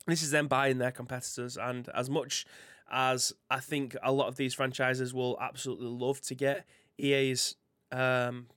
This 0.05 0.23
is 0.23 0.31
them 0.31 0.47
buying 0.47 0.79
their 0.79 0.91
competitors, 0.91 1.57
and 1.57 1.87
as 1.93 2.09
much 2.09 2.45
as 2.91 3.33
I 3.49 3.59
think 3.59 3.95
a 4.01 4.11
lot 4.11 4.27
of 4.27 4.35
these 4.35 4.53
franchises 4.53 5.13
will 5.13 5.37
absolutely 5.39 5.87
love 5.87 6.19
to 6.21 6.35
get 6.35 6.65
EA's 6.97 7.55
um, 7.91 8.47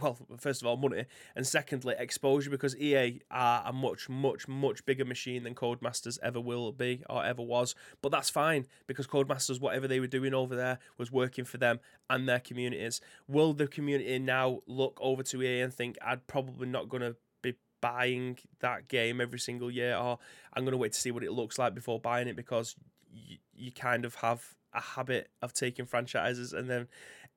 well, 0.00 0.18
first 0.38 0.62
of 0.62 0.66
all, 0.66 0.76
money, 0.76 1.04
and 1.36 1.46
secondly, 1.46 1.94
exposure 1.98 2.50
because 2.50 2.76
EA 2.76 3.20
are 3.30 3.62
a 3.66 3.72
much, 3.72 4.08
much, 4.08 4.48
much 4.48 4.84
bigger 4.84 5.04
machine 5.04 5.44
than 5.44 5.54
Codemasters 5.54 6.18
ever 6.22 6.40
will 6.40 6.72
be 6.72 7.02
or 7.08 7.24
ever 7.24 7.42
was. 7.42 7.74
But 8.00 8.12
that's 8.12 8.30
fine 8.30 8.66
because 8.86 9.06
Codemasters, 9.06 9.60
whatever 9.60 9.88
they 9.88 10.00
were 10.00 10.06
doing 10.06 10.34
over 10.34 10.56
there, 10.56 10.78
was 10.98 11.12
working 11.12 11.44
for 11.44 11.58
them 11.58 11.80
and 12.10 12.28
their 12.28 12.40
communities. 12.40 13.00
Will 13.28 13.52
the 13.52 13.66
community 13.66 14.18
now 14.18 14.60
look 14.66 14.98
over 15.00 15.22
to 15.22 15.42
EA 15.42 15.60
and 15.60 15.72
think, 15.72 15.98
I'd 16.04 16.26
probably 16.26 16.68
not 16.68 16.88
going 16.88 17.02
to 17.02 17.16
be 17.42 17.54
buying 17.80 18.38
that 18.60 18.88
game 18.88 19.20
every 19.20 19.38
single 19.38 19.70
year, 19.70 19.96
or 19.96 20.18
I'm 20.54 20.64
going 20.64 20.72
to 20.72 20.78
wait 20.78 20.92
to 20.92 21.00
see 21.00 21.10
what 21.10 21.24
it 21.24 21.32
looks 21.32 21.58
like 21.58 21.74
before 21.74 22.00
buying 22.00 22.28
it 22.28 22.36
because 22.36 22.76
you, 23.12 23.38
you 23.54 23.72
kind 23.72 24.04
of 24.04 24.16
have 24.16 24.54
a 24.74 24.80
habit 24.80 25.30
of 25.42 25.52
taking 25.52 25.84
franchises 25.84 26.52
and 26.52 26.68
then 26.68 26.88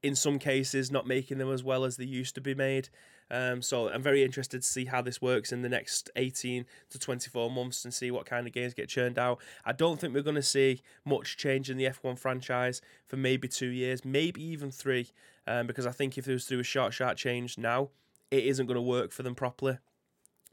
in 0.04 0.16
some 0.16 0.40
cases 0.40 0.92
not 0.92 1.08
making 1.08 1.38
them 1.38 1.52
as 1.52 1.64
well 1.64 1.84
as 1.84 1.98
they 1.98 2.06
used 2.06 2.36
to 2.36 2.42
be 2.42 2.54
made. 2.54 2.90
Um, 3.32 3.62
so 3.62 3.90
I'm 3.90 4.04
very 4.04 4.24
interested 4.24 4.62
to 4.62 4.68
see 4.68 4.86
how 4.86 5.02
this 5.02 5.22
works 5.22 5.52
in 5.52 5.64
the 5.64 5.70
next 5.70 6.12
18 6.16 6.66
to 6.92 7.00
24 7.00 7.50
months 7.50 7.84
and 7.84 7.94
see 7.94 8.12
what 8.12 8.26
kind 8.26 8.46
of 8.46 8.54
games 8.54 8.74
get 8.76 8.88
churned 8.88 9.18
out. 9.18 9.42
I 9.64 9.72
don't 9.72 10.00
think 10.00 10.14
we're 10.14 10.22
going 10.22 10.36
to 10.36 10.44
see 10.44 10.82
much 11.06 11.38
change 11.38 11.70
in 11.70 11.78
the 11.78 11.86
F1 11.86 12.20
franchise 12.20 12.82
for 13.08 13.18
maybe 13.18 13.48
two 13.48 13.70
years, 13.70 14.06
maybe 14.06 14.44
even 14.44 14.70
three, 14.70 15.10
um, 15.48 15.66
because 15.66 15.88
I 15.88 15.92
think 15.92 16.18
if 16.18 16.26
there 16.26 16.34
was 16.34 16.46
do 16.46 16.60
a 16.60 16.64
short, 16.64 16.94
short 16.94 17.18
change 17.18 17.58
now, 17.58 17.90
it 18.30 18.46
isn't 18.46 18.68
going 18.68 18.76
to 18.76 18.82
work 18.82 19.12
for 19.12 19.24
them 19.24 19.34
properly. 19.34 19.80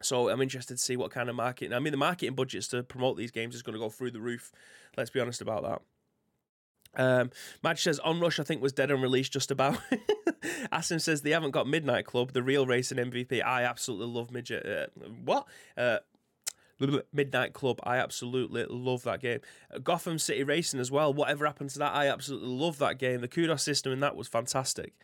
So 0.00 0.30
I'm 0.30 0.42
interested 0.42 0.78
to 0.78 0.82
see 0.82 0.96
what 0.96 1.10
kind 1.10 1.28
of 1.28 1.36
marketing. 1.36 1.74
I 1.74 1.78
mean, 1.78 1.92
the 1.92 1.96
marketing 1.96 2.34
budgets 2.34 2.68
to 2.68 2.82
promote 2.82 3.16
these 3.16 3.30
games 3.30 3.54
is 3.54 3.62
going 3.62 3.74
to 3.74 3.78
go 3.78 3.90
through 3.90 4.10
the 4.12 4.20
roof. 4.20 4.50
Let's 4.96 5.10
be 5.10 5.20
honest 5.20 5.40
about 5.40 5.62
that. 5.62 5.82
Um, 6.94 7.30
Madge 7.62 7.82
says 7.82 7.98
Onrush 8.00 8.38
I 8.38 8.42
think 8.42 8.60
was 8.60 8.72
dead 8.72 8.90
and 8.90 9.02
released 9.02 9.32
just 9.32 9.50
about. 9.50 9.78
Asim 10.72 11.00
says 11.00 11.22
they 11.22 11.30
haven't 11.30 11.52
got 11.52 11.66
Midnight 11.66 12.04
Club, 12.06 12.32
the 12.32 12.42
real 12.42 12.66
racing 12.66 12.98
MVP. 12.98 13.42
I 13.44 13.64
absolutely 13.64 14.06
love 14.06 14.30
midget. 14.30 14.66
Uh, 14.66 15.08
what? 15.24 15.46
Uh, 15.76 15.98
Midnight 17.12 17.52
Club. 17.52 17.80
I 17.84 17.98
absolutely 17.98 18.66
love 18.68 19.02
that 19.04 19.20
game. 19.20 19.40
Gotham 19.82 20.18
City 20.18 20.42
Racing 20.42 20.80
as 20.80 20.90
well. 20.90 21.12
Whatever 21.12 21.46
happened 21.46 21.70
to 21.70 21.78
that? 21.78 21.94
I 21.94 22.08
absolutely 22.08 22.48
love 22.48 22.78
that 22.78 22.98
game. 22.98 23.20
The 23.20 23.28
kudos 23.28 23.62
system 23.62 23.92
in 23.92 24.00
that 24.00 24.16
was 24.16 24.28
fantastic. 24.28 24.94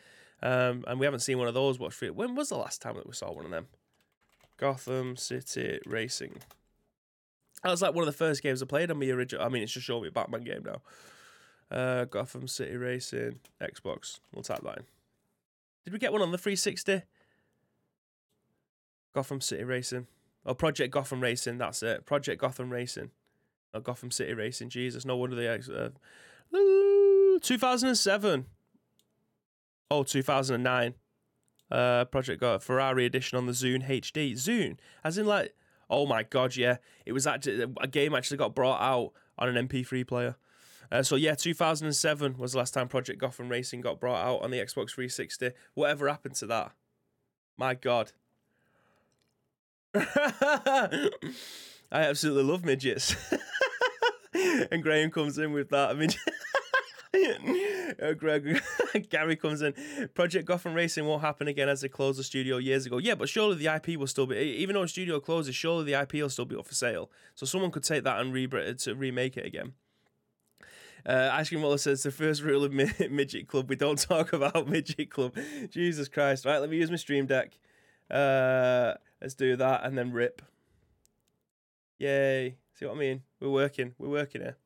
Um, 0.43 0.85
and 0.87 1.01
we 1.01 1.07
haven't 1.07 1.21
seen 1.21 1.39
one 1.39 1.49
of 1.49 1.55
those. 1.55 1.79
Watch 1.79 2.01
When 2.01 2.35
was 2.35 2.49
the 2.51 2.57
last 2.57 2.83
time 2.83 2.97
that 2.97 3.07
we 3.07 3.13
saw 3.13 3.33
one 3.33 3.45
of 3.45 3.51
them? 3.51 3.67
Gotham 4.57 5.17
City 5.17 5.79
Racing. 5.87 6.39
That 7.63 7.71
was 7.71 7.83
like 7.83 7.95
one 7.95 8.03
of 8.03 8.07
the 8.07 8.13
first 8.13 8.43
games 8.43 8.63
I 8.63 8.67
played 8.67 8.91
on 8.91 8.99
my 8.99 9.07
original. 9.07 9.45
I 9.45 9.49
mean, 9.49 9.63
it's 9.63 9.73
just 9.73 9.87
showing 9.87 10.05
me 10.05 10.11
Batman 10.11 10.43
game 10.43 10.63
now. 10.65 10.81
Uh, 11.71 12.05
Gotham 12.07 12.49
City 12.49 12.77
Racing, 12.77 13.41
Xbox. 13.61 14.21
We'll 14.33 14.43
type 14.43 14.63
that 14.63 14.79
in. 14.79 14.85
Did 15.85 15.93
we 15.93 15.99
get 15.99 16.13
one 16.13 16.23
on 16.23 16.33
the 16.33 16.39
360? 16.39 17.03
Gotham 19.15 19.41
City 19.41 19.65
Racing. 19.65 20.07
Oh, 20.47 20.55
Project 20.55 20.93
Gotham 20.93 21.21
Racing. 21.21 21.59
That's 21.59 21.83
it. 21.83 22.07
Project 22.07 22.41
Gotham 22.41 22.71
Racing. 22.71 23.11
Oh, 23.75 23.81
Gotham 23.81 24.11
City 24.11 24.33
Racing. 24.33 24.71
Jesus, 24.71 25.05
no 25.05 25.17
wonder 25.17 25.37
they. 25.37 25.49
Uh, 25.49 25.91
2007. 27.43 28.47
Oh, 29.91 30.03
2009. 30.03 30.95
Uh, 31.71 32.05
Project 32.07 32.41
got 32.41 32.63
Ferrari 32.63 33.05
edition 33.05 33.37
on 33.37 33.47
the 33.47 33.53
Zune 33.53 33.87
HD. 33.87 34.33
Zune, 34.33 34.79
as 35.05 35.19
in 35.19 35.27
like, 35.27 35.55
oh 35.91 36.07
my 36.07 36.23
god, 36.23 36.57
yeah, 36.57 36.77
it 37.05 37.13
was 37.13 37.27
actually 37.27 37.65
a 37.81 37.87
game 37.87 38.15
actually 38.15 38.39
got 38.39 38.55
brought 38.55 38.81
out 38.81 39.13
on 39.39 39.55
an 39.55 39.69
MP3 39.69 40.07
player. 40.07 40.37
Uh, 40.91 41.03
so 41.03 41.17
yeah, 41.17 41.35
2007 41.35 42.37
was 42.39 42.53
the 42.53 42.59
last 42.59 42.75
time 42.75 42.89
Project 42.89 43.21
Gotham 43.21 43.49
Racing 43.49 43.81
got 43.81 44.01
brought 44.01 44.25
out 44.25 44.43
on 44.43 44.51
the 44.51 44.59
Xbox 44.59 44.91
360. 44.91 45.51
Whatever 45.75 46.09
happened 46.09 46.35
to 46.37 46.47
that? 46.47 46.73
My 47.57 47.75
God. 47.75 48.13
I 49.95 51.11
absolutely 51.91 52.45
love 52.45 52.65
midgets. 52.65 53.17
and 54.71 54.83
Graham 54.83 55.11
comes 55.11 55.39
in 55.39 55.53
with 55.53 55.71
that. 55.71 55.91
I 55.91 55.95
mean, 55.95 56.11
uh, 58.03 58.13
Greg, 58.13 58.61
Gary 59.11 59.37
comes 59.37 59.63
in. 59.63 59.75
Project 60.15 60.47
Gotham 60.47 60.75
Racing 60.75 61.07
won't 61.07 61.23
happen 61.23 61.49
again 61.49 61.69
as 61.69 61.81
they 61.81 61.89
closed 61.89 62.19
the 62.19 62.25
studio 62.25 62.59
years 62.59 62.87
ago. 62.87 62.99
Yeah, 62.99 63.15
but 63.15 63.29
surely 63.29 63.57
the 63.57 63.75
IP 63.75 63.99
will 63.99 64.07
still 64.07 64.27
be, 64.27 64.37
even 64.37 64.75
though 64.75 64.83
the 64.83 64.89
studio 64.89 65.21
closes, 65.21 65.55
surely 65.55 65.85
the 65.85 66.01
IP 66.01 66.15
will 66.15 66.31
still 66.31 66.45
be 66.45 66.57
up 66.57 66.67
for 66.67 66.75
sale. 66.75 67.11
So 67.35 67.47
someone 67.47 67.71
could 67.71 67.85
take 67.85 68.05
that 68.05 68.21
and 68.21 68.33
re- 68.33 68.47
to 68.47 68.95
remake 68.95 69.37
it 69.37 69.47
again. 69.47 69.73
Uh, 71.09 71.43
Cream 71.47 71.63
Waller 71.63 71.79
says 71.79 72.03
the 72.03 72.11
first 72.11 72.43
rule 72.43 72.65
of 72.65 72.73
Midget 73.11 73.49
Club: 73.49 73.71
we 73.71 73.77
don't 73.77 73.99
talk 73.99 74.35
about 74.35 74.69
Midget 74.69 75.11
Club. 75.11 75.35
Jesus 75.71 76.07
Christ! 76.07 76.45
Right, 76.45 76.59
let 76.59 76.69
me 76.69 76.77
use 76.77 76.91
my 76.91 76.97
Stream 76.97 77.25
Deck. 77.25 77.59
Uh, 78.11 78.93
let's 79.21 79.35
do 79.35 79.57
that 79.57 79.85
and 79.85 79.97
then 79.97 80.13
rip. 80.13 80.43
Yay! 81.99 82.57
See 82.75 82.85
what 82.85 82.97
I 82.97 82.99
mean? 82.99 83.23
We're 83.41 83.49
working. 83.49 83.95
We're 83.99 84.11
working 84.11 84.43
here. 84.43 84.57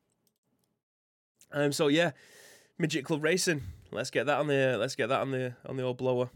Um. 1.53 1.71
So 1.71 1.87
yeah, 1.87 2.11
Midget 2.77 3.05
Club 3.05 3.23
Racing. 3.23 3.61
Let's 3.91 4.09
get 4.09 4.25
that 4.25 4.39
on 4.39 4.47
the. 4.47 4.75
Let's 4.77 4.95
get 4.95 5.07
that 5.07 5.21
on 5.21 5.31
the 5.31 5.53
on 5.65 5.77
the 5.77 5.83
old 5.83 5.97
blower. 5.97 6.29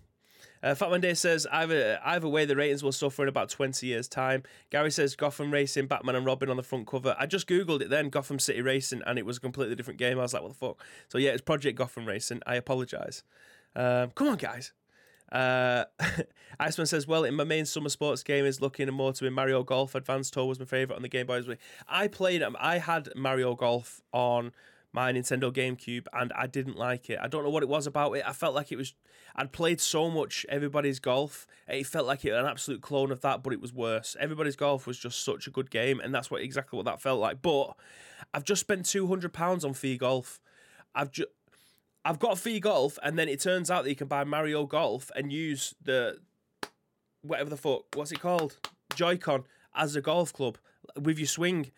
Uh, 0.63 0.73
Fatman 0.73 1.01
Day 1.01 1.13
says 1.13 1.47
either 1.51 1.99
either 2.03 2.27
way 2.27 2.45
the 2.45 2.55
ratings 2.55 2.83
will 2.83 2.91
suffer 2.91 3.23
in 3.23 3.29
about 3.29 3.49
20 3.49 3.85
years 3.85 4.07
time. 4.07 4.43
Gary 4.69 4.91
says 4.91 5.15
Gotham 5.15 5.51
Racing, 5.51 5.87
Batman 5.87 6.15
and 6.15 6.25
Robin 6.25 6.49
on 6.49 6.57
the 6.57 6.63
front 6.63 6.87
cover. 6.87 7.15
I 7.19 7.25
just 7.25 7.47
googled 7.47 7.81
it 7.81 7.89
then, 7.89 8.09
Gotham 8.09 8.39
City 8.39 8.61
Racing, 8.61 9.01
and 9.05 9.19
it 9.19 9.25
was 9.25 9.37
a 9.37 9.41
completely 9.41 9.75
different 9.75 9.99
game. 9.99 10.19
I 10.19 10.23
was 10.23 10.33
like, 10.33 10.43
what 10.43 10.49
the 10.49 10.57
fuck? 10.57 10.83
So 11.09 11.17
yeah, 11.17 11.31
it's 11.31 11.41
Project 11.41 11.77
Gotham 11.77 12.05
Racing. 12.05 12.41
I 12.45 12.55
apologise. 12.55 13.23
Um, 13.75 14.11
come 14.11 14.29
on, 14.29 14.37
guys. 14.37 14.73
Uh, 15.31 15.85
Iceman 16.59 16.87
says, 16.87 17.07
well, 17.07 17.23
in 17.23 17.35
my 17.35 17.43
main 17.43 17.65
summer 17.65 17.89
sports 17.89 18.23
game 18.23 18.45
is 18.45 18.61
looking 18.61 18.91
more 18.91 19.13
to 19.13 19.23
be 19.23 19.29
Mario 19.29 19.63
Golf. 19.63 19.95
Advanced 19.95 20.33
Tour 20.33 20.45
was 20.45 20.59
my 20.59 20.65
favourite 20.65 20.95
on 20.95 21.01
the 21.01 21.09
Game 21.09 21.27
Boy. 21.27 21.41
I 21.87 22.07
played, 22.07 22.41
um, 22.41 22.55
I 22.59 22.79
had 22.79 23.09
Mario 23.15 23.55
Golf 23.55 24.01
on 24.13 24.51
my 24.97 25.13
Nintendo 25.13 25.53
GameCube 25.53 26.07
and 26.11 26.33
I 26.33 26.47
didn't 26.47 26.75
like 26.75 27.07
it. 27.11 27.19
I 27.21 27.27
don't 27.27 27.43
know 27.43 27.51
what 27.51 27.61
it 27.61 27.69
was 27.69 27.85
about 27.85 28.13
it. 28.13 28.23
I 28.25 28.33
felt 28.33 28.55
like 28.55 28.71
it 28.71 28.77
was 28.77 28.95
I'd 29.35 29.51
played 29.51 29.79
so 29.79 30.09
much 30.09 30.43
Everybody's 30.49 30.99
Golf. 30.99 31.45
It 31.67 31.85
felt 31.85 32.07
like 32.07 32.25
it 32.25 32.31
an 32.31 32.47
absolute 32.47 32.81
clone 32.81 33.11
of 33.11 33.21
that, 33.21 33.43
but 33.43 33.53
it 33.53 33.61
was 33.61 33.71
worse. 33.71 34.17
Everybody's 34.19 34.55
Golf 34.55 34.87
was 34.87 34.97
just 34.97 35.23
such 35.23 35.45
a 35.45 35.51
good 35.51 35.69
game, 35.69 35.99
and 35.99 36.15
that's 36.15 36.31
what 36.31 36.41
exactly 36.41 36.77
what 36.77 36.87
that 36.87 36.99
felt 36.99 37.19
like. 37.19 37.43
But 37.43 37.75
I've 38.33 38.43
just 38.43 38.61
spent 38.61 38.87
two 38.87 39.05
hundred 39.05 39.33
pounds 39.33 39.63
on 39.63 39.73
Phigolf. 39.73 40.39
I've 40.95 41.11
just 41.11 41.29
I've 42.03 42.17
got 42.17 42.37
Phigolf, 42.37 42.97
and 43.03 43.19
then 43.19 43.29
it 43.29 43.39
turns 43.39 43.69
out 43.69 43.83
that 43.83 43.91
you 43.91 43.95
can 43.95 44.07
buy 44.07 44.23
Mario 44.23 44.65
Golf 44.65 45.11
and 45.15 45.31
use 45.31 45.75
the 45.79 46.17
whatever 47.21 47.51
the 47.51 47.57
fuck 47.57 47.83
what's 47.95 48.11
it 48.11 48.19
called 48.19 48.57
Joy-Con 48.95 49.43
as 49.75 49.95
a 49.95 50.01
golf 50.01 50.33
club 50.33 50.57
with 50.99 51.19
your 51.19 51.27
swing. 51.27 51.71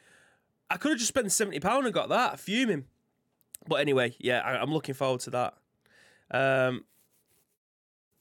I 0.69 0.77
could 0.77 0.91
have 0.91 0.99
just 0.99 1.09
spent 1.09 1.29
seventy 1.33 1.59
pound 1.59 1.83
and 1.83 1.93
got 1.93 2.07
that, 2.07 2.39
fuming. 2.39 2.85
But 3.67 3.81
anyway, 3.81 4.15
yeah, 4.19 4.39
I, 4.39 4.61
am 4.61 4.71
looking 4.71 4.95
forward 4.95 5.21
to 5.21 5.29
that. 5.31 5.53
Um, 6.31 6.85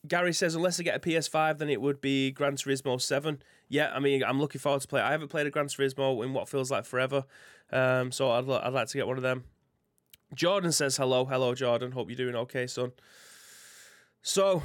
Gary 0.07 0.33
says, 0.33 0.55
unless 0.55 0.79
I 0.79 0.83
get 0.83 0.97
a 0.97 1.01
PS5, 1.01 1.59
then 1.59 1.69
it 1.69 1.81
would 1.81 2.01
be 2.01 2.31
Gran 2.31 2.55
Turismo 2.55 3.01
7. 3.01 3.43
Yeah, 3.69 3.91
I 3.95 3.99
mean, 3.99 4.23
I'm 4.25 4.41
looking 4.41 4.61
forward 4.61 4.83
to 4.83 4.89
play. 4.89 5.01
I 5.01 5.11
haven't 5.13 5.29
played 5.29 5.47
a 5.47 5.51
Gran 5.51 5.67
Turismo 5.67 6.25
in 6.25 6.33
what 6.33 6.49
feels 6.49 6.71
like 6.71 6.85
forever, 6.85 7.25
um, 7.73 8.13
so 8.13 8.31
I'd, 8.31 8.49
I'd 8.49 8.73
like 8.73 8.89
to 8.89 8.97
get 8.97 9.07
one 9.07 9.17
of 9.17 9.23
them. 9.23 9.45
Jordan 10.35 10.73
says 10.73 10.97
hello, 10.97 11.25
hello, 11.25 11.55
Jordan. 11.55 11.93
Hope 11.93 12.09
you're 12.09 12.17
doing 12.17 12.37
okay, 12.37 12.67
son. 12.67 12.93
So, 14.23 14.63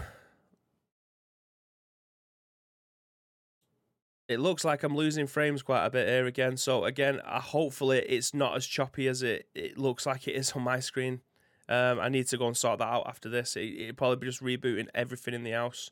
it 4.28 4.40
looks 4.40 4.64
like 4.64 4.84
I'm 4.84 4.96
losing 4.96 5.28
frames 5.28 5.62
quite 5.62 5.86
a 5.86 5.90
bit 5.90 6.08
here 6.08 6.26
again. 6.26 6.58
So 6.58 6.86
again, 6.86 7.20
uh, 7.26 7.40
hopefully 7.40 8.00
it's 8.00 8.34
not 8.34 8.56
as 8.56 8.66
choppy 8.66 9.08
as 9.08 9.22
it, 9.22 9.48
it 9.54 9.78
looks 9.78 10.06
like 10.06 10.28
it 10.28 10.36
is 10.36 10.52
on 10.54 10.64
my 10.64 10.80
screen. 10.80 11.22
Um, 11.70 12.00
I 12.00 12.10
need 12.10 12.28
to 12.28 12.38
go 12.38 12.48
and 12.48 12.58
sort 12.58 12.80
that 12.80 12.88
out 12.88 13.08
after 13.08 13.30
this. 13.30 13.56
It, 13.56 13.74
it'll 13.78 13.96
probably 13.96 14.18
be 14.18 14.28
just 14.28 14.42
rebooting 14.42 14.88
everything 14.94 15.34
in 15.34 15.44
the 15.44 15.52
house. 15.52 15.90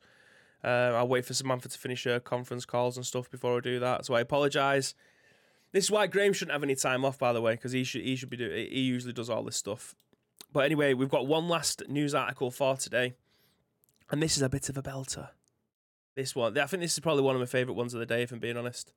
Uh, 0.63 0.93
I'll 0.95 1.07
wait 1.07 1.25
for 1.25 1.33
Samantha 1.33 1.69
to 1.69 1.77
finish 1.77 2.03
her 2.03 2.19
conference 2.19 2.65
calls 2.65 2.97
and 2.97 3.05
stuff 3.05 3.29
before 3.29 3.57
I 3.57 3.61
do 3.61 3.79
that. 3.79 4.05
So 4.05 4.13
I 4.13 4.21
apologise. 4.21 4.93
This 5.71 5.85
is 5.85 5.91
why 5.91 6.07
Graham 6.07 6.33
shouldn't 6.33 6.53
have 6.53 6.63
any 6.63 6.75
time 6.75 7.03
off, 7.05 7.17
by 7.17 7.33
the 7.33 7.41
way, 7.41 7.53
because 7.53 7.71
he 7.71 7.83
should 7.83 8.01
he 8.01 8.15
should 8.15 8.29
be 8.29 8.37
doing. 8.37 8.69
He 8.69 8.81
usually 8.81 9.13
does 9.13 9.29
all 9.29 9.43
this 9.43 9.55
stuff. 9.55 9.95
But 10.53 10.65
anyway, 10.65 10.93
we've 10.93 11.09
got 11.09 11.27
one 11.27 11.47
last 11.47 11.83
news 11.87 12.13
article 12.13 12.51
for 12.51 12.75
today, 12.75 13.13
and 14.09 14.21
this 14.21 14.35
is 14.35 14.43
a 14.43 14.49
bit 14.49 14.67
of 14.67 14.77
a 14.77 14.83
belter. 14.83 15.29
This 16.15 16.35
one, 16.35 16.57
I 16.57 16.65
think 16.65 16.81
this 16.81 16.93
is 16.93 16.99
probably 16.99 17.23
one 17.23 17.35
of 17.35 17.39
my 17.39 17.45
favourite 17.45 17.77
ones 17.77 17.93
of 17.93 17.99
the 17.99 18.05
day, 18.05 18.23
if 18.23 18.31
I'm 18.31 18.39
being 18.39 18.57
honest. 18.57 18.91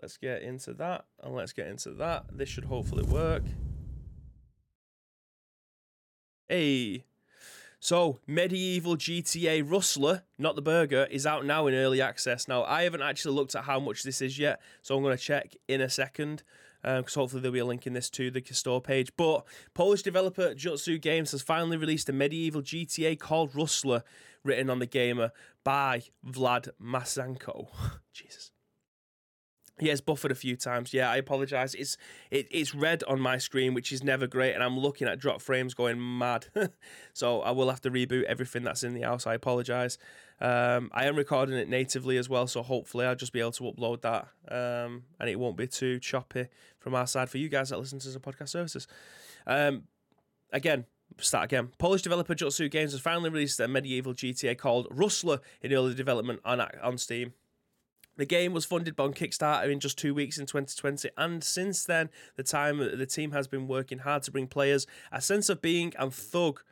Let's 0.00 0.16
get 0.16 0.42
into 0.42 0.72
that, 0.74 1.06
and 1.22 1.34
let's 1.34 1.52
get 1.52 1.66
into 1.66 1.90
that. 1.92 2.26
This 2.30 2.48
should 2.48 2.66
hopefully 2.66 3.02
work. 3.04 3.42
Hey. 6.48 7.04
So, 7.80 8.20
Medieval 8.26 8.96
GTA 8.96 9.68
Rustler, 9.68 10.22
not 10.38 10.54
the 10.54 10.62
burger, 10.62 11.06
is 11.10 11.26
out 11.26 11.44
now 11.44 11.66
in 11.66 11.74
early 11.74 12.00
access. 12.00 12.48
Now, 12.48 12.64
I 12.64 12.82
haven't 12.82 13.02
actually 13.02 13.34
looked 13.34 13.54
at 13.54 13.64
how 13.64 13.80
much 13.80 14.02
this 14.02 14.20
is 14.20 14.38
yet, 14.38 14.60
so 14.82 14.96
I'm 14.96 15.02
going 15.02 15.16
to 15.16 15.22
check 15.22 15.54
in 15.68 15.80
a 15.80 15.88
second 15.88 16.42
because 16.82 17.16
um, 17.16 17.20
hopefully 17.20 17.42
there'll 17.42 17.52
be 17.52 17.58
a 17.58 17.64
link 17.64 17.86
in 17.86 17.94
this 17.94 18.08
to 18.10 18.30
the 18.30 18.42
store 18.52 18.80
page. 18.80 19.10
But 19.16 19.44
Polish 19.74 20.02
developer 20.02 20.54
Jutsu 20.54 21.00
Games 21.00 21.32
has 21.32 21.42
finally 21.42 21.76
released 21.76 22.08
a 22.08 22.12
medieval 22.12 22.62
GTA 22.62 23.18
called 23.18 23.54
Rustler, 23.54 24.04
written 24.46 24.70
on 24.70 24.78
the 24.78 24.86
gamer 24.86 25.32
by 25.64 26.02
Vlad 26.26 26.70
Mazanko. 26.80 27.68
Jesus. 28.12 28.52
He 29.78 29.88
has 29.88 30.00
buffered 30.00 30.32
a 30.32 30.36
few 30.36 30.56
times. 30.56 30.94
Yeah, 30.94 31.10
I 31.10 31.16
apologize. 31.16 31.74
It's 31.74 31.98
it, 32.30 32.46
it's 32.50 32.74
red 32.74 33.04
on 33.04 33.20
my 33.20 33.36
screen, 33.36 33.74
which 33.74 33.92
is 33.92 34.02
never 34.02 34.26
great, 34.26 34.54
and 34.54 34.62
I'm 34.64 34.78
looking 34.78 35.06
at 35.06 35.18
drop 35.18 35.42
frames 35.42 35.74
going 35.74 36.18
mad. 36.18 36.46
so 37.12 37.42
I 37.42 37.50
will 37.50 37.68
have 37.68 37.82
to 37.82 37.90
reboot 37.90 38.22
everything 38.24 38.62
that's 38.62 38.82
in 38.82 38.94
the 38.94 39.02
house. 39.02 39.26
I 39.26 39.34
apologize. 39.34 39.98
Um, 40.40 40.90
I 40.94 41.04
am 41.06 41.14
recording 41.14 41.56
it 41.56 41.68
natively 41.68 42.16
as 42.16 42.26
well, 42.26 42.46
so 42.46 42.62
hopefully 42.62 43.04
I'll 43.04 43.14
just 43.14 43.34
be 43.34 43.40
able 43.40 43.52
to 43.52 43.64
upload 43.64 44.00
that, 44.00 44.28
um, 44.50 45.04
and 45.20 45.28
it 45.28 45.38
won't 45.38 45.58
be 45.58 45.66
too 45.66 45.98
choppy 45.98 46.46
from 46.78 46.94
our 46.94 47.06
side 47.06 47.28
for 47.28 47.36
you 47.36 47.50
guys 47.50 47.68
that 47.68 47.78
listen 47.78 47.98
to 47.98 48.08
the 48.08 48.20
podcast 48.20 48.48
services. 48.48 48.86
Um, 49.46 49.82
again, 50.52 50.86
start 51.18 51.44
again. 51.44 51.70
Polish 51.78 52.02
developer 52.02 52.34
Jutsu 52.34 52.70
Games 52.70 52.92
has 52.92 53.00
finally 53.00 53.30
released 53.30 53.60
a 53.60 53.68
medieval 53.68 54.14
GTA 54.14 54.56
called 54.58 54.86
Rustler 54.90 55.40
in 55.60 55.72
early 55.72 55.94
development 55.94 56.40
on 56.44 56.60
on 56.60 56.98
Steam. 56.98 57.32
The 58.16 58.24
game 58.24 58.54
was 58.54 58.64
funded 58.64 58.98
on 58.98 59.12
Kickstarter 59.12 59.70
in 59.70 59.78
just 59.78 59.98
two 59.98 60.14
weeks 60.14 60.38
in 60.38 60.46
2020, 60.46 61.10
and 61.18 61.44
since 61.44 61.84
then, 61.84 62.08
the 62.36 62.42
time 62.42 62.78
the 62.78 63.06
team 63.06 63.32
has 63.32 63.46
been 63.46 63.68
working 63.68 63.98
hard 63.98 64.22
to 64.22 64.30
bring 64.30 64.46
players 64.46 64.86
a 65.12 65.20
sense 65.20 65.50
of 65.50 65.60
being 65.60 65.92
and 65.98 66.14
thug 66.14 66.62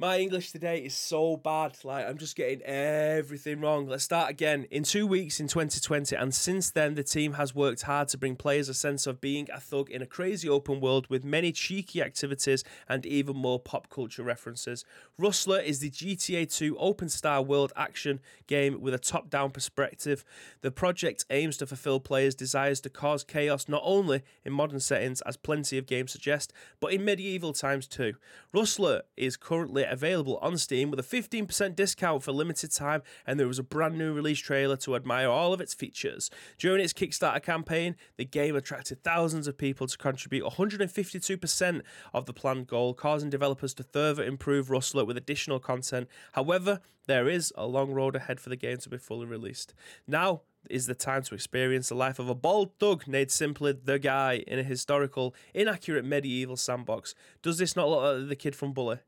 my 0.00 0.18
English 0.18 0.50
today 0.50 0.78
is 0.78 0.94
so 0.94 1.36
bad. 1.36 1.76
Like, 1.84 2.08
I'm 2.08 2.16
just 2.16 2.34
getting 2.34 2.62
everything 2.62 3.60
wrong. 3.60 3.86
Let's 3.86 4.02
start 4.02 4.30
again. 4.30 4.66
In 4.70 4.82
two 4.82 5.06
weeks 5.06 5.40
in 5.40 5.46
2020, 5.46 6.16
and 6.16 6.34
since 6.34 6.70
then, 6.70 6.94
the 6.94 7.04
team 7.04 7.34
has 7.34 7.54
worked 7.54 7.82
hard 7.82 8.08
to 8.08 8.16
bring 8.16 8.34
players 8.34 8.70
a 8.70 8.74
sense 8.74 9.06
of 9.06 9.20
being 9.20 9.46
a 9.52 9.60
thug 9.60 9.90
in 9.90 10.00
a 10.00 10.06
crazy 10.06 10.48
open 10.48 10.80
world 10.80 11.06
with 11.10 11.22
many 11.22 11.52
cheeky 11.52 12.00
activities 12.00 12.64
and 12.88 13.04
even 13.04 13.36
more 13.36 13.60
pop 13.60 13.90
culture 13.90 14.22
references. 14.22 14.86
Rustler 15.18 15.60
is 15.60 15.80
the 15.80 15.90
GTA 15.90 16.50
2 16.50 16.78
open 16.78 17.10
star 17.10 17.42
world 17.42 17.70
action 17.76 18.20
game 18.46 18.80
with 18.80 18.94
a 18.94 18.98
top 18.98 19.28
down 19.28 19.50
perspective. 19.50 20.24
The 20.62 20.70
project 20.70 21.26
aims 21.28 21.58
to 21.58 21.66
fulfill 21.66 22.00
players' 22.00 22.34
desires 22.34 22.80
to 22.80 22.88
cause 22.88 23.22
chaos 23.22 23.68
not 23.68 23.82
only 23.84 24.22
in 24.46 24.54
modern 24.54 24.80
settings, 24.80 25.20
as 25.22 25.36
plenty 25.36 25.76
of 25.76 25.84
games 25.84 26.12
suggest, 26.12 26.54
but 26.80 26.94
in 26.94 27.04
medieval 27.04 27.52
times 27.52 27.86
too. 27.86 28.14
Rustler 28.54 29.02
is 29.18 29.36
currently 29.36 29.84
available 29.90 30.38
on 30.38 30.56
Steam 30.58 30.90
with 30.90 31.00
a 31.00 31.02
15% 31.02 31.76
discount 31.76 32.22
for 32.22 32.32
limited 32.32 32.72
time, 32.72 33.02
and 33.26 33.38
there 33.38 33.46
was 33.46 33.58
a 33.58 33.62
brand 33.62 33.98
new 33.98 34.12
release 34.12 34.38
trailer 34.38 34.76
to 34.78 34.96
admire 34.96 35.28
all 35.28 35.52
of 35.52 35.60
its 35.60 35.74
features. 35.74 36.30
During 36.58 36.82
its 36.82 36.92
Kickstarter 36.92 37.42
campaign, 37.42 37.96
the 38.16 38.24
game 38.24 38.56
attracted 38.56 39.02
thousands 39.02 39.46
of 39.46 39.58
people 39.58 39.86
to 39.86 39.98
contribute 39.98 40.44
152% 40.44 41.82
of 42.14 42.26
the 42.26 42.32
planned 42.32 42.66
goal, 42.66 42.94
causing 42.94 43.30
developers 43.30 43.74
to 43.74 43.82
further 43.82 44.24
improve 44.24 44.70
Rustler 44.70 45.04
with 45.04 45.16
additional 45.16 45.58
content. 45.58 46.08
However, 46.32 46.80
there 47.06 47.28
is 47.28 47.52
a 47.56 47.66
long 47.66 47.92
road 47.92 48.14
ahead 48.14 48.40
for 48.40 48.50
the 48.50 48.56
game 48.56 48.78
to 48.78 48.88
be 48.88 48.98
fully 48.98 49.26
released. 49.26 49.74
Now, 50.06 50.42
is 50.68 50.86
the 50.86 50.94
time 50.94 51.22
to 51.22 51.34
experience 51.34 51.88
the 51.88 51.94
life 51.94 52.18
of 52.18 52.28
a 52.28 52.34
bald 52.34 52.78
thug 52.78 53.06
named 53.08 53.30
simply 53.30 53.72
the 53.72 53.98
guy 53.98 54.44
in 54.46 54.58
a 54.58 54.62
historical, 54.62 55.34
inaccurate 55.54 56.04
medieval 56.04 56.56
sandbox. 56.56 57.14
Does 57.42 57.58
this 57.58 57.74
not 57.74 57.88
look 57.88 58.18
like 58.18 58.28
the 58.28 58.36
kid 58.36 58.54
from 58.54 58.72
Bully? 58.72 58.98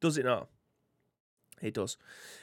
Does 0.00 0.18
it 0.18 0.24
not? 0.24 0.48
It 1.62 1.74
does. 1.74 1.96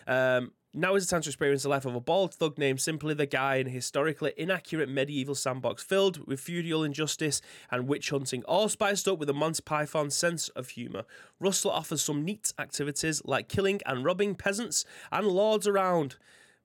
Um, 0.08 0.54
now 0.74 0.96
is 0.96 1.06
the 1.06 1.12
time 1.12 1.22
to 1.22 1.30
experience 1.30 1.64
the 1.64 1.70
life 1.70 1.86
of 1.86 1.96
a 1.96 2.00
bald 2.00 2.34
thug 2.34 2.58
named 2.58 2.80
simply 2.80 3.14
the 3.14 3.26
guy 3.26 3.56
in 3.56 3.68
a 3.68 3.72
historically 3.72 4.34
inaccurate 4.38 4.88
medieval 4.88 5.36
sandbox 5.36 5.84
filled 5.84 6.26
with 6.26 6.40
feudal 6.40 6.84
injustice 6.84 7.42
and 7.70 7.88
witch 7.88 8.10
hunting, 8.10 8.42
all 8.46 8.70
spiced 8.70 9.08
up 9.08 9.20
with 9.20 9.30
a 9.30 9.34
Monty 9.34 9.62
Python 9.64 10.10
sense 10.10 10.48
of 10.50 10.70
humour. 10.70 11.04
Rustler 11.42 11.74
offers 11.74 12.02
some 12.02 12.24
neat 12.24 12.54
activities 12.58 13.22
like 13.26 13.50
killing 13.50 13.82
and 13.86 14.06
robbing 14.06 14.34
peasants 14.34 14.86
and 15.12 15.28
lords 15.28 15.68
around 15.68 16.16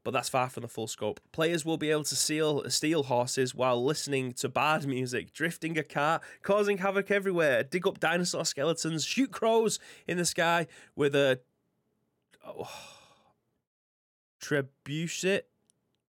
but 0.06 0.12
that's 0.12 0.28
far 0.28 0.48
from 0.48 0.60
the 0.60 0.68
full 0.68 0.86
scope. 0.86 1.18
Players 1.32 1.64
will 1.64 1.78
be 1.78 1.90
able 1.90 2.04
to 2.04 2.14
steal, 2.14 2.70
steal 2.70 3.02
horses 3.02 3.56
while 3.56 3.84
listening 3.84 4.32
to 4.34 4.48
bad 4.48 4.86
music, 4.86 5.32
drifting 5.32 5.76
a 5.76 5.82
car, 5.82 6.20
causing 6.44 6.78
havoc 6.78 7.10
everywhere, 7.10 7.64
dig 7.64 7.88
up 7.88 7.98
dinosaur 7.98 8.44
skeletons, 8.44 9.04
shoot 9.04 9.32
crows 9.32 9.80
in 10.06 10.16
the 10.16 10.24
sky 10.24 10.68
with 10.94 11.16
a 11.16 11.40
oh, 12.46 12.70
trebuchet. 14.40 15.40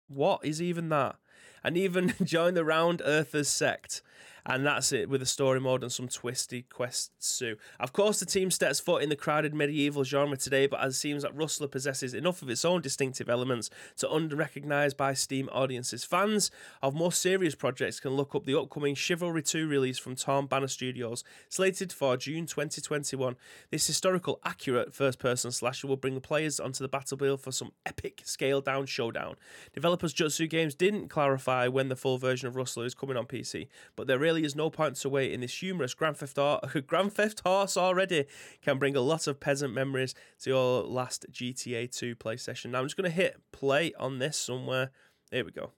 What 0.08 0.40
is 0.46 0.62
even 0.62 0.88
that? 0.88 1.18
And 1.62 1.76
even 1.76 2.14
join 2.24 2.54
the 2.54 2.64
Round 2.64 3.02
Earthers 3.04 3.50
sect 3.50 4.02
and 4.46 4.66
that's 4.66 4.92
it 4.92 5.10
with 5.10 5.22
a 5.22 5.26
story 5.26 5.60
mode 5.60 5.84
and 5.84 5.92
some 5.92 6.08
twisty 6.08 6.64
quests 6.64 7.40
too. 7.40 7.58
Of 7.80 7.94
course, 7.94 8.20
the 8.20 8.26
team 8.26 8.52
steps 8.52 8.80
foot 8.80 9.04
in 9.04 9.10
the 9.10 9.16
crowded 9.16 9.54
medieval 9.54 10.04
genre 10.04 10.38
today, 10.38 10.68
but 10.68 10.82
as 10.82 10.96
it 10.96 10.98
seems 10.98 11.24
that 11.24 11.36
Rustler 11.36 11.68
possesses 11.68 12.14
enough 12.14 12.42
of 12.42 12.50
its 12.50 12.66
own 12.66 12.82
distinctive 12.82 13.30
elements 13.30 13.70
to 13.98 14.10
under-recognized 14.10 14.98
by 14.98 15.14
Steam 15.14 15.50
audiences. 15.52 16.04
Fans 16.04 16.52
of 16.82 16.94
more 16.94 17.12
serious 17.12 17.56
projects 17.56 18.00
can 18.00 18.12
look 18.12 18.36
up 18.36 18.46
the 18.46 18.60
upcoming 18.60 18.96
Chivalry 18.96 19.44
2 19.44 19.68
release 19.68 19.98
from 19.98 20.16
Torn 20.16 20.46
Banner 20.48 20.68
Studios, 20.68 21.24
slated 21.50 21.92
for 21.92 22.18
June 22.18 22.46
2021. 22.46 23.36
This 23.70 23.88
historical, 23.88 24.40
accurate 24.44 24.94
first-person 24.94 25.52
slasher 25.52 25.88
will 25.88 25.98
bring 25.98 26.16
the 26.16 26.22
players 26.22 26.60
onto 26.60 26.84
the 26.84 26.88
battlefield 26.88 27.42
for 27.42 27.52
some 27.52 27.72
epic 27.86 28.22
scaled-down 28.26 28.86
showdown. 28.86 29.36
Developers 29.74 30.14
Jutsu 30.14 30.50
Games 30.50 30.76
didn't 30.76 31.10
clarify 31.10 31.68
when 31.68 31.90
the 31.90 31.96
full 31.96 32.18
version 32.18 32.48
of 32.48 32.56
Rustler 32.56 32.86
is 32.86 32.94
coming 32.94 33.18
on 33.18 33.26
PC, 33.26 33.68
but 33.96 34.08
they're 34.08 34.20
really 34.32 34.46
is 34.46 34.56
no 34.56 34.70
points 34.70 35.04
away 35.04 35.34
in 35.34 35.42
this 35.42 35.60
humorous 35.60 35.94
Grand 35.94 36.16
Theft, 36.16 36.38
Auto, 36.38 36.82
Grand 36.88 37.12
Theft 37.12 37.42
Horse 37.42 37.76
already 37.76 38.26
can 38.62 38.78
bring 38.78 38.96
a 38.96 39.02
lot 39.02 39.28
of 39.28 39.42
peasant 39.42 39.74
memories 39.74 40.16
to 40.40 40.52
your 40.52 40.84
last 40.84 41.26
GTA 41.34 41.92
2 41.92 42.16
play 42.16 42.38
session. 42.38 42.72
Now 42.72 42.80
I'm 42.80 42.86
just 42.86 42.96
going 42.96 43.10
to 43.10 43.16
hit 43.16 43.42
play 43.52 43.92
on 44.00 44.20
this 44.20 44.38
somewhere. 44.38 44.92
Here 45.32 45.44
we 45.44 45.52
go. 45.52 45.72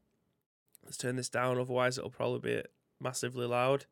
Let's 0.83 0.97
turn 0.97 1.15
this 1.15 1.29
down, 1.29 1.57
otherwise 1.57 1.97
it'll 1.97 2.11
probably 2.11 2.57
be 2.57 2.61
massively 3.01 3.47
loud. 3.47 3.85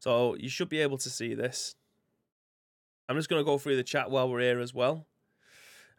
So 0.00 0.36
you 0.36 0.50
should 0.50 0.68
be 0.68 0.80
able 0.80 0.98
to 0.98 1.08
see 1.08 1.32
this. 1.32 1.74
I'm 3.08 3.16
just 3.16 3.30
going 3.30 3.40
to 3.40 3.50
go 3.50 3.56
through 3.56 3.76
the 3.76 3.82
chat 3.82 4.10
while 4.10 4.28
we're 4.28 4.40
here 4.40 4.60
as 4.60 4.74
well. 4.74 5.06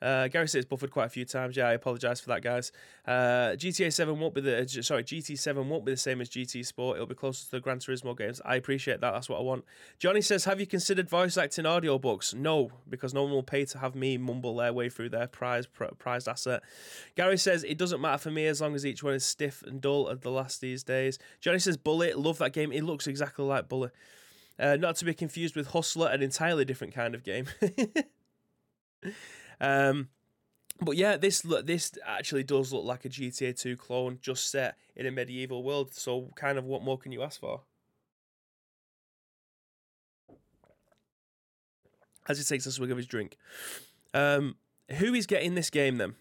Uh, 0.01 0.27
Gary 0.27 0.47
says 0.47 0.65
buffered 0.65 0.91
quite 0.91 1.05
a 1.05 1.09
few 1.09 1.25
times. 1.25 1.57
Yeah, 1.57 1.67
I 1.67 1.73
apologise 1.73 2.19
for 2.19 2.29
that, 2.29 2.41
guys. 2.41 2.71
Uh, 3.05 3.55
GTA 3.55 3.91
7 3.91 4.19
won't 4.19 4.33
be 4.33 4.41
the 4.41 4.67
sorry 4.81 5.03
GT 5.03 5.37
7 5.37 5.67
won't 5.67 5.85
be 5.85 5.91
the 5.91 5.97
same 5.97 6.21
as 6.21 6.29
GT 6.29 6.65
Sport. 6.65 6.95
It'll 6.97 7.07
be 7.07 7.15
closer 7.15 7.45
to 7.45 7.51
the 7.51 7.59
Gran 7.59 7.79
Turismo 7.79 8.17
games. 8.17 8.41
I 8.45 8.55
appreciate 8.55 9.01
that. 9.01 9.11
That's 9.11 9.29
what 9.29 9.39
I 9.39 9.43
want. 9.43 9.65
Johnny 9.97 10.21
says, 10.21 10.45
have 10.45 10.59
you 10.59 10.67
considered 10.67 11.09
voice 11.09 11.37
acting 11.37 11.65
audiobooks? 11.65 12.33
No, 12.33 12.71
because 12.87 13.13
no 13.13 13.23
one 13.23 13.31
will 13.31 13.43
pay 13.43 13.65
to 13.65 13.77
have 13.79 13.95
me 13.95 14.17
mumble 14.17 14.55
their 14.55 14.73
way 14.73 14.89
through 14.89 15.09
their 15.09 15.27
prize 15.27 15.67
prized 15.97 16.27
asset. 16.27 16.63
Gary 17.15 17.37
says 17.37 17.63
it 17.63 17.77
doesn't 17.77 18.01
matter 18.01 18.17
for 18.17 18.31
me 18.31 18.45
as 18.45 18.61
long 18.61 18.75
as 18.75 18.85
each 18.85 19.03
one 19.03 19.13
is 19.13 19.25
stiff 19.25 19.63
and 19.63 19.81
dull 19.81 20.09
at 20.09 20.21
the 20.21 20.31
last 20.31 20.61
these 20.61 20.83
days. 20.83 21.19
Johnny 21.41 21.59
says, 21.59 21.77
Bullet, 21.77 22.17
love 22.17 22.37
that 22.37 22.53
game. 22.53 22.71
It 22.71 22.83
looks 22.83 23.07
exactly 23.07 23.45
like 23.45 23.67
Bullet. 23.67 23.91
Uh, 24.57 24.75
not 24.75 24.95
to 24.97 25.05
be 25.05 25.13
confused 25.13 25.55
with 25.55 25.67
Hustler, 25.67 26.09
an 26.09 26.21
entirely 26.21 26.65
different 26.65 26.93
kind 26.93 27.15
of 27.15 27.23
game. 27.23 27.47
um, 29.61 30.09
but 30.81 30.95
yeah, 30.95 31.17
this 31.17 31.43
look 31.43 31.65
this 31.65 31.91
actually 32.05 32.43
does 32.43 32.71
look 32.71 32.85
like 32.85 33.05
a 33.05 33.09
GTA 33.09 33.59
2 33.59 33.75
clone, 33.75 34.19
just 34.21 34.49
set 34.49 34.77
in 34.95 35.05
a 35.05 35.11
medieval 35.11 35.63
world. 35.63 35.93
So, 35.93 36.31
kind 36.35 36.57
of, 36.57 36.65
what 36.65 36.83
more 36.83 36.97
can 36.97 37.11
you 37.11 37.21
ask 37.21 37.39
for? 37.39 37.61
As 42.27 42.37
he 42.37 42.43
takes 42.43 42.65
a 42.65 42.71
swig 42.71 42.91
of 42.91 42.97
his 42.97 43.07
drink, 43.07 43.37
um, 44.13 44.55
who 44.97 45.13
is 45.13 45.25
getting 45.25 45.55
this 45.55 45.69
game 45.69 45.97
then? 45.97 46.15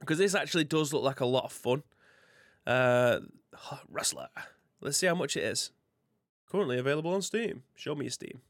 Because 0.00 0.18
this 0.18 0.34
actually 0.34 0.64
does 0.64 0.92
look 0.92 1.02
like 1.02 1.20
a 1.20 1.26
lot 1.26 1.44
of 1.44 1.52
fun. 1.52 1.82
Uh, 2.66 3.20
Rustler. 3.88 4.28
Let's 4.80 4.98
see 4.98 5.06
how 5.06 5.14
much 5.14 5.36
it 5.36 5.44
is. 5.44 5.70
Currently 6.50 6.78
available 6.78 7.12
on 7.14 7.22
Steam. 7.22 7.62
Show 7.74 7.94
me 7.94 8.06
your 8.06 8.10
Steam. 8.10 8.40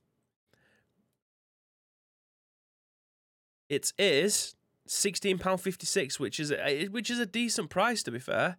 It 3.73 3.91
is 3.99 4.55
sixteen 4.87 5.39
pound 5.39 5.63
fifty 5.63 5.87
six, 5.87 6.21
which 6.21 6.39
is 6.39 6.53
a, 6.53 6.89
which 6.89 7.09
is 7.09 7.19
a 7.19 7.25
decent 7.25 7.71
price 7.71 8.03
to 8.03 8.11
be 8.11 8.19
fair 8.19 8.59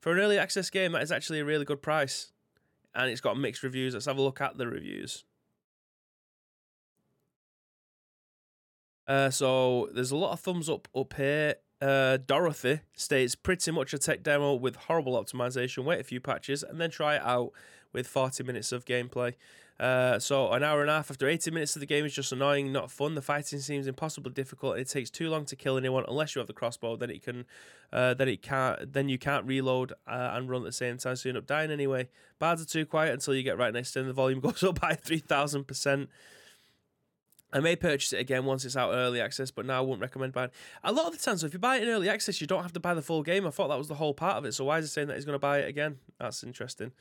for 0.00 0.12
an 0.12 0.18
early 0.18 0.36
access 0.36 0.68
game. 0.68 0.90
That 0.90 1.02
is 1.04 1.12
actually 1.12 1.38
a 1.38 1.44
really 1.44 1.64
good 1.64 1.80
price, 1.80 2.32
and 2.92 3.08
it's 3.08 3.20
got 3.20 3.38
mixed 3.38 3.62
reviews. 3.62 3.94
Let's 3.94 4.06
have 4.06 4.18
a 4.18 4.20
look 4.20 4.40
at 4.40 4.58
the 4.58 4.66
reviews. 4.66 5.22
Uh, 9.06 9.30
so 9.30 9.90
there's 9.94 10.10
a 10.10 10.16
lot 10.16 10.32
of 10.32 10.40
thumbs 10.40 10.68
up 10.68 10.88
up 10.92 11.14
here. 11.14 11.54
Uh, 11.80 12.16
Dorothy 12.16 12.80
states 12.94 13.36
pretty 13.36 13.70
much 13.70 13.94
a 13.94 13.98
tech 13.98 14.24
demo 14.24 14.54
with 14.54 14.74
horrible 14.74 15.12
optimization. 15.12 15.84
Wait 15.84 16.00
a 16.00 16.02
few 16.02 16.20
patches 16.20 16.64
and 16.64 16.80
then 16.80 16.90
try 16.90 17.14
it 17.14 17.22
out 17.22 17.52
with 17.92 18.08
40 18.08 18.42
minutes 18.42 18.72
of 18.72 18.84
gameplay. 18.84 19.34
Uh, 19.80 20.18
so 20.18 20.50
an 20.52 20.64
hour 20.64 20.80
and 20.80 20.90
a 20.90 20.94
half 20.94 21.10
after 21.10 21.28
80 21.28 21.52
minutes 21.52 21.76
of 21.76 21.80
the 21.80 21.86
game 21.86 22.04
is 22.04 22.12
just 22.12 22.32
annoying, 22.32 22.72
not 22.72 22.90
fun. 22.90 23.14
The 23.14 23.22
fighting 23.22 23.60
seems 23.60 23.86
impossibly 23.86 24.32
difficult. 24.32 24.76
It 24.76 24.88
takes 24.88 25.08
too 25.08 25.30
long 25.30 25.44
to 25.46 25.56
kill 25.56 25.76
anyone 25.76 26.04
unless 26.08 26.34
you 26.34 26.40
have 26.40 26.48
the 26.48 26.52
crossbow. 26.52 26.96
Then 26.96 27.10
it 27.10 27.22
can, 27.22 27.44
uh, 27.92 28.14
then 28.14 28.28
it 28.28 28.42
can't. 28.42 28.92
Then 28.92 29.08
you 29.08 29.18
can't 29.18 29.46
reload 29.46 29.92
uh, 30.06 30.30
and 30.32 30.50
run 30.50 30.62
at 30.62 30.66
the 30.66 30.72
same 30.72 30.98
time, 30.98 31.14
so 31.14 31.28
you 31.28 31.30
end 31.30 31.38
up 31.38 31.46
dying 31.46 31.70
anyway. 31.70 32.08
Bards 32.40 32.60
are 32.60 32.66
too 32.66 32.86
quiet 32.86 33.12
until 33.12 33.34
you 33.34 33.44
get 33.44 33.56
right 33.56 33.72
next 33.72 33.92
to 33.92 34.00
them. 34.00 34.08
The 34.08 34.14
volume 34.14 34.40
goes 34.40 34.62
up 34.64 34.80
by 34.80 34.94
3,000 34.94 35.64
percent. 35.64 36.08
I 37.52 37.60
may 37.60 37.76
purchase 37.76 38.12
it 38.12 38.20
again 38.20 38.44
once 38.44 38.64
it's 38.64 38.76
out 38.76 38.92
early 38.92 39.20
access, 39.20 39.50
but 39.50 39.64
now 39.64 39.78
I 39.78 39.80
wouldn't 39.80 40.02
recommend 40.02 40.34
buying. 40.34 40.50
A 40.84 40.92
lot 40.92 41.06
of 41.06 41.12
the 41.12 41.18
time, 41.18 41.38
so 41.38 41.46
if 41.46 41.54
you 41.54 41.58
buy 41.58 41.76
it 41.76 41.84
in 41.84 41.88
early 41.88 42.08
access, 42.08 42.40
you 42.40 42.46
don't 42.46 42.62
have 42.62 42.74
to 42.74 42.80
buy 42.80 42.92
the 42.92 43.00
full 43.00 43.22
game. 43.22 43.46
I 43.46 43.50
thought 43.50 43.68
that 43.68 43.78
was 43.78 43.88
the 43.88 43.94
whole 43.94 44.12
part 44.12 44.36
of 44.36 44.44
it. 44.44 44.52
So 44.52 44.64
why 44.64 44.78
is 44.78 44.84
he 44.84 44.88
saying 44.88 45.08
that 45.08 45.14
he's 45.14 45.24
going 45.24 45.34
to 45.34 45.38
buy 45.38 45.60
it 45.60 45.68
again? 45.68 45.98
That's 46.18 46.44
interesting. 46.44 46.92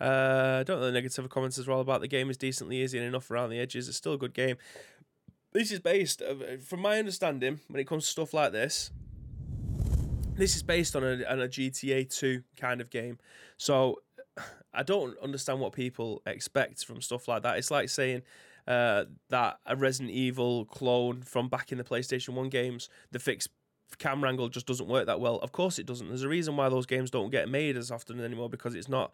Uh, 0.00 0.62
don't 0.64 0.80
know 0.80 0.86
the 0.86 0.92
negative 0.92 1.28
comments 1.30 1.58
as 1.58 1.66
well 1.66 1.80
about 1.80 2.00
the 2.00 2.08
game 2.08 2.28
is 2.28 2.36
decently 2.36 2.82
easy 2.82 2.98
and 2.98 3.06
enough 3.06 3.30
around 3.30 3.50
the 3.50 3.58
edges. 3.58 3.88
It's 3.88 3.96
still 3.96 4.14
a 4.14 4.18
good 4.18 4.34
game. 4.34 4.56
This 5.52 5.72
is 5.72 5.80
based, 5.80 6.20
uh, 6.20 6.58
from 6.64 6.80
my 6.80 6.98
understanding, 6.98 7.60
when 7.68 7.80
it 7.80 7.86
comes 7.86 8.04
to 8.04 8.10
stuff 8.10 8.34
like 8.34 8.52
this, 8.52 8.90
this 10.34 10.54
is 10.54 10.62
based 10.62 10.94
on 10.94 11.02
a, 11.02 11.24
on 11.24 11.40
a 11.40 11.48
GTA 11.48 12.14
2 12.14 12.42
kind 12.58 12.80
of 12.80 12.90
game. 12.90 13.18
So 13.56 14.00
I 14.74 14.82
don't 14.82 15.18
understand 15.20 15.60
what 15.60 15.72
people 15.72 16.20
expect 16.26 16.84
from 16.84 17.00
stuff 17.00 17.26
like 17.26 17.42
that. 17.42 17.56
It's 17.56 17.70
like 17.70 17.88
saying 17.88 18.22
uh, 18.68 19.04
that 19.30 19.58
a 19.64 19.76
Resident 19.76 20.10
Evil 20.10 20.66
clone 20.66 21.22
from 21.22 21.48
back 21.48 21.72
in 21.72 21.78
the 21.78 21.84
PlayStation 21.84 22.34
1 22.34 22.50
games, 22.50 22.90
the 23.12 23.18
fixed 23.18 23.48
camera 23.98 24.28
angle 24.28 24.48
just 24.48 24.66
doesn't 24.66 24.88
work 24.88 25.06
that 25.06 25.20
well. 25.20 25.36
Of 25.36 25.52
course 25.52 25.78
it 25.78 25.86
doesn't. 25.86 26.08
There's 26.08 26.22
a 26.22 26.28
reason 26.28 26.56
why 26.56 26.68
those 26.68 26.86
games 26.86 27.10
don't 27.10 27.30
get 27.30 27.48
made 27.48 27.76
as 27.76 27.90
often 27.90 28.20
anymore 28.20 28.50
because 28.50 28.74
it's 28.74 28.88
not. 28.88 29.12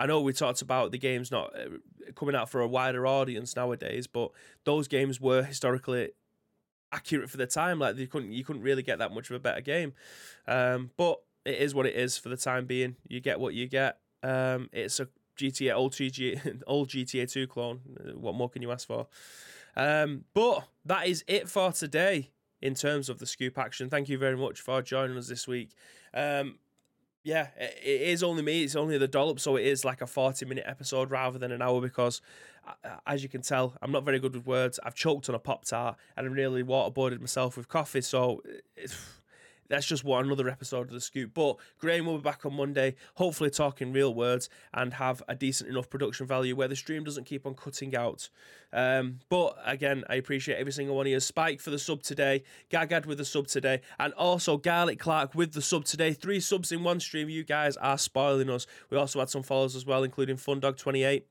I 0.00 0.06
know 0.06 0.22
we 0.22 0.32
talked 0.32 0.62
about 0.62 0.92
the 0.92 0.98
games 0.98 1.30
not 1.30 1.54
uh, 1.54 2.12
coming 2.14 2.34
out 2.34 2.48
for 2.48 2.62
a 2.62 2.66
wider 2.66 3.06
audience 3.06 3.54
nowadays, 3.54 4.06
but 4.06 4.30
those 4.64 4.88
games 4.88 5.20
were 5.20 5.42
historically 5.42 6.12
accurate 6.90 7.28
for 7.28 7.36
the 7.36 7.46
time. 7.46 7.78
Like 7.78 7.98
you 7.98 8.06
couldn't 8.06 8.32
you 8.32 8.42
couldn't 8.42 8.62
really 8.62 8.82
get 8.82 8.98
that 8.98 9.12
much 9.12 9.28
of 9.28 9.36
a 9.36 9.38
better 9.38 9.60
game. 9.60 9.92
Um, 10.48 10.90
but 10.96 11.20
it 11.44 11.56
is 11.56 11.74
what 11.74 11.84
it 11.84 11.94
is 11.94 12.16
for 12.16 12.30
the 12.30 12.38
time 12.38 12.64
being. 12.64 12.96
You 13.08 13.20
get 13.20 13.38
what 13.38 13.52
you 13.52 13.68
get. 13.68 13.98
Um, 14.22 14.70
it's 14.72 15.00
a 15.00 15.08
GTA 15.36 15.74
old 15.74 15.92
GTA 15.92 16.62
old 16.66 16.88
GTA 16.88 17.30
2 17.30 17.46
clone. 17.46 17.80
What 18.14 18.34
more 18.34 18.48
can 18.48 18.62
you 18.62 18.72
ask 18.72 18.86
for? 18.86 19.06
Um, 19.76 20.24
but 20.32 20.64
that 20.86 21.08
is 21.08 21.24
it 21.28 21.46
for 21.46 21.72
today 21.72 22.30
in 22.62 22.74
terms 22.74 23.10
of 23.10 23.18
the 23.18 23.26
scoop 23.26 23.58
action. 23.58 23.90
Thank 23.90 24.08
you 24.08 24.16
very 24.16 24.36
much 24.36 24.62
for 24.62 24.80
joining 24.80 25.18
us 25.18 25.28
this 25.28 25.46
week. 25.46 25.72
Um, 26.14 26.58
yeah, 27.22 27.48
it 27.58 28.00
is 28.02 28.22
only 28.22 28.42
me. 28.42 28.64
It's 28.64 28.76
only 28.76 28.98
the 28.98 29.08
dollop, 29.08 29.40
so 29.40 29.56
it 29.56 29.66
is 29.66 29.84
like 29.84 30.00
a 30.00 30.06
forty-minute 30.06 30.64
episode 30.66 31.10
rather 31.10 31.38
than 31.38 31.52
an 31.52 31.62
hour 31.62 31.80
because, 31.80 32.22
as 33.06 33.22
you 33.22 33.28
can 33.28 33.42
tell, 33.42 33.74
I'm 33.82 33.92
not 33.92 34.04
very 34.04 34.18
good 34.18 34.34
with 34.34 34.46
words. 34.46 34.80
I've 34.82 34.94
choked 34.94 35.28
on 35.28 35.34
a 35.34 35.38
pop 35.38 35.64
tart 35.64 35.96
and 36.16 36.26
I 36.26 36.30
really 36.30 36.62
waterboarded 36.62 37.20
myself 37.20 37.56
with 37.56 37.68
coffee, 37.68 38.00
so. 38.00 38.42
It's, 38.76 38.96
that's 39.70 39.86
just 39.86 40.04
one 40.04 40.26
another 40.26 40.48
episode 40.48 40.88
of 40.88 40.92
the 40.92 41.00
scoop. 41.00 41.32
But 41.32 41.56
Graham 41.78 42.04
will 42.04 42.18
be 42.18 42.22
back 42.22 42.44
on 42.44 42.54
Monday, 42.54 42.96
hopefully 43.14 43.50
talking 43.50 43.92
real 43.92 44.12
words 44.12 44.50
and 44.74 44.92
have 44.94 45.22
a 45.28 45.34
decent 45.34 45.70
enough 45.70 45.88
production 45.88 46.26
value 46.26 46.54
where 46.54 46.68
the 46.68 46.76
stream 46.76 47.04
doesn't 47.04 47.24
keep 47.24 47.46
on 47.46 47.54
cutting 47.54 47.96
out. 47.96 48.28
Um, 48.72 49.20
but 49.28 49.56
again, 49.64 50.04
I 50.08 50.16
appreciate 50.16 50.58
every 50.58 50.72
single 50.72 50.96
one 50.96 51.06
of 51.06 51.10
you. 51.10 51.20
Spike 51.20 51.60
for 51.60 51.70
the 51.70 51.78
sub 51.78 52.02
today, 52.02 52.42
Gagad 52.70 53.06
with 53.06 53.18
the 53.18 53.24
sub 53.24 53.46
today, 53.46 53.80
and 53.98 54.12
also 54.14 54.56
Garlic 54.56 54.98
Clark 54.98 55.34
with 55.34 55.52
the 55.52 55.62
sub 55.62 55.84
today. 55.84 56.12
Three 56.12 56.40
subs 56.40 56.72
in 56.72 56.82
one 56.82 57.00
stream. 57.00 57.28
You 57.28 57.44
guys 57.44 57.76
are 57.78 57.98
spoiling 57.98 58.50
us. 58.50 58.66
We 58.90 58.98
also 58.98 59.20
had 59.20 59.30
some 59.30 59.42
followers 59.42 59.76
as 59.76 59.86
well, 59.86 60.02
including 60.02 60.36
Fundog28. 60.36 61.22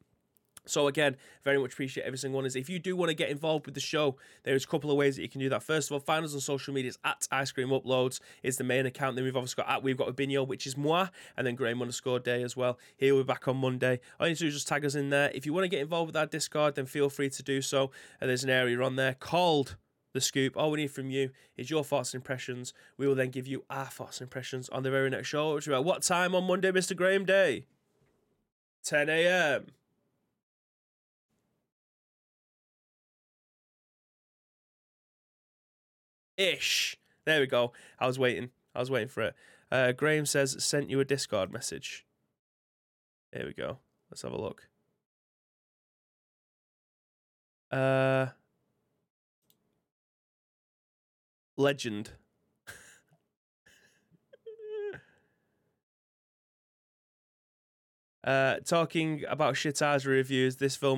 So 0.66 0.88
again, 0.88 1.18
very 1.44 1.58
much 1.58 1.74
appreciate 1.74 2.04
every 2.04 2.18
single 2.18 2.38
one. 2.38 2.46
Is 2.46 2.56
if 2.56 2.70
you 2.70 2.80
do 2.80 2.96
want 2.96 3.10
to 3.10 3.16
get 3.16 3.30
involved 3.30 3.66
with 3.66 3.76
the 3.76 3.82
show, 3.82 4.18
there's 4.44 4.64
a 4.64 4.68
couple 4.68 4.92
of 4.92 4.98
ways 4.98 5.16
that 5.16 5.22
you 5.22 5.30
can 5.30 5.42
do 5.42 5.50
that. 5.50 5.64
First 5.64 5.90
of 5.90 5.94
all, 5.94 6.00
find 6.00 6.24
us 6.24 6.34
on 6.34 6.40
social 6.40 6.74
medias 6.74 6.98
at 7.04 7.28
Ice 7.32 7.52
Cream 7.52 7.70
Uploads 7.70 8.20
is 8.44 8.58
the 8.58 8.64
main 8.64 8.86
account. 8.86 9.16
Then 9.16 9.26
we've 9.26 9.36
obviously 9.36 9.64
got 9.64 9.72
at 9.72 9.84
we've 9.84 9.98
got 9.98 10.16
Binio, 10.16 10.48
which 10.48 10.68
is 10.68 10.78
moi, 10.78 11.08
and 11.38 11.46
then 11.46 11.56
Graham 11.56 11.82
underscore 11.82 12.20
day 12.20 12.44
as 12.44 12.56
well. 12.56 12.78
Here 12.98 13.16
we're 13.16 13.24
back 13.24 13.48
on 13.48 13.58
Monday. 13.58 14.00
All 14.20 14.28
you 14.28 14.32
need 14.32 14.38
to 14.38 14.44
do 14.44 14.48
is 14.48 14.54
just 14.56 14.68
tag 14.68 14.86
us 14.86 14.96
in 14.96 15.10
there. 15.10 15.32
If 15.34 15.46
you 15.46 15.54
want 15.54 15.66
to 15.66 15.70
get 15.70 15.82
involved 15.82 16.08
with 16.08 16.18
our 16.18 16.26
Discord, 16.26 16.76
then 16.76 16.86
feel 16.86 17.10
free 17.10 17.30
to 17.30 17.44
do 17.44 17.62
so. 17.62 17.92
And 18.20 18.30
there's 18.30 18.44
an 18.44 18.50
area 18.50 18.82
on 18.82 18.96
there 18.96 19.14
called 19.14 19.78
the 20.14 20.22
scoop. 20.22 20.58
All 20.58 20.72
we 20.72 20.82
need 20.82 20.92
from 20.92 21.10
you 21.10 21.32
is 21.58 21.70
your 21.70 21.84
thoughts 21.84 22.14
and 22.14 22.20
impressions. 22.20 22.74
We 22.98 23.08
will 23.08 23.16
then 23.16 23.30
give 23.30 23.48
you 23.48 23.64
our 23.70 23.86
thoughts 23.86 24.20
and 24.20 24.26
impressions 24.26 24.70
on 24.70 24.84
the 24.84 24.92
very 24.92 25.10
next 25.10 25.28
show, 25.28 25.56
which 25.56 25.66
is 25.66 25.68
about 25.68 25.86
what 25.86 26.02
time 26.02 26.36
on 26.36 26.46
Monday, 26.46 26.72
Mr. 26.72 26.96
Graham 26.96 27.26
Day? 27.26 27.66
10 28.84 29.10
a.m. 29.10 29.68
ish. 36.40 36.98
There 37.26 37.40
we 37.42 37.48
go. 37.48 37.74
I 38.00 38.08
was 38.08 38.18
waiting. 38.18 38.50
I 38.74 38.80
was 38.80 38.90
waiting 38.90 39.10
for 39.10 39.22
it. 39.22 39.36
Uh, 39.72 39.92
Graham 39.92 40.26
says 40.26 40.56
sent 40.64 40.90
you 40.90 41.00
a 41.00 41.06
Discord 41.06 41.54
message. 41.54 42.08
There 43.32 43.46
we 43.46 43.54
go. 43.54 43.78
Let's 44.10 44.24
have 44.24 44.32
a 44.32 44.42
look. 44.42 44.68
Uh, 47.72 48.30
legend. 51.56 52.14
uh, 58.24 58.56
talking 58.66 59.24
about 59.30 59.56
shit 59.56 59.80
reviews. 60.06 60.56
This 60.56 60.76
film 60.76 60.98